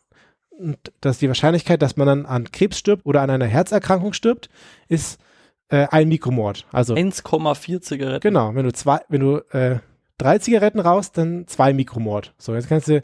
und 0.48 0.78
das 1.02 1.16
ist 1.16 1.22
die 1.22 1.28
Wahrscheinlichkeit, 1.28 1.82
dass 1.82 1.98
man 1.98 2.06
dann 2.06 2.24
an 2.24 2.50
Krebs 2.50 2.78
stirbt 2.78 3.04
oder 3.04 3.20
an 3.20 3.28
einer 3.28 3.44
Herzerkrankung 3.44 4.14
stirbt, 4.14 4.48
ist 4.88 5.20
äh, 5.68 5.88
ein 5.90 6.08
Mikromord. 6.08 6.66
Also 6.72 6.94
1,4 6.94 7.82
Zigaretten. 7.82 8.22
Genau, 8.22 8.54
wenn 8.54 8.64
du 8.64 8.72
zwei, 8.72 9.00
wenn 9.10 9.20
du 9.20 9.38
äh, 9.50 9.80
drei 10.16 10.38
Zigaretten 10.38 10.80
rauchst, 10.80 11.18
dann 11.18 11.46
zwei 11.48 11.74
Mikromord. 11.74 12.32
So, 12.38 12.54
jetzt 12.54 12.70
kannst 12.70 12.88
du, 12.88 13.02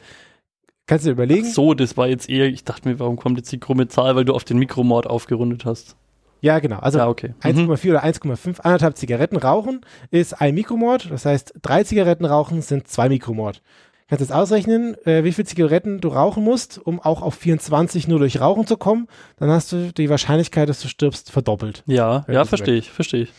kannst 0.91 1.05
du 1.07 1.11
dir 1.11 1.12
überlegen. 1.12 1.47
So, 1.47 1.72
das 1.72 1.97
war 1.97 2.09
jetzt 2.09 2.28
eher, 2.28 2.47
ich 2.47 2.64
dachte 2.64 2.88
mir, 2.88 2.99
warum 2.99 3.14
kommt 3.16 3.38
jetzt 3.38 3.53
die 3.53 3.61
krumme 3.61 3.86
Zahl, 3.86 4.16
weil 4.16 4.24
du 4.24 4.34
auf 4.34 4.43
den 4.43 4.59
Mikromord 4.59 5.07
aufgerundet 5.07 5.64
hast. 5.64 5.95
Ja, 6.41 6.59
genau. 6.59 6.78
Also 6.80 6.99
ja, 6.99 7.09
okay. 7.09 7.34
Mhm. 7.45 7.70
1,4 7.70 7.91
oder 7.91 8.05
1,5, 8.05 8.61
anderthalb 8.61 8.97
Zigaretten 8.97 9.36
rauchen 9.36 9.82
ist 10.11 10.41
ein 10.41 10.53
Mikromord. 10.55 11.09
Das 11.09 11.24
heißt, 11.26 11.55
drei 11.62 11.84
Zigaretten 11.84 12.24
rauchen 12.24 12.61
sind 12.61 12.88
zwei 12.88 13.09
Mikromord. 13.09 13.62
Kannst 14.09 14.20
jetzt 14.20 14.32
ausrechnen, 14.32 14.97
äh, 15.07 15.22
wie 15.22 15.30
viele 15.30 15.47
Zigaretten 15.47 16.01
du 16.01 16.09
rauchen 16.09 16.43
musst, 16.43 16.78
um 16.84 16.99
auch 16.99 17.22
auf 17.22 17.36
24 17.36 18.09
nur 18.09 18.18
durch 18.18 18.41
Rauchen 18.41 18.66
zu 18.66 18.76
kommen. 18.76 19.07
Dann 19.36 19.49
hast 19.49 19.70
du 19.70 19.93
die 19.93 20.11
Wahrscheinlichkeit, 20.11 20.68
dass 20.68 20.80
du 20.80 20.88
stirbst, 20.88 21.30
verdoppelt. 21.30 21.84
Ja, 21.86 22.24
Ja, 22.26 22.45
verstehe 22.45 22.74
ich, 22.74 22.91
verstehe 22.91 23.22
ich. 23.22 23.32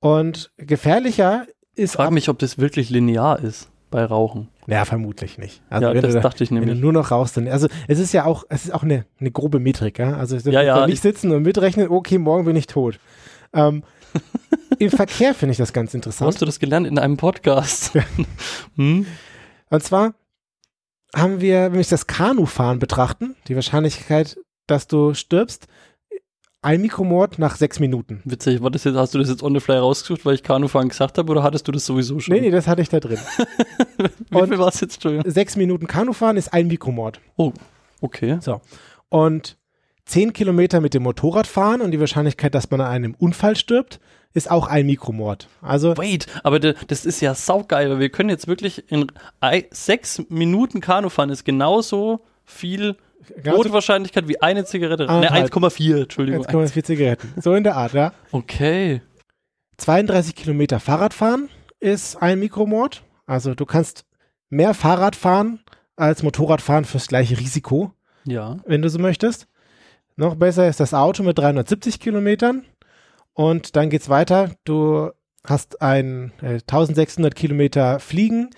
Und 0.00 0.50
gefährlicher 0.56 1.46
ist 1.74 1.96
Frag 1.96 2.10
mich, 2.12 2.30
ob 2.30 2.38
das 2.38 2.56
wirklich 2.56 2.88
linear 2.88 3.38
ist 3.40 3.68
bei 3.96 4.04
Rauchen. 4.04 4.48
Ja, 4.66 4.84
vermutlich 4.84 5.38
nicht. 5.38 5.62
Also 5.70 5.88
ja, 5.88 5.94
das 5.94 6.02
du 6.12 6.12
da, 6.12 6.20
dachte 6.20 6.44
ich 6.44 6.50
Wenn 6.50 6.56
du 6.60 6.66
nämlich. 6.66 6.80
nur 6.82 6.92
noch 6.92 7.10
rauchst, 7.10 7.36
dann, 7.38 7.48
also 7.48 7.66
es 7.88 7.98
ist 7.98 8.12
ja 8.12 8.26
auch, 8.26 8.44
es 8.50 8.66
ist 8.66 8.74
auch 8.74 8.82
eine, 8.82 9.06
eine 9.18 9.30
grobe 9.30 9.58
Metrik, 9.58 9.98
ja. 9.98 10.16
Also 10.18 10.36
Ja, 10.50 10.60
ja, 10.62 10.86
nicht 10.86 10.96
ich- 10.96 11.00
sitzen 11.00 11.32
und 11.32 11.42
mitrechnen, 11.42 11.88
okay, 11.88 12.18
morgen 12.18 12.44
bin 12.44 12.54
ich 12.56 12.66
tot. 12.66 13.00
Ähm, 13.54 13.82
Im 14.78 14.90
Verkehr 14.90 15.34
finde 15.34 15.52
ich 15.52 15.58
das 15.58 15.72
ganz 15.72 15.94
interessant. 15.94 16.28
hast 16.28 16.42
du 16.42 16.44
das 16.46 16.58
gelernt 16.58 16.86
in 16.86 16.98
einem 16.98 17.16
Podcast? 17.16 17.92
hm? 18.76 19.06
Und 19.70 19.82
zwar 19.82 20.14
haben 21.14 21.40
wir, 21.40 21.72
wenn 21.72 21.78
wir 21.78 21.84
das 21.84 22.06
Kanufahren 22.06 22.78
betrachten, 22.78 23.34
die 23.48 23.54
Wahrscheinlichkeit, 23.54 24.36
dass 24.66 24.86
du 24.86 25.14
stirbst, 25.14 25.68
ein 26.66 26.80
Mikromord 26.80 27.38
nach 27.38 27.54
sechs 27.56 27.78
Minuten. 27.78 28.20
Witzig, 28.24 28.60
war 28.60 28.70
das 28.70 28.82
jetzt, 28.84 28.96
hast 28.96 29.14
du 29.14 29.18
das 29.18 29.28
jetzt 29.28 29.42
on 29.42 29.54
the 29.54 29.60
fly 29.60 29.76
rausgesucht, 29.76 30.26
weil 30.26 30.34
ich 30.34 30.42
Kanufahren 30.42 30.88
gesagt 30.88 31.16
habe, 31.16 31.30
oder 31.30 31.42
hattest 31.44 31.68
du 31.68 31.72
das 31.72 31.86
sowieso 31.86 32.18
schon? 32.18 32.34
Nee, 32.34 32.40
nee, 32.40 32.50
das 32.50 32.66
hatte 32.66 32.82
ich 32.82 32.88
da 32.88 32.98
drin. 32.98 33.18
Wie 34.30 34.36
und- 34.36 34.48
viel 34.48 34.58
war 34.58 34.68
es 34.68 34.80
jetzt, 34.80 34.94
Entschuldigung? 34.94 35.30
Sechs 35.30 35.56
Minuten 35.56 35.86
Kanufahren 35.86 36.36
ist 36.36 36.52
ein 36.52 36.66
Mikromord. 36.66 37.20
Okay. 38.00 38.38
Und 39.08 39.56
zehn 40.04 40.32
Kilometer 40.32 40.80
mit 40.80 40.92
dem 40.92 41.04
Motorrad 41.04 41.46
fahren 41.46 41.80
und 41.80 41.92
die 41.92 42.00
Wahrscheinlichkeit, 42.00 42.54
dass 42.54 42.68
man 42.70 42.80
an 42.80 42.88
einem 42.88 43.14
Unfall 43.16 43.54
stirbt, 43.56 44.00
ist 44.34 44.50
auch 44.50 44.66
ein 44.66 44.86
Mikromord. 44.86 45.48
Also 45.62 45.96
Wait, 45.96 46.26
aber 46.42 46.58
das 46.58 47.06
ist 47.06 47.20
ja 47.20 47.34
saugeil, 47.34 47.90
weil 47.90 48.00
wir 48.00 48.08
können 48.10 48.28
jetzt 48.28 48.48
wirklich 48.48 48.90
in 48.90 49.06
sechs 49.70 50.20
Minuten 50.28 50.80
Kanu 50.80 51.08
fahren, 51.10 51.30
ist 51.30 51.44
genauso 51.44 52.20
viel 52.44 52.96
ganz 53.42 53.56
Todewahrscheinlichkeit 53.56 54.28
wie 54.28 54.40
eine 54.42 54.64
Zigarette. 54.64 55.04
Ne, 55.04 55.08
Anderthalb. 55.10 55.52
1,4, 55.52 56.02
Entschuldigung. 56.02 56.44
1,4 56.46 56.84
Zigaretten. 56.84 57.32
So 57.40 57.54
in 57.54 57.64
der 57.64 57.76
Art, 57.76 57.92
ja. 57.92 58.12
Okay. 58.32 59.00
32 59.78 60.34
Kilometer 60.34 60.80
Fahrrad 60.80 61.14
fahren 61.14 61.48
ist 61.80 62.16
ein 62.16 62.38
Mikromord. 62.38 63.02
Also 63.26 63.54
du 63.54 63.66
kannst 63.66 64.04
mehr 64.48 64.74
Fahrrad 64.74 65.16
fahren 65.16 65.60
als 65.96 66.22
Motorrad 66.22 66.60
fahren 66.60 66.84
fürs 66.84 67.08
gleiche 67.08 67.38
Risiko, 67.38 67.92
Ja. 68.24 68.58
wenn 68.66 68.82
du 68.82 68.90
so 68.90 68.98
möchtest. 68.98 69.48
Noch 70.16 70.34
besser 70.34 70.68
ist 70.68 70.80
das 70.80 70.94
Auto 70.94 71.22
mit 71.22 71.38
370 71.38 72.00
Kilometern. 72.00 72.64
Und 73.32 73.76
dann 73.76 73.90
geht's 73.90 74.08
weiter. 74.08 74.50
Du 74.64 75.10
hast 75.44 75.82
ein 75.82 76.32
äh, 76.42 76.54
1600 76.60 77.34
Kilometer 77.34 77.98
Fliegen, 78.00 78.50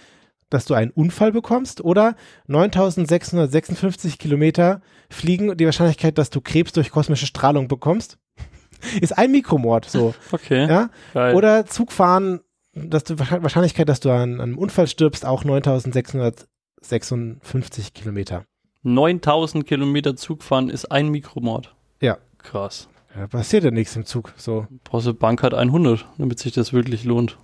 dass 0.50 0.64
du 0.64 0.74
einen 0.74 0.90
Unfall 0.90 1.30
bekommst. 1.32 1.80
Oder 1.82 2.16
9656 2.46 4.18
Kilometer 4.18 4.80
Fliegen, 5.10 5.56
die 5.56 5.64
Wahrscheinlichkeit, 5.64 6.18
dass 6.18 6.30
du 6.30 6.40
Krebs 6.40 6.72
durch 6.72 6.90
kosmische 6.90 7.26
Strahlung 7.26 7.68
bekommst. 7.68 8.18
ist 9.00 9.16
ein 9.16 9.30
Mikromord, 9.30 9.84
so. 9.86 10.14
Okay. 10.32 10.68
Ja? 10.68 10.90
Geil. 11.14 11.34
Oder 11.34 11.64
Zugfahren, 11.66 12.40
dass 12.74 13.04
du 13.04 13.18
Wahrscheinlichkeit, 13.18 13.88
dass 13.88 14.00
du 14.00 14.10
an, 14.10 14.38
einem 14.40 14.58
Unfall 14.58 14.86
stirbst, 14.86 15.24
auch 15.26 15.44
9656 15.44 17.94
Kilometer. 17.94 18.44
9000 18.82 19.66
Kilometer 19.66 20.16
Zug 20.16 20.42
fahren 20.42 20.68
ist 20.70 20.90
ein 20.92 21.08
Mikromord. 21.08 21.74
Ja. 22.00 22.18
Krass. 22.38 22.88
Da 23.14 23.26
passiert 23.26 23.64
ja 23.64 23.70
nichts 23.70 23.96
im 23.96 24.04
Zug. 24.04 24.32
So. 24.36 24.66
Brauchst 24.84 25.06
du 25.06 25.14
Bankart 25.14 25.54
100, 25.54 26.06
damit 26.18 26.38
sich 26.38 26.52
das 26.52 26.72
wirklich 26.72 27.04
lohnt. 27.04 27.38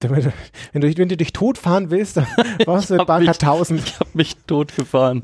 Wenn, 0.00 0.22
du, 0.80 0.96
wenn 0.96 1.08
du 1.08 1.16
dich 1.16 1.32
tot 1.32 1.58
fahren 1.58 1.90
willst, 1.90 2.16
dann 2.16 2.26
brauchst 2.64 2.90
du 2.90 2.96
Banker 2.98 3.18
mich- 3.18 3.28
1000. 3.30 3.80
Ich 3.84 3.98
habe 3.98 4.10
mich 4.14 4.36
tot 4.46 4.74
gefahren. 4.76 5.22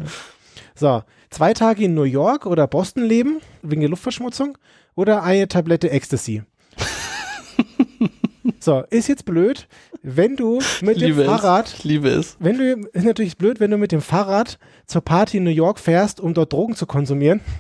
So, 0.75 1.03
zwei 1.31 1.55
Tage 1.55 1.85
in 1.85 1.95
New 1.95 2.03
York 2.03 2.47
oder 2.47 2.67
Boston 2.67 3.05
leben, 3.05 3.41
wegen 3.63 3.83
der 3.83 3.91
Luftverschmutzung, 3.91 4.59
oder 4.97 5.23
eine 5.23 5.47
Tablette 5.47 5.91
Ecstasy. 5.91 6.43
so, 8.59 8.83
ist 8.91 9.09
jetzt 9.09 9.25
blöd, 9.25 9.69
wenn 10.03 10.35
du 10.37 10.61
mit 10.81 11.01
dem 11.01 11.25
Fahrrad, 11.25 11.69
es. 11.69 11.75
Ich 11.75 11.85
liebe 11.85 12.09
es. 12.09 12.37
wenn 12.41 12.59
du, 12.59 12.89
ist 12.93 13.05
natürlich 13.05 13.37
blöd, 13.39 13.61
wenn 13.61 13.71
du 13.71 13.79
mit 13.79 13.93
dem 13.93 14.01
Fahrrad 14.01 14.59
zur 14.87 15.03
Party 15.03 15.37
in 15.37 15.45
New 15.45 15.51
York 15.51 15.79
fährst, 15.79 16.19
um 16.19 16.35
dort 16.35 16.53
Drogen 16.53 16.75
zu 16.75 16.87
konsumieren. 16.87 17.41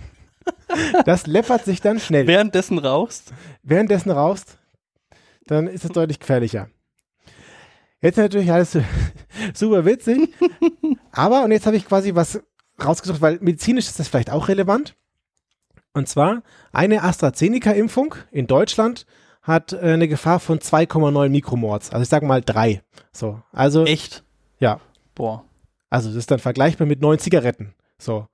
Das 1.06 1.26
läppert 1.26 1.64
sich 1.64 1.80
dann 1.80 2.00
schnell. 2.00 2.26
Währenddessen 2.26 2.78
rauchst. 2.78 3.32
Währenddessen 3.62 4.10
rauchst, 4.10 4.58
dann 5.46 5.68
ist 5.68 5.84
es 5.84 5.90
deutlich 5.90 6.18
gefährlicher. 6.18 6.68
Jetzt 8.05 8.18
natürlich 8.18 8.52
alles 8.52 8.76
super 9.55 9.86
witzig, 9.86 10.28
aber, 11.11 11.42
und 11.42 11.52
jetzt 11.52 11.64
habe 11.64 11.76
ich 11.76 11.88
quasi 11.88 12.14
was 12.14 12.38
rausgesucht, 12.84 13.22
weil 13.22 13.38
medizinisch 13.40 13.86
ist 13.86 13.98
das 13.98 14.09
vielleicht 14.09 14.28
auch 14.30 14.48
relevant. 14.48 14.94
Und 15.94 16.07
zwar 16.07 16.42
eine 16.70 17.02
AstraZeneca-Impfung 17.02 18.14
in 18.30 18.46
Deutschland 18.46 19.07
hat 19.40 19.72
äh, 19.72 19.78
eine 19.78 20.07
Gefahr 20.07 20.38
von 20.38 20.59
2,9 20.59 21.30
Mikromords. 21.30 21.92
Also 21.92 22.02
ich 22.02 22.11
sage 22.11 22.26
mal 22.26 22.42
drei. 22.42 22.82
So, 23.11 23.40
also 23.52 23.86
Echt? 23.86 24.22
ja, 24.59 24.80
Boah. 25.14 25.46
also 25.88 26.11
das 26.11 26.16
ist 26.18 26.30
dann 26.30 26.40
vergleichbar 26.40 26.86
mit 26.86 27.00
neun 27.00 27.18
Zigaretten. 27.18 27.72
So 27.96 28.28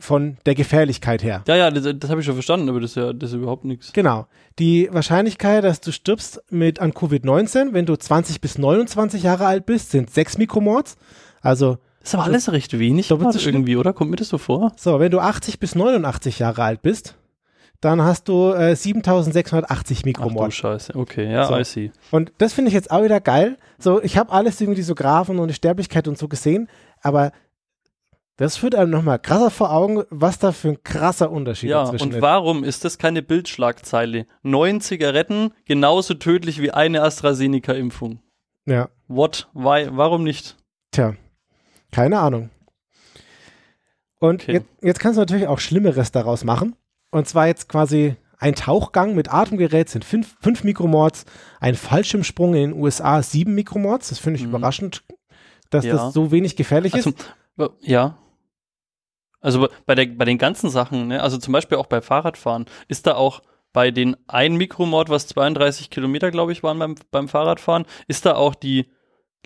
von 0.00 0.36
der 0.46 0.54
Gefährlichkeit 0.54 1.22
her. 1.22 1.42
Ja, 1.46 1.56
ja, 1.56 1.70
das, 1.70 1.84
das 1.98 2.10
habe 2.10 2.20
ich 2.20 2.26
schon 2.26 2.34
verstanden, 2.34 2.68
aber 2.68 2.80
das 2.80 2.90
ist 2.92 2.96
ja 2.96 3.12
das 3.12 3.30
ist 3.30 3.36
überhaupt 3.36 3.64
nichts. 3.64 3.92
Genau. 3.92 4.26
Die 4.58 4.88
Wahrscheinlichkeit, 4.92 5.62
dass 5.64 5.80
du 5.80 5.92
stirbst 5.92 6.42
mit 6.50 6.80
an 6.80 6.92
Covid-19, 6.92 7.72
wenn 7.72 7.86
du 7.86 7.96
20 7.96 8.40
bis 8.40 8.58
29 8.58 9.22
Jahre 9.22 9.46
alt 9.46 9.66
bist, 9.66 9.90
sind 9.90 10.10
6 10.10 10.38
Mikromords. 10.38 10.96
Also, 11.42 11.78
Ist 12.02 12.14
aber 12.14 12.24
alles 12.24 12.50
recht 12.52 12.78
wenig 12.78 13.08
Doppelt 13.08 13.32
so 13.32 13.38
schlimm. 13.38 13.56
irgendwie, 13.56 13.76
oder? 13.76 13.92
Kommt 13.92 14.10
mir 14.10 14.16
das 14.16 14.28
so 14.28 14.38
vor? 14.38 14.72
so, 14.76 14.98
wenn 15.00 15.10
du 15.10 15.20
80 15.20 15.58
bis 15.60 15.74
89 15.74 16.38
Jahre 16.40 16.62
alt 16.64 16.82
bist, 16.82 17.16
dann 17.80 18.02
hast 18.02 18.28
du 18.28 18.52
äh, 18.52 18.76
7680 18.76 19.98
Ach 19.98 20.02
du 20.02 20.06
Mikromord. 20.08 20.52
Scheiße. 20.52 20.94
Okay, 20.94 21.32
ja, 21.32 21.46
So. 21.46 21.56
I 21.56 21.64
see. 21.64 21.90
Und 22.10 22.32
das 22.38 22.52
finde 22.52 22.68
ich 22.68 22.74
jetzt 22.74 22.90
auch 22.90 23.02
wieder 23.02 23.20
geil. 23.20 23.56
So, 23.78 24.02
ich 24.02 24.18
habe 24.18 24.32
alles 24.32 24.60
irgendwie 24.60 24.82
so 24.82 24.94
Graphen 24.94 25.38
und 25.38 25.48
die 25.48 25.54
Sterblichkeit 25.54 26.06
und 26.06 26.18
so 26.18 26.28
gesehen, 26.28 26.68
aber 27.00 27.32
das 28.40 28.56
führt 28.56 28.74
einem 28.74 28.90
nochmal 28.90 29.18
krasser 29.18 29.50
vor 29.50 29.70
Augen, 29.72 30.02
was 30.10 30.38
da 30.38 30.52
für 30.52 30.68
ein 30.70 30.82
krasser 30.82 31.30
Unterschied 31.30 31.70
Ja, 31.70 31.84
dazwischen 31.84 32.04
und 32.08 32.14
ist. 32.14 32.22
warum 32.22 32.64
ist 32.64 32.84
das 32.84 32.98
keine 32.98 33.22
Bildschlagzeile? 33.22 34.26
Neun 34.42 34.80
Zigaretten 34.80 35.52
genauso 35.66 36.14
tödlich 36.14 36.60
wie 36.60 36.70
eine 36.70 37.02
AstraZeneca-Impfung. 37.02 38.20
Ja, 38.66 38.88
What? 39.08 39.48
Why? 39.54 39.88
Warum 39.92 40.24
nicht? 40.24 40.56
tja, 40.92 41.14
keine 41.92 42.18
Ahnung. 42.18 42.50
Und 44.18 44.42
Okay. 44.42 44.52
jetzt, 44.52 44.66
jetzt 44.82 45.00
kannst 45.00 45.16
du 45.16 45.20
natürlich 45.22 45.46
auch 45.46 45.58
Schlimmeres 45.60 46.12
daraus 46.12 46.44
machen. 46.44 46.76
Und 47.10 47.26
zwar 47.28 47.46
jetzt 47.46 47.68
quasi 47.68 48.16
ein 48.38 48.54
Tauchgang 48.54 49.14
mit 49.14 49.32
Atemgerät 49.32 49.88
sind 49.88 50.04
5 50.04 50.64
Mikromords, 50.64 51.24
ein 51.60 51.74
Fallschirmsprung 51.74 52.54
in 52.54 52.70
den 52.70 52.80
USA 52.80 53.22
7 53.22 53.54
Mikromords. 53.54 54.08
Das 54.10 54.18
finde 54.18 54.38
ich 54.38 54.44
Mhm. 54.44 54.50
überraschend, 54.50 55.02
dass 55.70 55.84
Ja. 55.84 55.94
das 55.94 56.14
so 56.14 56.30
wenig 56.32 56.56
gefährlich 56.56 56.94
Also, 56.94 57.10
ist. 57.10 57.34
ja. 57.82 58.16
Also 59.40 59.68
bei- 59.86 59.94
der, 59.94 60.06
bei 60.06 60.24
den 60.24 60.38
ganzen 60.38 60.70
Sachen, 60.70 61.08
ne, 61.08 61.22
also 61.22 61.38
zum 61.38 61.52
Beispiel 61.52 61.78
auch 61.78 61.86
bei 61.86 62.00
Fahrradfahren, 62.00 62.66
ist 62.88 63.06
da 63.06 63.14
auch 63.14 63.42
bei 63.72 63.90
den 63.90 64.16
1 64.28 64.56
Mikromord, 64.56 65.08
was 65.08 65.26
32 65.28 65.90
Kilometer, 65.90 66.30
glaube 66.30 66.52
ich, 66.52 66.62
waren 66.62 66.78
beim, 66.78 66.94
beim 67.10 67.28
Fahrradfahren, 67.28 67.86
ist 68.08 68.26
da 68.26 68.34
auch 68.34 68.54
die 68.54 68.86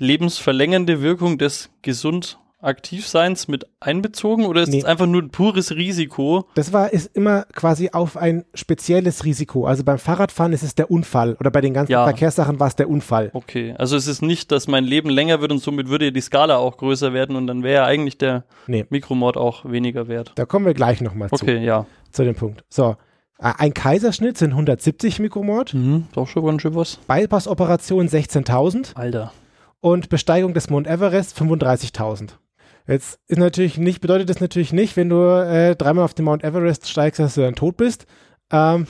lebensverlängernde 0.00 1.02
Wirkung 1.02 1.38
des 1.38 1.70
gesund 1.82 2.38
Aktivseins 2.64 3.48
mit 3.48 3.66
einbezogen 3.80 4.46
oder 4.46 4.62
ist 4.62 4.70
Nee. 4.70 4.78
es 4.78 4.84
einfach 4.84 5.06
nur 5.06 5.22
ein 5.22 5.30
pures 5.30 5.72
Risiko? 5.72 6.46
Das 6.54 6.72
war 6.72 6.92
ist 6.92 7.14
immer 7.14 7.44
quasi 7.52 7.90
auf 7.92 8.16
ein 8.16 8.44
spezielles 8.54 9.24
Risiko. 9.24 9.66
Also 9.66 9.84
beim 9.84 9.98
Fahrradfahren 9.98 10.52
ist 10.52 10.62
es 10.62 10.74
der 10.74 10.90
Unfall 10.90 11.34
oder 11.40 11.50
bei 11.50 11.60
den 11.60 11.74
ganzen 11.74 11.92
Ja. 11.92 12.04
Verkehrssachen 12.04 12.58
war 12.60 12.68
es 12.68 12.76
der 12.76 12.88
Unfall. 12.88 13.30
Okay, 13.34 13.74
also 13.78 13.96
es 13.96 14.06
ist 14.06 14.22
nicht, 14.22 14.50
dass 14.52 14.66
mein 14.68 14.84
Leben 14.84 15.10
länger 15.10 15.40
wird 15.40 15.52
und 15.52 15.58
somit 15.58 15.88
würde 15.88 16.10
die 16.12 16.20
Skala 16.20 16.56
auch 16.56 16.76
größer 16.76 17.12
werden 17.12 17.36
und 17.36 17.46
dann 17.46 17.62
wäre 17.62 17.84
eigentlich 17.84 18.18
der 18.18 18.44
Nee. 18.66 18.86
Mikromord 18.90 19.36
auch 19.36 19.64
weniger 19.70 20.08
wert. 20.08 20.32
Da 20.34 20.44
kommen 20.44 20.66
wir 20.66 20.74
gleich 20.74 21.00
nochmal 21.00 21.28
zu, 21.30 21.34
Okay, 21.44 21.64
ja. 21.64 21.86
zu 22.10 22.24
dem 22.24 22.34
Punkt. 22.34 22.64
So, 22.68 22.96
äh, 23.38 23.52
ein 23.58 23.74
Kaiserschnitt 23.74 24.38
sind 24.38 24.50
170 24.52 25.18
Mikromord, 25.18 25.74
Mhm, 25.74 26.06
ist 26.10 26.16
auch 26.18 26.28
schon 26.28 26.44
ganz 26.46 26.62
schön 26.62 26.74
was. 26.74 26.96
Bypass-Operation 27.08 28.08
16.000 28.08 28.92
Alter. 28.96 29.32
und 29.80 30.08
Besteigung 30.08 30.54
des 30.54 30.70
Mount 30.70 30.86
Everest 30.86 31.36
35.000. 31.36 32.38
Jetzt 32.86 33.18
ist 33.28 33.38
natürlich 33.38 33.78
nicht, 33.78 34.00
bedeutet 34.00 34.28
das 34.28 34.40
natürlich 34.40 34.72
nicht, 34.72 34.96
wenn 34.96 35.08
du 35.08 35.16
äh, 35.16 35.74
dreimal 35.74 36.04
auf 36.04 36.14
den 36.14 36.26
Mount 36.26 36.44
Everest 36.44 36.88
steigst, 36.88 37.18
dass 37.18 37.34
du 37.34 37.40
dann 37.40 37.54
tot 37.54 37.76
bist. 37.76 38.06
Ähm, 38.50 38.86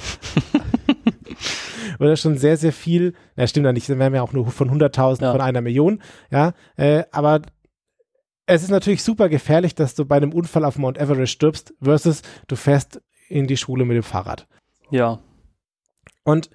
oder 2.00 2.16
schon 2.16 2.36
sehr, 2.38 2.56
sehr 2.56 2.72
viel, 2.72 3.14
na 3.36 3.46
stimmt 3.46 3.66
ja 3.66 3.72
nicht, 3.72 3.88
dann 3.88 3.98
wären 4.00 4.12
wir 4.12 4.22
auch 4.24 4.32
nur 4.32 4.50
von 4.50 4.68
100.000 4.70 5.22
Ja. 5.22 5.32
von 5.32 5.40
einer 5.40 5.60
Million, 5.60 6.02
ja, 6.30 6.52
äh, 6.76 7.04
aber 7.12 7.42
es 8.46 8.62
ist 8.62 8.70
natürlich 8.70 9.02
super 9.02 9.28
gefährlich, 9.28 9.74
dass 9.74 9.94
du 9.94 10.04
bei 10.04 10.16
einem 10.16 10.32
Unfall 10.32 10.64
auf 10.64 10.76
Mount 10.76 10.98
Everest 10.98 11.32
stirbst, 11.32 11.72
versus 11.80 12.22
du 12.48 12.56
fährst 12.56 13.00
in 13.28 13.46
die 13.46 13.56
Schule 13.56 13.84
mit 13.84 13.96
dem 13.96 14.02
Fahrrad. 14.02 14.46
Ja. 14.90 15.20
Und 16.24 16.50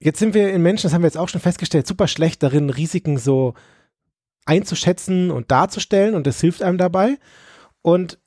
jetzt 0.00 0.18
sind 0.18 0.34
wir 0.34 0.52
in 0.52 0.62
Menschen, 0.62 0.82
das 0.82 0.92
haben 0.92 1.02
wir 1.02 1.06
jetzt 1.06 1.16
auch 1.18 1.28
schon 1.28 1.40
festgestellt, 1.40 1.86
super 1.86 2.08
schlecht 2.08 2.42
darin, 2.42 2.68
Risiken 2.68 3.16
so 3.16 3.54
einzuschätzen 4.44 5.30
und 5.30 5.50
darzustellen 5.50 6.14
und 6.14 6.26
das 6.26 6.40
hilft 6.40 6.62
einem 6.62 6.78
dabei. 6.78 7.18
Und 7.82 8.18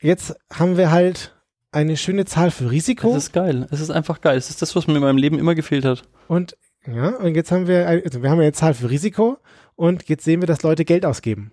jetzt 0.00 0.34
haben 0.52 0.76
wir 0.76 0.90
halt 0.90 1.34
eine 1.72 1.96
schöne 1.96 2.24
Zahl 2.24 2.50
für 2.50 2.70
Risiko 2.70 3.10
Es 3.10 3.24
ist 3.24 3.32
geil. 3.32 3.66
Es 3.70 3.80
ist 3.80 3.90
einfach 3.90 4.20
geil. 4.20 4.36
Es 4.36 4.50
ist 4.50 4.62
das, 4.62 4.76
was 4.76 4.86
mir 4.86 4.94
in 4.94 5.02
meinem 5.02 5.18
Leben 5.18 5.38
immer 5.38 5.54
gefehlt 5.54 5.84
hat. 5.84 6.02
und 6.28 6.56
ja, 6.86 7.16
und 7.16 7.34
jetzt 7.34 7.50
haben 7.50 7.66
wir, 7.66 7.88
also 7.88 8.22
wir 8.22 8.28
haben 8.28 8.40
eine 8.40 8.52
Zahl 8.52 8.74
für 8.74 8.90
Risiko 8.90 9.38
und 9.74 10.06
jetzt 10.08 10.24
sehen 10.24 10.42
wir, 10.42 10.46
dass 10.46 10.62
Leute 10.62 10.84
Geld 10.84 11.06
ausgeben 11.06 11.50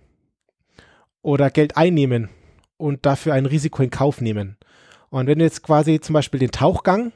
oder 1.22 1.50
Geld 1.50 1.78
einnehmen 1.78 2.28
und 2.76 3.06
dafür 3.06 3.32
ein 3.32 3.46
Risiko 3.46 3.82
in 3.82 3.90
Kauf 3.90 4.20
nehmen. 4.20 4.58
Und 5.08 5.26
wenn 5.26 5.38
du 5.38 5.44
jetzt 5.44 5.62
quasi 5.62 6.00
zum 6.00 6.12
Beispiel 6.14 6.40
den 6.40 6.50
Tauchgang 6.50 7.12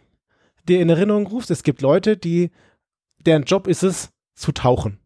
dir 0.69 0.81
in 0.81 0.89
Erinnerung 0.89 1.27
rufst, 1.27 1.51
es 1.51 1.63
gibt 1.63 1.83
Leute, 1.83 2.17
die, 2.17 2.51
deren 3.19 3.45
Job 3.45 3.67
ist 3.67 3.83
es, 3.83 4.11
zu 4.35 4.53
tauchen. 4.53 4.99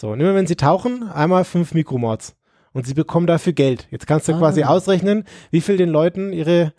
So, 0.00 0.10
und 0.12 0.20
immer 0.20 0.34
wenn 0.34 0.46
sie 0.46 0.56
tauchen, 0.56 1.08
einmal 1.10 1.44
fünf 1.44 1.74
Mikromords. 1.74 2.34
Und 2.72 2.86
sie 2.86 2.94
bekommen 2.94 3.26
dafür 3.26 3.52
Geld. 3.52 3.86
Jetzt 3.90 4.06
kannst 4.06 4.28
du 4.28 4.32
Ah. 4.32 4.38
quasi 4.38 4.64
ausrechnen, 4.64 5.24
wie 5.50 5.60
viel 5.60 5.76
den 5.76 5.90
Leuten 5.90 6.32
ihre, 6.32 6.72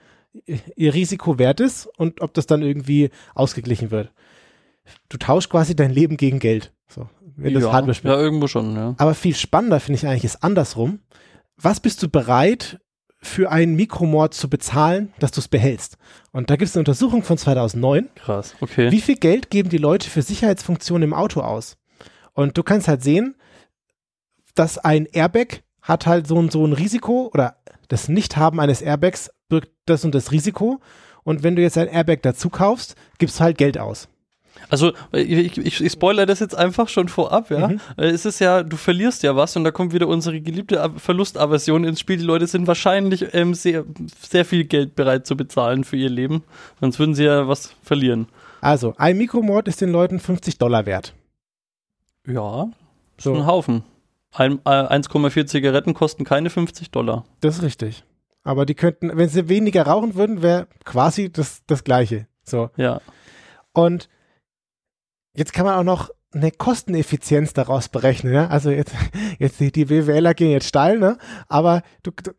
ihr 0.75 0.93
Risiko 0.93 1.37
wert 1.37 1.59
ist 1.59 1.85
und 1.97 2.21
ob 2.21 2.33
das 2.33 2.47
dann 2.47 2.61
irgendwie 2.63 3.09
ausgeglichen 3.35 3.91
wird. 3.91 4.11
Du 5.09 5.17
tauschst 5.17 5.49
quasi 5.51 5.75
dein 5.75 5.91
Leben 5.91 6.17
gegen 6.17 6.39
Geld. 6.39 6.73
So, 6.87 7.07
wenn 7.35 7.53
das 7.53 7.63
ja, 7.63 7.71
Hardware 7.73 7.93
spielt. 7.93 8.13
ja, 8.13 8.19
irgendwo 8.19 8.47
schon, 8.47 8.73
ja. 8.75 8.95
Aber 8.97 9.13
viel 9.13 9.35
spannender 9.35 9.79
finde 9.79 9.97
ich 9.99 10.07
eigentlich 10.07 10.23
ist 10.23 10.43
andersrum. 10.43 10.99
Was 11.57 11.79
bist 11.79 12.01
du 12.01 12.09
bereit 12.09 12.79
für 13.21 13.51
einen 13.51 13.75
Mikromord 13.75 14.33
zu 14.33 14.49
bezahlen, 14.49 15.13
dass 15.19 15.31
du 15.31 15.41
es 15.41 15.47
behältst? 15.47 15.97
Und 16.31 16.49
da 16.49 16.55
gibt 16.55 16.69
es 16.69 16.75
eine 16.75 16.81
Untersuchung 16.81 17.21
von 17.23 17.37
2009. 17.37 18.09
Krass. 18.15 18.55
Okay. 18.61 18.89
Wie 18.91 19.01
viel 19.01 19.17
Geld 19.17 19.49
geben 19.51 19.69
die 19.69 19.77
Leute 19.77 20.09
für 20.09 20.21
Sicherheitsfunktionen 20.23 21.03
im 21.09 21.13
Auto 21.13 21.41
aus? 21.41 21.77
Und 22.41 22.57
du 22.57 22.63
kannst 22.63 22.87
halt 22.87 23.03
sehen, 23.03 23.35
dass 24.55 24.77
ein 24.77 25.05
Airbag 25.05 25.63
hat 25.81 26.05
halt 26.05 26.27
so 26.27 26.39
ein, 26.39 26.49
so 26.49 26.65
ein 26.65 26.73
Risiko 26.73 27.29
oder 27.33 27.55
das 27.87 28.07
Nichthaben 28.07 28.59
eines 28.59 28.81
Airbags 28.81 29.31
birgt 29.49 29.71
das 29.85 30.05
und 30.05 30.15
das 30.15 30.31
Risiko. 30.31 30.79
Und 31.23 31.43
wenn 31.43 31.55
du 31.55 31.61
jetzt 31.61 31.77
ein 31.77 31.87
Airbag 31.87 32.19
dazu 32.21 32.49
kaufst, 32.49 32.95
gibst 33.17 33.39
du 33.39 33.43
halt 33.43 33.57
Geld 33.57 33.77
aus. 33.77 34.07
Also, 34.69 34.93
ich, 35.11 35.57
ich, 35.57 35.83
ich 35.83 35.91
spoilere 35.91 36.25
das 36.25 36.39
jetzt 36.39 36.55
einfach 36.55 36.87
schon 36.87 37.07
vorab, 37.07 37.49
ja. 37.51 37.69
Mhm. 37.69 37.79
Äh, 37.97 38.07
Es 38.07 38.25
ist 38.25 38.39
ja, 38.39 38.63
du 38.63 38.77
verlierst 38.77 39.23
ja 39.23 39.35
was 39.35 39.55
und 39.55 39.63
da 39.63 39.71
kommt 39.71 39.93
wieder 39.93 40.07
unsere 40.07 40.39
geliebte 40.39 40.91
Verlustaversion 40.97 41.83
ins 41.83 41.99
Spiel. 41.99 42.17
Die 42.17 42.23
Leute 42.23 42.47
sind 42.47 42.67
wahrscheinlich 42.67 43.33
ähm, 43.33 43.53
sehr, 43.53 43.85
sehr 44.21 44.45
viel 44.45 44.65
Geld 44.65 44.95
bereit 44.95 45.25
zu 45.25 45.35
bezahlen 45.35 45.83
für 45.83 45.97
ihr 45.97 46.09
Leben. 46.09 46.43
Sonst 46.79 46.99
würden 46.99 47.15
sie 47.15 47.23
ja 47.23 47.47
was 47.47 47.73
verlieren. 47.83 48.27
Also, 48.61 48.93
ein 48.97 49.17
Mikromord 49.17 49.67
ist 49.67 49.81
den 49.81 49.91
Leuten 49.91 50.19
50 50.19 50.57
Dollar 50.57 50.85
wert. 50.85 51.13
Ja, 52.27 52.69
ist 53.17 53.23
So. 53.23 53.33
ein 53.33 53.45
Haufen. 53.45 53.83
Ein, 54.33 54.59
äh, 54.65 54.69
1,4 54.69 55.45
Zigaretten 55.45 55.93
kosten 55.93 56.23
keine 56.23 56.49
50 56.49 56.91
Dollar. 56.91 57.25
Das 57.41 57.57
ist 57.57 57.63
richtig. 57.63 58.03
Aber 58.43 58.65
die 58.65 58.75
könnten, 58.75 59.11
wenn 59.15 59.29
sie 59.29 59.49
weniger 59.49 59.85
rauchen 59.85 60.15
würden, 60.15 60.41
wäre 60.41 60.67
quasi 60.85 61.31
das, 61.31 61.63
das 61.67 61.83
Gleiche. 61.83 62.27
So. 62.43 62.69
Ja. 62.77 63.01
Und 63.73 64.09
jetzt 65.33 65.53
kann 65.53 65.65
man 65.65 65.75
auch 65.75 65.83
noch 65.83 66.09
eine 66.33 66.51
Kosteneffizienz 66.51 67.53
daraus 67.53 67.89
berechnen. 67.89 68.33
Ja? 68.33 68.47
Also 68.47 68.71
jetzt, 68.71 68.95
jetzt 69.39 69.59
die, 69.59 69.71
die 69.71 69.85
BWLer 69.85 70.33
gehen 70.33 70.51
jetzt 70.51 70.67
steil, 70.67 70.97
ne? 70.97 71.17
aber 71.49 71.83
du, 72.03 72.11
du, 72.11 72.31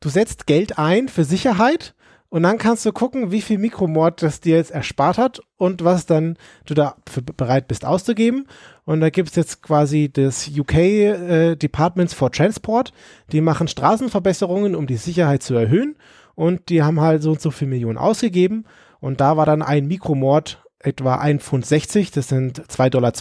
du 0.00 0.08
setzt 0.08 0.46
Geld 0.46 0.78
ein 0.78 1.08
für 1.08 1.24
Sicherheit 1.24 1.94
und 2.32 2.44
dann 2.44 2.56
kannst 2.56 2.86
du 2.86 2.92
gucken, 2.92 3.30
wie 3.30 3.42
viel 3.42 3.58
Mikromord 3.58 4.22
das 4.22 4.40
dir 4.40 4.56
jetzt 4.56 4.70
erspart 4.70 5.18
hat 5.18 5.42
und 5.58 5.84
was 5.84 6.06
dann 6.06 6.38
du 6.64 6.72
da 6.72 6.96
bereit 7.36 7.68
bist 7.68 7.84
auszugeben. 7.84 8.46
Und 8.86 9.02
da 9.02 9.10
gibt 9.10 9.28
es 9.28 9.36
jetzt 9.36 9.62
quasi 9.62 10.10
das 10.10 10.48
UK 10.48 10.74
äh, 10.74 11.56
Departments 11.56 12.14
for 12.14 12.32
Transport. 12.32 12.94
Die 13.32 13.42
machen 13.42 13.68
Straßenverbesserungen, 13.68 14.74
um 14.74 14.86
die 14.86 14.96
Sicherheit 14.96 15.42
zu 15.42 15.54
erhöhen. 15.54 15.94
Und 16.34 16.70
die 16.70 16.82
haben 16.82 17.02
halt 17.02 17.20
so 17.20 17.32
und 17.32 17.42
so 17.42 17.50
viel 17.50 17.68
Millionen 17.68 17.98
ausgegeben. 17.98 18.64
Und 18.98 19.20
da 19.20 19.36
war 19.36 19.44
dann 19.44 19.60
ein 19.60 19.86
Mikromord 19.86 20.64
etwa 20.78 21.16
1,60 21.16 21.38
Pfund, 21.40 22.16
das 22.16 22.28
sind 22.28 22.62
2,20 22.62 22.88
Dollar 22.88 23.12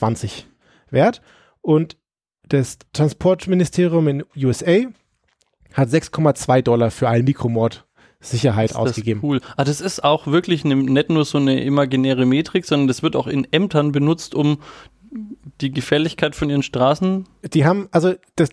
wert. 0.89 1.21
Und 1.59 1.97
das 2.47 2.77
Transportministerium 2.93 4.07
in 4.07 4.23
USA 4.37 4.85
hat 5.73 5.89
6,2 5.89 6.61
Dollar 6.61 6.91
für 6.91 7.09
einen 7.09 7.25
Mikromord 7.25 7.85
Sicherheit 8.21 8.69
das 8.71 8.77
ausgegeben. 8.77 9.19
cool. 9.23 9.41
Ah, 9.57 9.63
das 9.63 9.81
ist 9.81 10.03
auch 10.03 10.27
wirklich 10.27 10.63
ne, 10.63 10.75
nicht 10.75 11.09
nur 11.09 11.25
so 11.25 11.37
eine 11.39 11.63
imaginäre 11.63 12.25
Metrik, 12.25 12.65
sondern 12.65 12.87
das 12.87 13.03
wird 13.03 13.15
auch 13.15 13.27
in 13.27 13.47
Ämtern 13.51 13.91
benutzt, 13.91 14.35
um 14.35 14.59
die 15.59 15.71
Gefährlichkeit 15.71 16.35
von 16.35 16.49
ihren 16.49 16.63
Straßen 16.63 17.25
Die 17.53 17.65
haben, 17.65 17.89
also 17.91 18.13
das, 18.35 18.49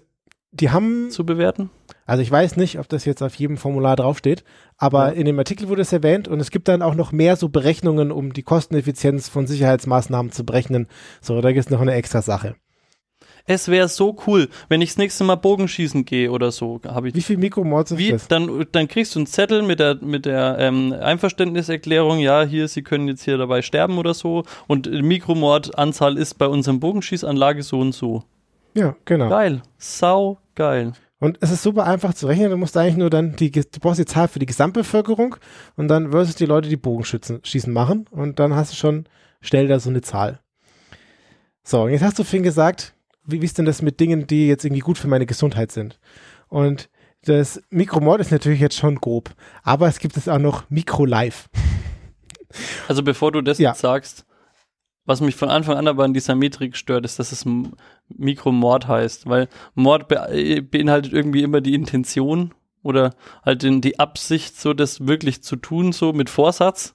die 0.50 0.70
haben, 0.70 1.10
zu 1.10 1.24
bewerten. 1.26 1.70
also 2.06 2.22
ich 2.22 2.30
weiß 2.30 2.56
nicht, 2.56 2.78
ob 2.78 2.88
das 2.88 3.04
jetzt 3.04 3.22
auf 3.22 3.34
jedem 3.36 3.56
Formular 3.58 3.94
draufsteht, 3.96 4.42
aber 4.76 5.08
Ja. 5.08 5.12
in 5.12 5.26
dem 5.26 5.38
Artikel 5.38 5.68
wurde 5.68 5.82
es 5.82 5.92
erwähnt 5.92 6.26
und 6.26 6.40
es 6.40 6.50
gibt 6.50 6.66
dann 6.68 6.82
auch 6.82 6.94
noch 6.94 7.12
mehr 7.12 7.36
so 7.36 7.48
Berechnungen, 7.48 8.10
um 8.10 8.32
die 8.32 8.42
Kosteneffizienz 8.42 9.28
von 9.28 9.46
Sicherheitsmaßnahmen 9.46 10.32
zu 10.32 10.44
berechnen. 10.44 10.88
So, 11.20 11.40
da 11.40 11.52
gibt 11.52 11.66
es 11.66 11.70
noch 11.70 11.80
eine 11.80 11.92
extra 11.94 12.22
Sache. 12.22 12.56
Es 13.48 13.68
wäre 13.68 13.88
so 13.88 14.14
cool, 14.26 14.48
wenn 14.68 14.82
ich 14.82 14.90
das 14.90 14.98
nächste 14.98 15.24
Mal 15.24 15.36
Bogenschießen 15.36 16.04
gehe 16.04 16.30
oder 16.30 16.52
so, 16.52 16.80
ich 16.84 17.14
Wie 17.14 17.22
viel 17.22 17.38
Mikromords 17.38 17.92
ist 17.92 17.98
Wie, 17.98 18.10
das? 18.10 18.28
dann, 18.28 18.66
dann 18.72 18.88
kriegst 18.88 19.14
du 19.14 19.20
einen 19.20 19.26
Zettel 19.26 19.62
mit 19.62 19.80
der, 19.80 19.96
mit 20.02 20.26
der 20.26 20.56
ähm, 20.58 20.92
Einverständniserklärung, 20.92 22.18
ja, 22.18 22.42
hier, 22.42 22.68
Sie 22.68 22.82
können 22.82 23.08
jetzt 23.08 23.22
hier 23.22 23.38
dabei 23.38 23.62
sterben 23.62 23.96
oder 23.96 24.12
so. 24.12 24.44
Und 24.66 24.90
Mikromordanzahl 24.90 26.18
ist 26.18 26.34
bei 26.34 26.46
unserem 26.46 26.78
Bogenschießanlage 26.78 27.62
so 27.62 27.80
und 27.80 27.92
so. 27.92 28.22
Ja, 28.74 28.94
genau. 29.06 29.30
Geil. 29.30 29.62
Sau 29.78 30.38
geil. 30.54 30.92
Und 31.18 31.38
es 31.40 31.50
ist 31.50 31.62
super 31.62 31.86
einfach 31.86 32.12
zu 32.12 32.26
rechnen. 32.26 32.50
Du 32.50 32.58
musst 32.58 32.76
eigentlich 32.76 32.98
nur 32.98 33.08
dann 33.08 33.34
die, 33.34 33.50
du 33.50 33.62
brauchst 33.80 33.98
die 33.98 34.04
Zahl 34.04 34.28
für 34.28 34.40
die 34.40 34.46
Gesamtbevölkerung 34.46 35.36
und 35.76 35.88
dann 35.88 36.10
versus 36.10 36.34
die 36.34 36.46
Leute, 36.46 36.68
die 36.68 36.76
Bogenschützen 36.76 37.40
schießen 37.42 37.72
machen 37.72 38.04
und 38.10 38.38
dann 38.38 38.54
hast 38.54 38.72
du 38.72 38.76
schon 38.76 39.06
schnell 39.40 39.68
da 39.68 39.80
so 39.80 39.88
eine 39.88 40.02
Zahl. 40.02 40.40
So, 41.64 41.82
und 41.82 41.90
jetzt 41.90 42.02
hast 42.02 42.18
du 42.18 42.24
Finn 42.24 42.42
gesagt, 42.42 42.94
wie, 43.28 43.40
wie 43.40 43.44
ist 43.46 43.58
denn 43.58 43.64
das 43.66 43.82
mit 43.82 44.00
Dingen, 44.00 44.26
die 44.26 44.48
jetzt 44.48 44.64
irgendwie 44.64 44.80
gut 44.80 44.98
für 44.98 45.08
meine 45.08 45.26
Gesundheit 45.26 45.70
sind? 45.72 45.98
Und 46.48 46.88
das 47.24 47.60
Mikromord 47.70 48.20
ist 48.20 48.30
natürlich 48.32 48.60
jetzt 48.60 48.76
schon 48.76 48.96
grob, 48.96 49.30
aber 49.62 49.88
es 49.88 49.98
gibt 49.98 50.16
es 50.16 50.28
auch 50.28 50.38
noch 50.38 50.68
Mikro-Life. 50.70 51.48
Also 52.88 53.02
bevor 53.02 53.32
du 53.32 53.40
das 53.42 53.58
Ja. 53.58 53.70
jetzt 53.70 53.80
sagst, 53.80 54.24
was 55.04 55.20
mich 55.20 55.36
von 55.36 55.48
Anfang 55.48 55.76
an 55.76 55.88
aber 55.88 56.04
an 56.04 56.12
dieser 56.14 56.34
Metrik 56.34 56.76
stört, 56.76 57.04
ist, 57.04 57.18
dass 57.18 57.32
es 57.32 57.44
Mikromord 58.08 58.88
heißt. 58.88 59.26
Weil 59.26 59.48
Mord 59.74 60.08
be 60.08 60.16
äh, 60.30 60.60
beinhaltet 60.60 61.12
irgendwie 61.12 61.42
immer 61.42 61.60
die 61.60 61.74
Intention 61.74 62.52
oder 62.82 63.14
halt 63.44 63.62
den, 63.62 63.80
die 63.80 63.98
Absicht, 63.98 64.60
so 64.60 64.74
das 64.74 65.06
wirklich 65.06 65.42
zu 65.42 65.56
tun, 65.56 65.92
so 65.92 66.12
mit 66.12 66.30
Vorsatz. 66.30 66.94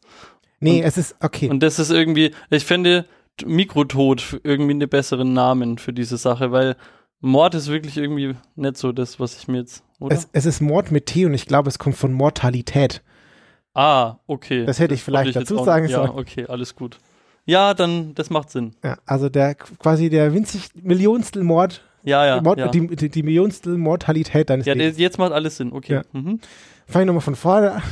Nee, 0.59 0.79
Und- 0.81 0.83
es 0.87 0.97
ist, 0.97 1.15
okay. 1.21 1.49
Und 1.49 1.61
das 1.61 1.79
ist 1.79 1.89
irgendwie, 1.91 2.31
ich 2.49 2.65
finde 2.65 3.05
Mikrotod 3.45 4.39
irgendwie 4.43 4.71
einen 4.71 4.89
besseren 4.89 5.33
Namen 5.33 5.77
für 5.77 5.93
diese 5.93 6.17
Sache, 6.17 6.51
weil 6.51 6.75
Mord 7.19 7.55
ist 7.55 7.69
wirklich 7.69 7.97
irgendwie 7.97 8.35
nicht 8.55 8.77
so 8.77 8.91
das, 8.91 9.19
was 9.19 9.37
ich 9.37 9.47
mir 9.47 9.59
jetzt, 9.59 9.83
es, 10.09 10.27
es 10.33 10.45
ist 10.45 10.61
Mord 10.61 10.91
mit 10.91 11.05
T 11.07 11.25
und 11.25 11.33
ich 11.33 11.45
glaube, 11.45 11.69
es 11.69 11.79
kommt 11.79 11.95
von 11.95 12.13
Mortalität. 12.13 13.01
ah, 13.73 14.17
okay. 14.27 14.65
Das 14.65 14.79
hätte 14.79 14.93
ich 14.93 15.03
vielleicht 15.03 15.35
jetzt 15.35 15.49
dazu 15.49 15.63
sagen 15.63 15.87
Ja, 15.87 15.97
sollen. 16.05 16.11
okay, 16.19 16.45
alles 16.47 16.75
gut. 16.75 16.99
Ja, 17.45 17.73
dann, 17.73 18.13
das 18.15 18.29
macht 18.29 18.49
Sinn. 18.51 18.75
Ja, 18.83 18.97
also 19.05 19.29
der 19.29 19.55
quasi 19.55 20.09
der 20.09 20.33
winzig 20.33 20.69
Millionstel 20.75 21.43
Mord 21.43 21.81
Ja, 22.03 22.25
ja. 22.25 22.41
Mord, 22.41 22.59
ja. 22.59 22.67
die, 22.69 22.87
die, 22.95 23.09
die 23.09 23.23
Millionstel 23.23 23.77
Mortalität 23.77 24.49
deines 24.49 24.65
ja, 24.65 24.73
Lebens. 24.73 24.95
der- 24.97 25.03
jetzt 25.03 25.17
macht 25.17 25.31
alles 25.33 25.57
Sinn, 25.57 25.73
okay. 25.73 25.93
Ja. 25.95 26.01
Mhm. 26.13 26.39
Fang 26.85 27.01
ich 27.01 27.07
nochmal 27.07 27.21
von 27.21 27.35
vorne 27.35 27.71
an. 27.73 27.83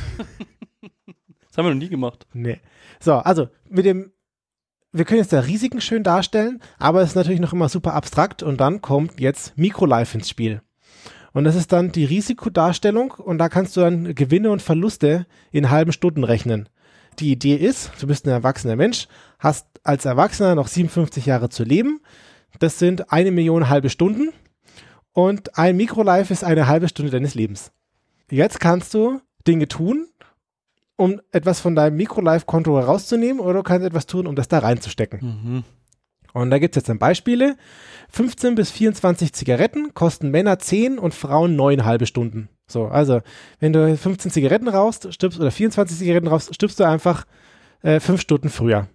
Das 1.48 1.58
haben 1.58 1.66
wir 1.66 1.74
noch 1.74 1.80
nie 1.82 1.90
gemacht. 1.90 2.26
Nee. 2.32 2.60
So, 2.98 3.12
also 3.12 3.48
mit 3.68 3.84
dem, 3.84 4.10
wir 4.92 5.04
können 5.04 5.20
jetzt 5.20 5.32
da 5.32 5.40
Risiken 5.40 5.80
schön 5.80 6.02
darstellen, 6.02 6.60
aber 6.78 7.00
es 7.00 7.10
ist 7.10 7.14
natürlich 7.16 7.40
noch 7.40 7.52
immer 7.52 7.68
super 7.68 7.94
abstrakt 7.94 8.42
und 8.42 8.60
dann 8.60 8.82
kommt 8.82 9.20
jetzt 9.20 9.56
Mikrolife 9.56 10.18
ins 10.18 10.28
Spiel. 10.28 10.60
Und 11.32 11.44
das 11.44 11.56
ist 11.56 11.72
dann 11.72 11.92
die 11.92 12.04
Risikodarstellung 12.04 13.12
und 13.12 13.38
da 13.38 13.48
kannst 13.48 13.76
du 13.76 13.80
dann 13.80 14.14
Gewinne 14.14 14.50
und 14.50 14.60
Verluste 14.60 15.26
in 15.50 15.70
halben 15.70 15.92
Stunden 15.92 16.24
rechnen. 16.24 16.68
Die 17.18 17.32
Idee 17.32 17.56
ist, 17.56 17.90
du 18.00 18.06
bist 18.06 18.26
ein 18.26 18.30
erwachsener 18.30 18.76
Mensch, 18.76 19.08
hast 19.38 19.66
als 19.82 20.04
Erwachsener 20.04 20.54
noch 20.54 20.68
57 20.68 21.24
Jahre 21.24 21.48
zu 21.48 21.64
leben. 21.64 22.00
Das 22.58 22.78
sind 22.78 23.12
eine 23.12 23.30
Million 23.30 23.70
halbe 23.70 23.88
Stunden 23.88 24.28
und 25.12 25.58
ein 25.58 25.76
Mikrolife 25.76 26.32
ist 26.32 26.44
eine 26.44 26.66
halbe 26.68 26.88
Stunde 26.88 27.10
deines 27.10 27.34
Lebens. 27.34 27.72
Jetzt 28.30 28.60
kannst 28.60 28.92
du 28.92 29.20
Dinge 29.46 29.68
tun, 29.68 30.06
um 30.96 31.20
etwas 31.30 31.60
von 31.60 31.74
deinem 31.74 31.96
Mikrolife-Konto 31.96 32.76
herauszunehmen 32.78 33.40
oder 33.40 33.54
du 33.54 33.62
kannst 33.62 33.86
etwas 33.86 34.06
tun, 34.06 34.26
um 34.26 34.36
das 34.36 34.48
da 34.48 34.58
reinzustecken. 34.58 35.20
Mhm. 35.20 35.64
Und 36.32 36.50
da 36.50 36.58
gibt 36.58 36.74
es 36.74 36.80
jetzt 36.80 36.88
dann 36.88 36.98
Beispiele. 36.98 37.56
15 38.10 38.54
bis 38.54 38.70
24 38.70 39.32
Zigaretten 39.32 39.94
kosten 39.94 40.30
Männer 40.30 40.58
10 40.58 40.98
und 40.98 41.14
Frauen 41.14 41.56
9 41.56 41.84
halbe 41.84 42.06
Stunden. 42.06 42.48
So, 42.66 42.86
also 42.86 43.20
wenn 43.60 43.72
du 43.72 43.96
15 43.96 44.30
Zigaretten 44.30 44.68
rauchst, 44.68 45.12
stirbst 45.12 45.38
oder 45.38 45.50
24 45.50 45.98
Zigaretten 45.98 46.28
rauchst, 46.28 46.54
stirbst 46.54 46.80
du 46.80 46.84
einfach 46.84 47.26
äh, 47.82 48.00
5 48.00 48.20
Stunden 48.20 48.48
früher. 48.48 48.88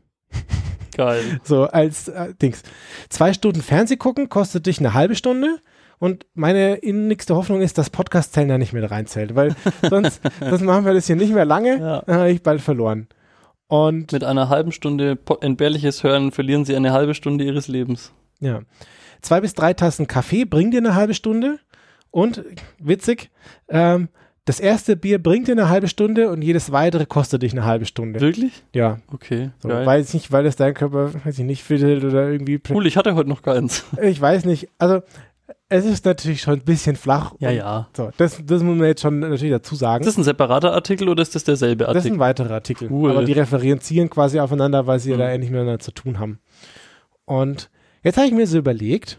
Geil. 0.95 1.39
So 1.43 1.65
als 1.65 2.07
äh, 2.07 2.33
Dings. 2.41 2.63
Zwei 3.09 3.33
Stunden 3.33 3.61
Fernseh 3.61 3.97
gucken 3.97 4.29
kostet 4.29 4.65
dich 4.65 4.79
eine 4.79 4.93
halbe 4.93 5.15
Stunde. 5.15 5.59
Und 5.99 6.25
meine 6.35 6.75
innigste 6.75 7.35
Hoffnung 7.35 7.61
ist, 7.61 7.77
dass 7.77 7.89
Podcast-Zellen 7.89 8.49
da 8.49 8.57
nicht 8.57 8.73
mit 8.73 8.89
reinzählt, 8.89 9.33
weil 9.35 9.55
sonst, 9.89 10.21
sonst 10.39 10.61
machen 10.61 10.85
wir 10.85 10.93
das 10.93 11.07
hier 11.07 11.15
nicht 11.15 11.33
mehr 11.33 11.45
lange, 11.45 11.79
Ja. 11.79 12.03
dann 12.05 12.19
habe 12.19 12.31
ich 12.31 12.43
bald 12.43 12.61
verloren. 12.61 13.07
Und 13.67 14.11
Mit 14.13 14.23
einer 14.23 14.47
halben 14.49 14.71
Stunde 14.71 15.17
entbehrliches 15.41 16.03
Hören 16.03 16.31
verlieren 16.31 16.65
sie 16.65 16.75
eine 16.75 16.93
halbe 16.93 17.13
Stunde 17.13 17.43
ihres 17.43 17.67
Lebens. 17.67 18.13
ja, 18.39 18.61
zwei 19.21 19.41
bis 19.41 19.53
drei 19.55 19.73
Tassen 19.73 20.07
Kaffee 20.07 20.45
bringen 20.45 20.71
dir 20.71 20.77
eine 20.77 20.95
halbe 20.95 21.13
Stunde. 21.15 21.59
Und 22.11 22.43
witzig, 22.79 23.29
ähm, 23.67 24.07
das 24.45 24.61
erste 24.61 24.95
Bier 24.95 25.21
bringt 25.21 25.49
dir 25.49 25.51
eine 25.53 25.67
halbe 25.67 25.89
Stunde 25.89 26.29
und 26.29 26.41
jedes 26.41 26.71
weitere 26.71 27.05
kostet 27.05 27.41
dich 27.43 27.51
eine 27.51 27.65
halbe 27.65 27.85
Stunde. 27.85 28.21
Wirklich? 28.21 28.63
Ja, 28.73 28.99
Okay, 29.11 29.49
so, 29.59 29.67
weiß 29.67 30.07
ich 30.07 30.13
nicht, 30.13 30.31
weil 30.31 30.45
das 30.45 30.55
dein 30.55 30.73
Körper, 30.73 31.13
weiß 31.25 31.37
ich 31.39 31.43
nicht, 31.43 31.63
findet 31.63 32.05
oder 32.05 32.29
irgendwie. 32.29 32.61
Cool, 32.69 32.87
ich 32.87 32.95
hatte 32.95 33.15
heute 33.15 33.27
noch 33.27 33.41
keins. 33.41 33.83
Ich 34.01 34.21
weiß 34.21 34.45
nicht. 34.45 34.69
Also, 34.77 35.01
es 35.69 35.85
ist 35.85 36.05
natürlich 36.05 36.41
schon 36.41 36.55
ein 36.55 36.63
bisschen 36.63 36.95
flach. 36.95 37.33
Ja, 37.39 37.51
ja. 37.51 37.87
So, 37.95 38.09
das, 38.17 38.41
das 38.45 38.63
muss 38.63 38.77
man 38.77 38.87
jetzt 38.87 39.01
schon 39.01 39.19
natürlich 39.19 39.51
dazu 39.51 39.75
sagen. 39.75 40.01
Ist 40.03 40.07
das 40.07 40.17
ein 40.17 40.23
separater 40.23 40.73
Artikel 40.73 41.09
oder 41.09 41.21
ist 41.21 41.35
das 41.35 41.43
derselbe 41.43 41.83
Das 41.85 41.91
ist 41.91 41.97
Artikel? 41.97 42.15
ein 42.17 42.19
weiterer 42.19 42.53
Artikel. 42.53 42.89
Cool. 42.91 43.11
Aber 43.11 43.23
die 43.25 43.33
referenzieren 43.33 44.09
quasi 44.09 44.39
aufeinander, 44.39 44.87
weil 44.87 44.99
sie 44.99 45.13
Mhm. 45.13 45.17
da 45.17 45.29
ähnlich 45.29 45.49
miteinander 45.49 45.79
zu 45.79 45.91
tun 45.91 46.19
haben. 46.19 46.39
Und 47.25 47.69
jetzt 48.03 48.17
habe 48.17 48.27
ich 48.27 48.33
mir 48.33 48.47
so 48.47 48.57
überlegt, 48.57 49.17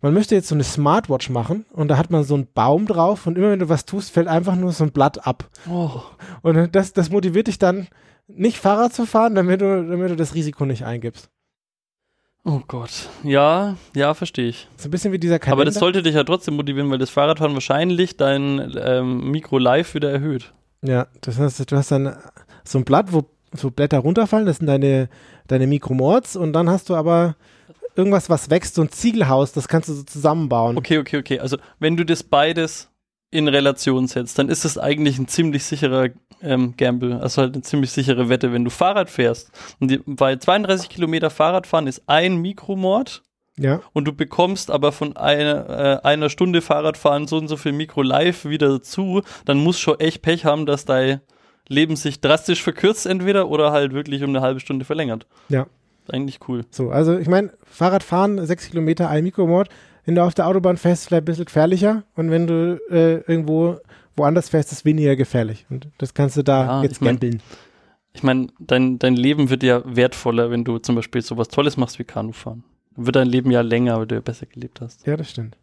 man 0.00 0.12
müsste 0.14 0.34
jetzt 0.34 0.48
so 0.48 0.54
eine 0.54 0.64
Smartwatch 0.64 1.30
machen 1.30 1.64
und 1.72 1.88
da 1.88 1.96
hat 1.96 2.10
man 2.10 2.24
so 2.24 2.34
einen 2.34 2.46
Baum 2.52 2.86
drauf 2.86 3.26
und 3.26 3.38
immer 3.38 3.50
wenn 3.50 3.58
du 3.58 3.68
was 3.68 3.86
tust, 3.86 4.10
fällt 4.12 4.28
einfach 4.28 4.54
nur 4.54 4.70
so 4.72 4.84
ein 4.84 4.92
Blatt 4.92 5.26
ab. 5.26 5.48
oh, 5.68 6.02
Und 6.42 6.74
das, 6.76 6.92
das 6.92 7.10
motiviert 7.10 7.46
dich 7.46 7.58
dann, 7.58 7.88
nicht 8.26 8.58
Fahrrad 8.58 8.92
zu 8.94 9.06
fahren, 9.06 9.34
damit 9.34 9.60
du, 9.60 9.86
damit 9.88 10.10
du 10.10 10.16
das 10.16 10.34
Risiko 10.34 10.64
nicht 10.66 10.84
eingibst. 10.84 11.30
Oh 12.44 12.60
Gott. 12.66 13.08
Ja, 13.22 13.76
ja, 13.94 14.14
verstehe 14.14 14.48
ich. 14.48 14.68
So 14.76 14.88
ein 14.88 14.90
bisschen 14.90 15.12
wie 15.12 15.18
dieser 15.18 15.38
Kalender. 15.38 15.62
Aber 15.62 15.64
das 15.64 15.74
sollte 15.74 16.02
dich 16.02 16.14
ja 16.14 16.24
trotzdem 16.24 16.54
motivieren, 16.54 16.90
weil 16.90 16.98
das 16.98 17.10
Fahrradfahren 17.10 17.54
wahrscheinlich 17.54 18.16
dein 18.16 18.74
ähm, 18.78 19.30
Mikro-Live 19.30 19.94
wieder 19.94 20.10
erhöht. 20.10 20.52
Ja, 20.82 21.06
das 21.20 21.38
heißt, 21.38 21.70
du 21.70 21.76
hast 21.76 21.90
dann 21.90 22.16
so 22.64 22.78
ein 22.78 22.84
Blatt, 22.84 23.12
wo 23.12 23.24
so 23.52 23.70
Blätter 23.70 23.98
runterfallen, 23.98 24.46
das 24.46 24.58
sind 24.58 24.66
deine, 24.66 25.08
deine 25.46 25.66
Mikromords 25.66 26.36
und 26.36 26.52
dann 26.52 26.68
hast 26.68 26.90
du 26.90 26.94
aber 26.94 27.36
irgendwas, 27.96 28.28
was 28.28 28.50
wächst, 28.50 28.74
so 28.74 28.82
ein 28.82 28.90
Ziegelhaus, 28.90 29.52
das 29.52 29.68
kannst 29.68 29.88
du 29.88 29.92
so 29.92 30.02
zusammenbauen. 30.02 30.76
Okay, 30.76 30.98
okay, 30.98 31.18
okay. 31.18 31.38
Also, 31.38 31.56
wenn 31.78 31.96
du 31.96 32.04
das 32.04 32.22
beides 32.22 32.88
in 33.34 33.48
Relation 33.48 34.06
setzt, 34.06 34.38
dann 34.38 34.48
ist 34.48 34.64
es 34.64 34.78
eigentlich 34.78 35.18
ein 35.18 35.26
ziemlich 35.26 35.64
sicherer 35.64 36.10
ähm, 36.40 36.74
Gamble, 36.76 37.20
also 37.20 37.42
halt 37.42 37.54
eine 37.54 37.62
ziemlich 37.62 37.90
sichere 37.90 38.28
Wette. 38.28 38.52
Wenn 38.52 38.64
du 38.64 38.70
Fahrrad 38.70 39.10
fährst 39.10 39.50
und 39.80 39.90
die, 39.90 40.00
bei 40.06 40.36
32 40.36 40.88
Kilometer 40.88 41.30
Fahrradfahren 41.30 41.88
ist 41.88 42.04
ein 42.06 42.36
Mikromord 42.36 43.24
Ja, 43.58 43.80
und 43.92 44.06
du 44.06 44.12
bekommst 44.12 44.70
aber 44.70 44.92
von 44.92 45.16
einer, 45.16 46.00
äh, 46.04 46.06
einer 46.06 46.30
Stunde 46.30 46.62
Fahrradfahren 46.62 47.26
so 47.26 47.38
und 47.38 47.48
so 47.48 47.56
viel 47.56 47.72
Mikro 47.72 48.02
live 48.02 48.44
wieder 48.44 48.68
dazu, 48.68 49.22
dann 49.44 49.58
musst 49.58 49.80
du 49.80 49.82
schon 49.82 50.00
echt 50.00 50.22
Pech 50.22 50.44
haben, 50.44 50.64
dass 50.64 50.84
dein 50.84 51.20
Leben 51.66 51.96
sich 51.96 52.20
drastisch 52.20 52.62
verkürzt 52.62 53.04
entweder 53.04 53.48
oder 53.48 53.72
halt 53.72 53.92
wirklich 53.92 54.22
um 54.22 54.30
eine 54.30 54.42
halbe 54.42 54.60
Stunde 54.60 54.84
verlängert. 54.84 55.26
Ja. 55.48 55.66
Eigentlich 56.08 56.38
cool. 56.48 56.66
So, 56.70 56.90
also 56.90 57.18
ich 57.18 57.28
meine, 57.28 57.52
Fahrradfahren, 57.64 58.44
sechs 58.46 58.68
Kilometer, 58.68 59.08
ein 59.08 59.24
Mikromord. 59.24 59.70
Wenn 60.04 60.14
du 60.14 60.22
auf 60.22 60.34
der 60.34 60.46
Autobahn 60.46 60.76
fährst, 60.76 61.06
vielleicht 61.06 61.22
ein 61.22 61.26
bisschen 61.26 61.44
gefährlicher. 61.46 62.04
Und 62.14 62.30
wenn 62.30 62.46
du 62.46 62.80
äh, 62.90 63.20
irgendwo 63.30 63.78
woanders 64.16 64.48
fährst, 64.48 64.72
ist 64.72 64.78
es 64.78 64.84
weniger 64.84 65.16
gefährlich. 65.16 65.66
Und 65.70 65.88
das 65.98 66.14
kannst 66.14 66.36
du 66.36 66.42
da 66.42 66.64
Ja, 66.64 66.82
jetzt 66.82 66.92
ich 66.92 67.00
mein, 67.00 67.18
gambeln. 67.18 67.42
Ich 68.12 68.22
meine, 68.22 68.48
dein, 68.60 68.98
dein 68.98 69.16
Leben 69.16 69.50
wird 69.50 69.62
ja 69.62 69.82
wertvoller, 69.84 70.50
wenn 70.50 70.64
du 70.64 70.78
zum 70.78 70.94
Beispiel 70.94 71.22
sowas 71.22 71.48
Tolles 71.48 71.76
machst 71.76 71.98
wie 71.98 72.04
Kanufahren. 72.04 72.64
Dann 72.94 73.06
wird 73.06 73.16
dein 73.16 73.28
Leben 73.28 73.50
ja 73.50 73.62
länger, 73.62 73.98
weil 73.98 74.06
du 74.06 74.14
ja 74.14 74.20
besser 74.20 74.46
gelebt 74.46 74.80
hast. 74.80 75.06
Ja, 75.06 75.16
das 75.16 75.30
stimmt. 75.30 75.56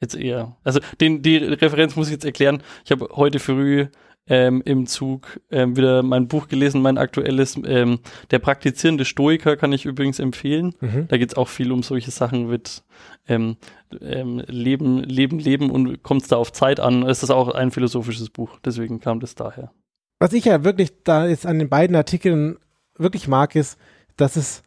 Jetzt 0.00 0.16
eher. 0.16 0.56
Also 0.64 0.80
den, 1.00 1.22
die 1.22 1.36
Referenz 1.36 1.94
muss 1.94 2.06
ich 2.08 2.12
jetzt 2.14 2.24
erklären. 2.24 2.62
Ich 2.84 2.90
habe 2.90 3.08
heute 3.12 3.38
früh 3.38 3.86
ähm, 4.30 4.62
im 4.64 4.86
Zug 4.86 5.40
ähm, 5.50 5.76
wieder 5.76 6.04
mein 6.04 6.28
Buch 6.28 6.46
gelesen, 6.46 6.80
mein 6.80 6.98
aktuelles. 6.98 7.58
Ähm, 7.66 7.98
Der 8.30 8.38
praktizierende 8.38 9.04
Stoiker 9.04 9.56
kann 9.56 9.72
ich 9.72 9.84
übrigens 9.84 10.20
empfehlen. 10.20 10.74
Mhm. 10.80 11.08
Da 11.08 11.18
geht 11.18 11.30
es 11.30 11.36
auch 11.36 11.48
viel 11.48 11.72
um 11.72 11.82
solche 11.82 12.12
Sachen 12.12 12.48
mit 12.48 12.84
ähm, 13.26 13.56
ähm, 14.00 14.42
Leben, 14.46 15.02
Leben, 15.02 15.40
Leben 15.40 15.68
und 15.68 16.04
kommt 16.04 16.22
es 16.22 16.28
da 16.28 16.36
auf 16.36 16.52
Zeit 16.52 16.78
an. 16.78 17.02
Es 17.02 17.24
ist 17.24 17.30
auch 17.30 17.48
ein 17.48 17.72
philosophisches 17.72 18.30
Buch, 18.30 18.60
deswegen 18.64 19.00
kam 19.00 19.18
das 19.18 19.34
daher. 19.34 19.72
Was 20.20 20.32
ich 20.32 20.44
ja 20.44 20.62
wirklich 20.62 21.02
da 21.02 21.26
jetzt 21.26 21.44
an 21.44 21.58
den 21.58 21.68
beiden 21.68 21.96
Artikeln 21.96 22.56
wirklich 22.96 23.26
mag, 23.26 23.56
ist, 23.56 23.78
dass 24.16 24.36
es, 24.36 24.62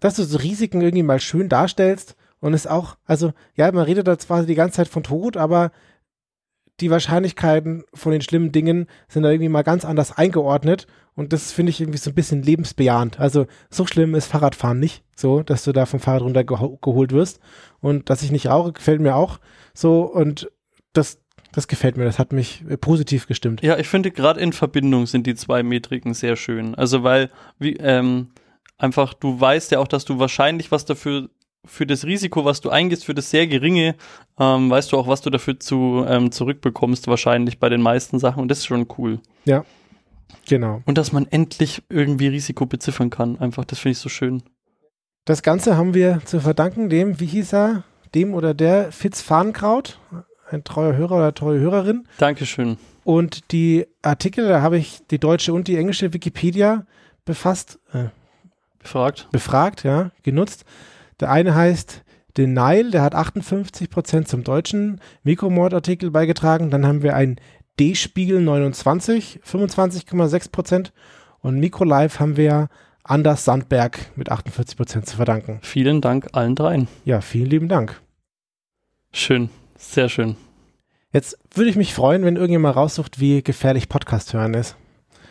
dass 0.00 0.16
du 0.16 0.24
so 0.24 0.38
Risiken 0.38 0.80
irgendwie 0.80 1.04
mal 1.04 1.20
schön 1.20 1.48
darstellst 1.48 2.16
und 2.40 2.54
es 2.54 2.66
auch, 2.66 2.96
also 3.04 3.32
ja, 3.54 3.70
man 3.70 3.84
redet 3.84 4.08
da 4.08 4.18
zwar 4.18 4.42
die 4.42 4.56
ganze 4.56 4.78
Zeit 4.78 4.88
von 4.88 5.04
Tod, 5.04 5.36
aber 5.36 5.70
die 6.80 6.90
Wahrscheinlichkeiten 6.90 7.84
von 7.94 8.12
den 8.12 8.22
schlimmen 8.22 8.52
Dingen 8.52 8.86
sind 9.08 9.22
da 9.22 9.30
irgendwie 9.30 9.48
mal 9.48 9.62
ganz 9.62 9.84
anders 9.84 10.16
eingeordnet 10.16 10.86
und 11.14 11.32
das 11.32 11.52
finde 11.52 11.70
ich 11.70 11.80
irgendwie 11.80 11.98
so 11.98 12.10
ein 12.10 12.14
bisschen 12.14 12.42
lebensbejahend. 12.42 13.20
Also 13.20 13.46
so 13.70 13.86
schlimm 13.86 14.14
ist 14.14 14.26
Fahrradfahren 14.26 14.78
nicht, 14.78 15.04
so, 15.14 15.42
dass 15.42 15.64
du 15.64 15.72
da 15.72 15.86
vom 15.86 16.00
Fahrrad 16.00 16.22
runter 16.22 16.44
geho 16.44 16.78
geholt 16.80 17.12
wirst 17.12 17.40
und 17.80 18.10
dass 18.10 18.22
ich 18.22 18.32
nicht 18.32 18.46
rauche, 18.46 18.72
gefällt 18.72 19.00
mir 19.00 19.14
auch 19.14 19.38
so 19.74 20.02
und 20.02 20.50
das, 20.92 21.18
das 21.52 21.68
gefällt 21.68 21.96
mir, 21.96 22.04
das 22.04 22.18
hat 22.18 22.32
mich 22.32 22.64
äh, 22.68 22.76
positiv 22.76 23.26
gestimmt. 23.26 23.62
Ja, 23.62 23.78
ich 23.78 23.88
finde 23.88 24.10
gerade 24.10 24.40
in 24.40 24.52
Verbindung 24.52 25.06
sind 25.06 25.26
die 25.26 25.34
zwei 25.34 25.62
Metriken 25.62 26.14
sehr 26.14 26.36
schön. 26.36 26.74
Also 26.74 27.02
weil 27.02 27.30
wie 27.58 27.76
ähm, 27.76 28.30
einfach 28.78 29.14
du 29.14 29.38
weißt 29.38 29.70
ja 29.72 29.78
auch, 29.78 29.88
dass 29.88 30.04
du 30.04 30.18
wahrscheinlich 30.18 30.72
was 30.72 30.84
dafür 30.84 31.28
für 31.64 31.86
das 31.86 32.04
Risiko, 32.04 32.44
was 32.44 32.60
du 32.60 32.70
eingehst, 32.70 33.04
für 33.04 33.14
das 33.14 33.30
sehr 33.30 33.46
geringe, 33.46 33.94
ähm, 34.38 34.70
weißt 34.70 34.92
du 34.92 34.98
auch, 34.98 35.06
was 35.06 35.20
du 35.20 35.30
dafür 35.30 35.60
zu 35.60 36.04
ähm, 36.08 36.32
zurückbekommst 36.32 37.06
wahrscheinlich 37.06 37.58
bei 37.58 37.68
den 37.68 37.80
meisten 37.80 38.18
Sachen 38.18 38.42
und 38.42 38.48
das 38.48 38.58
ist 38.58 38.66
schon 38.66 38.88
cool. 38.98 39.20
Genau. 40.48 40.82
Und 40.86 40.98
dass 40.98 41.12
man 41.12 41.26
endlich 41.30 41.82
irgendwie 41.88 42.28
Risiko 42.28 42.66
beziffern 42.66 43.10
kann, 43.10 43.38
einfach 43.38 43.64
das 43.64 43.78
finde 43.78 43.92
ich 43.92 43.98
so 43.98 44.08
schön. 44.08 44.42
Das 45.24 45.42
Ganze 45.42 45.76
haben 45.76 45.94
wir 45.94 46.20
zu 46.24 46.40
verdanken 46.40 46.88
dem, 46.88 47.20
wie 47.20 47.26
hieß 47.26 47.54
er, 47.54 47.84
dem 48.14 48.34
oder 48.34 48.54
der 48.54 48.90
Fitz 48.90 49.22
Farnkraut, 49.22 50.00
ein 50.50 50.64
treuer 50.64 50.96
Hörer 50.96 51.16
oder 51.16 51.34
treue 51.34 51.60
Hörerin. 51.60 52.08
Dankeschön. 52.18 52.76
Und 53.04 53.52
die 53.52 53.86
Artikel, 54.02 54.48
da 54.48 54.62
habe 54.62 54.78
ich 54.78 55.06
die 55.10 55.18
deutsche 55.18 55.52
und 55.52 55.68
die 55.68 55.76
englische 55.76 56.12
Wikipedia 56.12 56.86
befasst, 57.24 57.78
äh, 57.92 58.06
Befragt. 58.80 59.28
befragt, 59.30 59.84
ja, 59.84 60.10
genutzt. 60.24 60.64
Der 61.22 61.30
eine 61.30 61.54
heißt 61.54 62.02
Denial, 62.36 62.90
der 62.90 63.02
hat 63.02 63.14
58% 63.14 64.24
zum 64.24 64.42
deutschen 64.42 65.00
Mikromord-Artikel 65.22 66.10
beigetragen. 66.10 66.68
Dann 66.70 66.84
haben 66.84 67.04
wir 67.04 67.14
ein 67.14 67.36
D-Spiegel 67.78 68.40
29, 68.40 69.40
25,6%. 69.46 70.90
Und 71.38 71.60
Mikrolive 71.60 72.18
haben 72.18 72.36
wir 72.36 72.68
Anders 73.04 73.44
Sandberg 73.44 74.10
mit 74.16 74.32
48% 74.32 75.04
zu 75.04 75.14
verdanken. 75.14 75.60
Vielen 75.62 76.00
Dank 76.00 76.30
allen 76.32 76.56
dreien. 76.56 76.88
Ja, 77.04 77.20
vielen 77.20 77.50
lieben 77.50 77.68
Dank. 77.68 78.00
Schön. 79.12 79.48
Sehr 79.76 80.08
schön. 80.08 80.34
Jetzt 81.12 81.38
würde 81.54 81.70
ich 81.70 81.76
mich 81.76 81.94
freuen, 81.94 82.24
wenn 82.24 82.34
irgendjemand 82.34 82.74
raussucht, 82.74 83.20
wie 83.20 83.44
gefährlich 83.44 83.88
Podcast 83.88 84.34
hören 84.34 84.54
ist. 84.54 84.76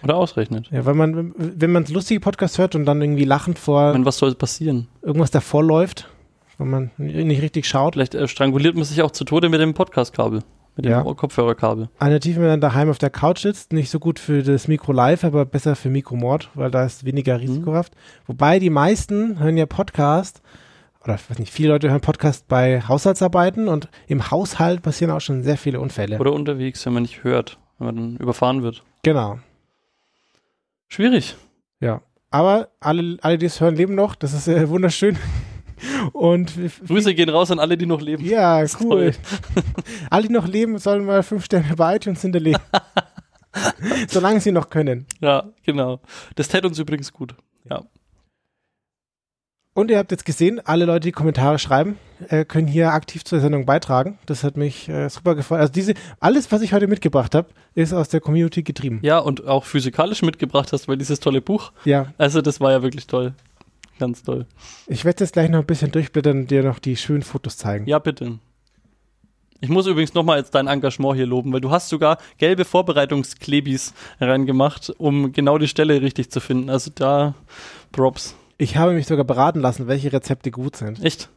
Oder 0.04 0.16
ausrechnet. 0.16 0.70
Ja, 0.72 0.86
weil 0.86 0.94
man, 0.96 1.34
wenn 1.38 1.72
man 1.72 1.86
lustige 1.86 2.20
Podcast 2.20 2.58
hört 2.58 2.76
und 2.76 2.86
dann 2.86 3.02
irgendwie 3.02 3.26
lachend 3.26 3.60
vor 3.60 3.92
meine, 3.92 4.06
was 4.06 4.18
soll 4.18 4.34
passieren? 4.36 4.88
irgendwas 5.02 5.32
davor 5.32 5.64
läuft, 5.64 6.10
wenn 6.58 6.70
man 6.70 6.92
nicht 6.98 7.42
richtig 7.42 7.68
schaut, 7.68 7.94
Vielleicht 7.94 8.16
äh, 8.16 8.28
stranguliert 8.28 8.76
man 8.76 8.84
sich 8.84 9.02
auch 9.02 9.12
zu 9.12 9.24
Tode 9.26 9.50
mit 9.50 9.60
dem 9.62 9.74
Podcast-Kabel. 9.74 10.42
Mit 10.78 10.86
dem 10.86 10.92
Ja. 10.92 11.04
Kopfhörerkabel. 11.04 11.90
Alternativ, 12.00 12.38
wenn 12.38 12.48
man 12.48 12.62
daheim 12.62 12.90
auf 12.90 12.98
der 12.98 13.10
Couch 13.10 13.40
sitzt, 13.40 13.74
nicht 13.74 13.90
so 13.90 14.00
gut 14.00 14.20
für 14.20 14.42
das 14.42 14.70
Mikro 14.70 14.94
live, 14.94 15.24
aber 15.26 15.44
besser 15.46 15.76
für 15.76 15.90
Mikromord, 15.90 16.50
weil 16.54 16.72
da 16.72 16.86
ist 16.86 17.04
weniger 17.04 17.42
risikohaft. 17.42 17.94
Wobei 18.26 18.58
die 18.58 18.70
meisten 18.70 19.40
hören 19.40 19.58
ja 19.58 19.66
Podcast, 19.66 20.42
oder 21.04 21.16
ich 21.16 21.30
weiß 21.30 21.40
nicht, 21.40 21.52
viele 21.52 21.70
Leute 21.70 21.90
hören 21.90 22.00
Podcast 22.00 22.48
bei 22.48 22.82
Haushaltsarbeiten 22.88 23.68
und 23.68 23.90
im 24.08 24.32
Haushalt 24.32 24.82
passieren 24.82 25.12
auch 25.12 25.20
schon 25.20 25.44
sehr 25.44 25.58
viele 25.58 25.82
Unfälle. 25.82 26.18
Oder 26.20 26.32
unterwegs, 26.32 26.86
wenn 26.86 26.94
man 26.94 27.04
nicht 27.04 27.24
hört, 27.26 27.58
wenn 27.78 27.88
man 27.88 27.96
dann 27.98 28.18
überfahren 28.18 28.64
wird. 28.64 28.82
Genau. 29.04 29.40
Schwierig. 30.92 31.38
Ja. 31.80 32.02
Aber 32.32 32.68
alle, 32.82 33.18
alle, 33.22 33.38
die 33.38 33.46
es 33.46 33.62
hören, 33.62 33.78
leben 33.78 33.96
noch. 33.96 34.14
Das 34.14 34.34
ist 34.34 34.50
äh, 34.50 34.68
wunderschön. 34.68 35.18
Und 36.12 36.52
Grüße 36.86 37.16
gehen 37.16 37.30
raus 37.30 37.50
an 37.50 37.60
alle, 37.60 37.78
die 37.78 37.86
noch 37.86 38.02
leben. 38.02 38.26
ja, 38.26 38.64
cool. 38.82 39.14
Alle, 40.10 40.28
die 40.28 40.34
noch 40.34 40.48
leben, 40.48 40.78
sollen 40.78 41.06
mal 41.06 41.24
fünf 41.24 41.46
Sterne 41.46 41.76
bei 41.76 41.96
iTunes 41.96 42.22
hinterlegen. 42.22 42.62
Solange 44.08 44.42
sie 44.42 44.52
noch 44.52 44.70
können. 44.70 45.08
Ja, 45.22 45.50
genau. 45.64 46.02
Das 46.36 46.50
täte 46.50 46.68
uns 46.68 46.78
übrigens 46.78 47.12
gut. 47.12 47.36
Ja. 47.68 47.84
Und 49.74 49.90
ihr 49.90 49.98
habt 49.98 50.12
jetzt 50.12 50.26
gesehen, 50.26 50.60
alle 50.66 50.84
Leute, 50.84 51.08
die 51.08 51.12
Kommentare 51.14 51.58
schreiben, 51.58 51.98
äh, 52.28 52.44
können 52.44 52.68
hier 52.68 52.92
aktiv 52.92 53.24
zur 53.24 53.40
Sendung 53.40 53.66
beitragen. 53.66 54.20
Das 54.26 54.44
hat 54.44 54.58
mich 54.58 54.90
äh, 54.90 55.08
super 55.10 55.34
gefreut. 55.34 55.62
Also 55.62 55.72
diese, 55.72 55.94
alles, 56.20 56.52
was 56.52 56.62
ich 56.62 56.74
heute 56.74 56.88
mitgebracht 56.88 57.34
habe, 57.34 57.48
ist 57.74 57.94
aus 57.94 58.10
der 58.10 58.20
Community 58.20 58.64
getrieben. 58.64 59.00
Ja, 59.02 59.20
und 59.20 59.48
auch 59.48 59.64
physikalisch 59.64 60.24
mitgebracht 60.24 60.74
hast, 60.74 60.90
weil 60.90 60.98
dieses 60.98 61.22
tolle 61.22 61.42
Buch. 61.42 61.72
Ja, 61.86 62.08
Also, 62.18 62.42
das 62.42 62.60
war 62.60 62.72
ja 62.72 62.84
wirklich 62.84 63.08
toll. 63.08 63.34
Ganz 63.98 64.24
toll. 64.24 64.46
ich 64.88 65.06
werde 65.06 65.24
jetzt 65.24 65.34
gleich 65.34 65.50
noch 65.50 65.60
ein 65.60 65.66
bisschen 65.66 65.92
durchblättern 65.92 66.40
und 66.40 66.52
dir 66.52 66.64
noch 66.64 66.80
die 66.80 66.98
schönen 66.98 67.22
Fotos 67.22 67.56
zeigen. 67.56 67.86
Ja, 67.86 68.00
bitte. 68.00 68.40
Ich 69.62 69.70
muss 69.70 69.86
übrigens 69.86 70.16
nochmal 70.16 70.40
jetzt 70.40 70.56
dein 70.56 70.66
Engagement 70.68 71.16
hier 71.16 71.28
loben, 71.28 71.54
weil 71.54 71.62
du 71.62 71.70
hast 71.70 71.88
sogar 71.88 72.18
gelbe 72.40 72.66
Vorbereitungsklebis 72.66 73.94
reingemacht, 74.20 74.92
um 74.98 75.32
genau 75.32 75.60
die 75.60 75.68
Stelle 75.68 76.02
richtig 76.02 76.32
zu 76.32 76.40
finden. 76.40 76.70
Also 76.72 76.92
da 76.94 77.36
Props. 77.92 78.36
Ich 78.62 78.78
habe 78.78 78.94
mich 78.94 79.08
sogar 79.08 79.26
beraten 79.26 79.60
lassen, 79.60 79.88
welche 79.88 80.14
Rezepte 80.14 80.52
gut 80.52 80.76
sind. 80.76 81.04
Echt? 81.04 81.30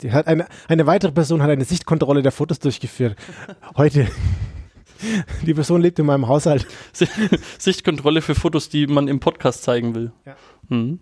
Die 0.00 0.12
hat 0.12 0.26
eine, 0.26 0.46
eine 0.66 0.86
weitere 0.86 1.12
Person 1.12 1.42
hat 1.42 1.50
eine 1.50 1.66
Sichtkontrolle 1.66 2.22
der 2.22 2.32
Fotos 2.32 2.58
durchgeführt. 2.58 3.16
Heute. 3.76 4.08
Die 5.46 5.52
Person 5.52 5.82
lebt 5.82 5.98
in 5.98 6.06
meinem 6.06 6.26
Haushalt. 6.26 6.66
Sichtkontrolle 7.58 8.22
für 8.22 8.34
Fotos, 8.34 8.70
die 8.70 8.86
man 8.86 9.08
im 9.08 9.20
Podcast 9.20 9.62
zeigen 9.62 9.94
will. 9.94 10.12
Ja. 10.24 10.36
Mhm. 10.68 11.00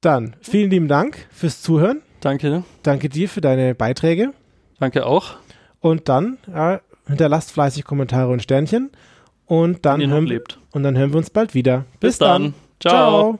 Dann 0.00 0.34
vielen 0.40 0.70
lieben 0.70 0.88
Dank 0.88 1.28
fürs 1.30 1.62
Zuhören. 1.62 2.02
Danke. 2.18 2.64
Danke 2.82 3.08
dir 3.08 3.28
für 3.28 3.40
deine 3.40 3.76
Beiträge. 3.76 4.32
Danke 4.80 5.06
auch. 5.06 5.36
Und 5.78 6.08
dann 6.08 6.38
ja, 6.48 6.80
hinterlasst 7.06 7.52
fleißig 7.52 7.84
Kommentare 7.84 8.32
und 8.32 8.42
Sternchen. 8.42 8.90
Und 9.44 9.86
dann, 9.86 10.04
hören, 10.04 10.26
lebt. 10.26 10.58
und 10.72 10.82
dann 10.82 10.98
hören 10.98 11.12
wir 11.12 11.18
uns 11.18 11.30
bald 11.30 11.54
wieder. 11.54 11.84
Bis 12.00 12.18
dann. 12.18 12.52
Ciao. 12.80 12.90
Ciao. 12.90 13.38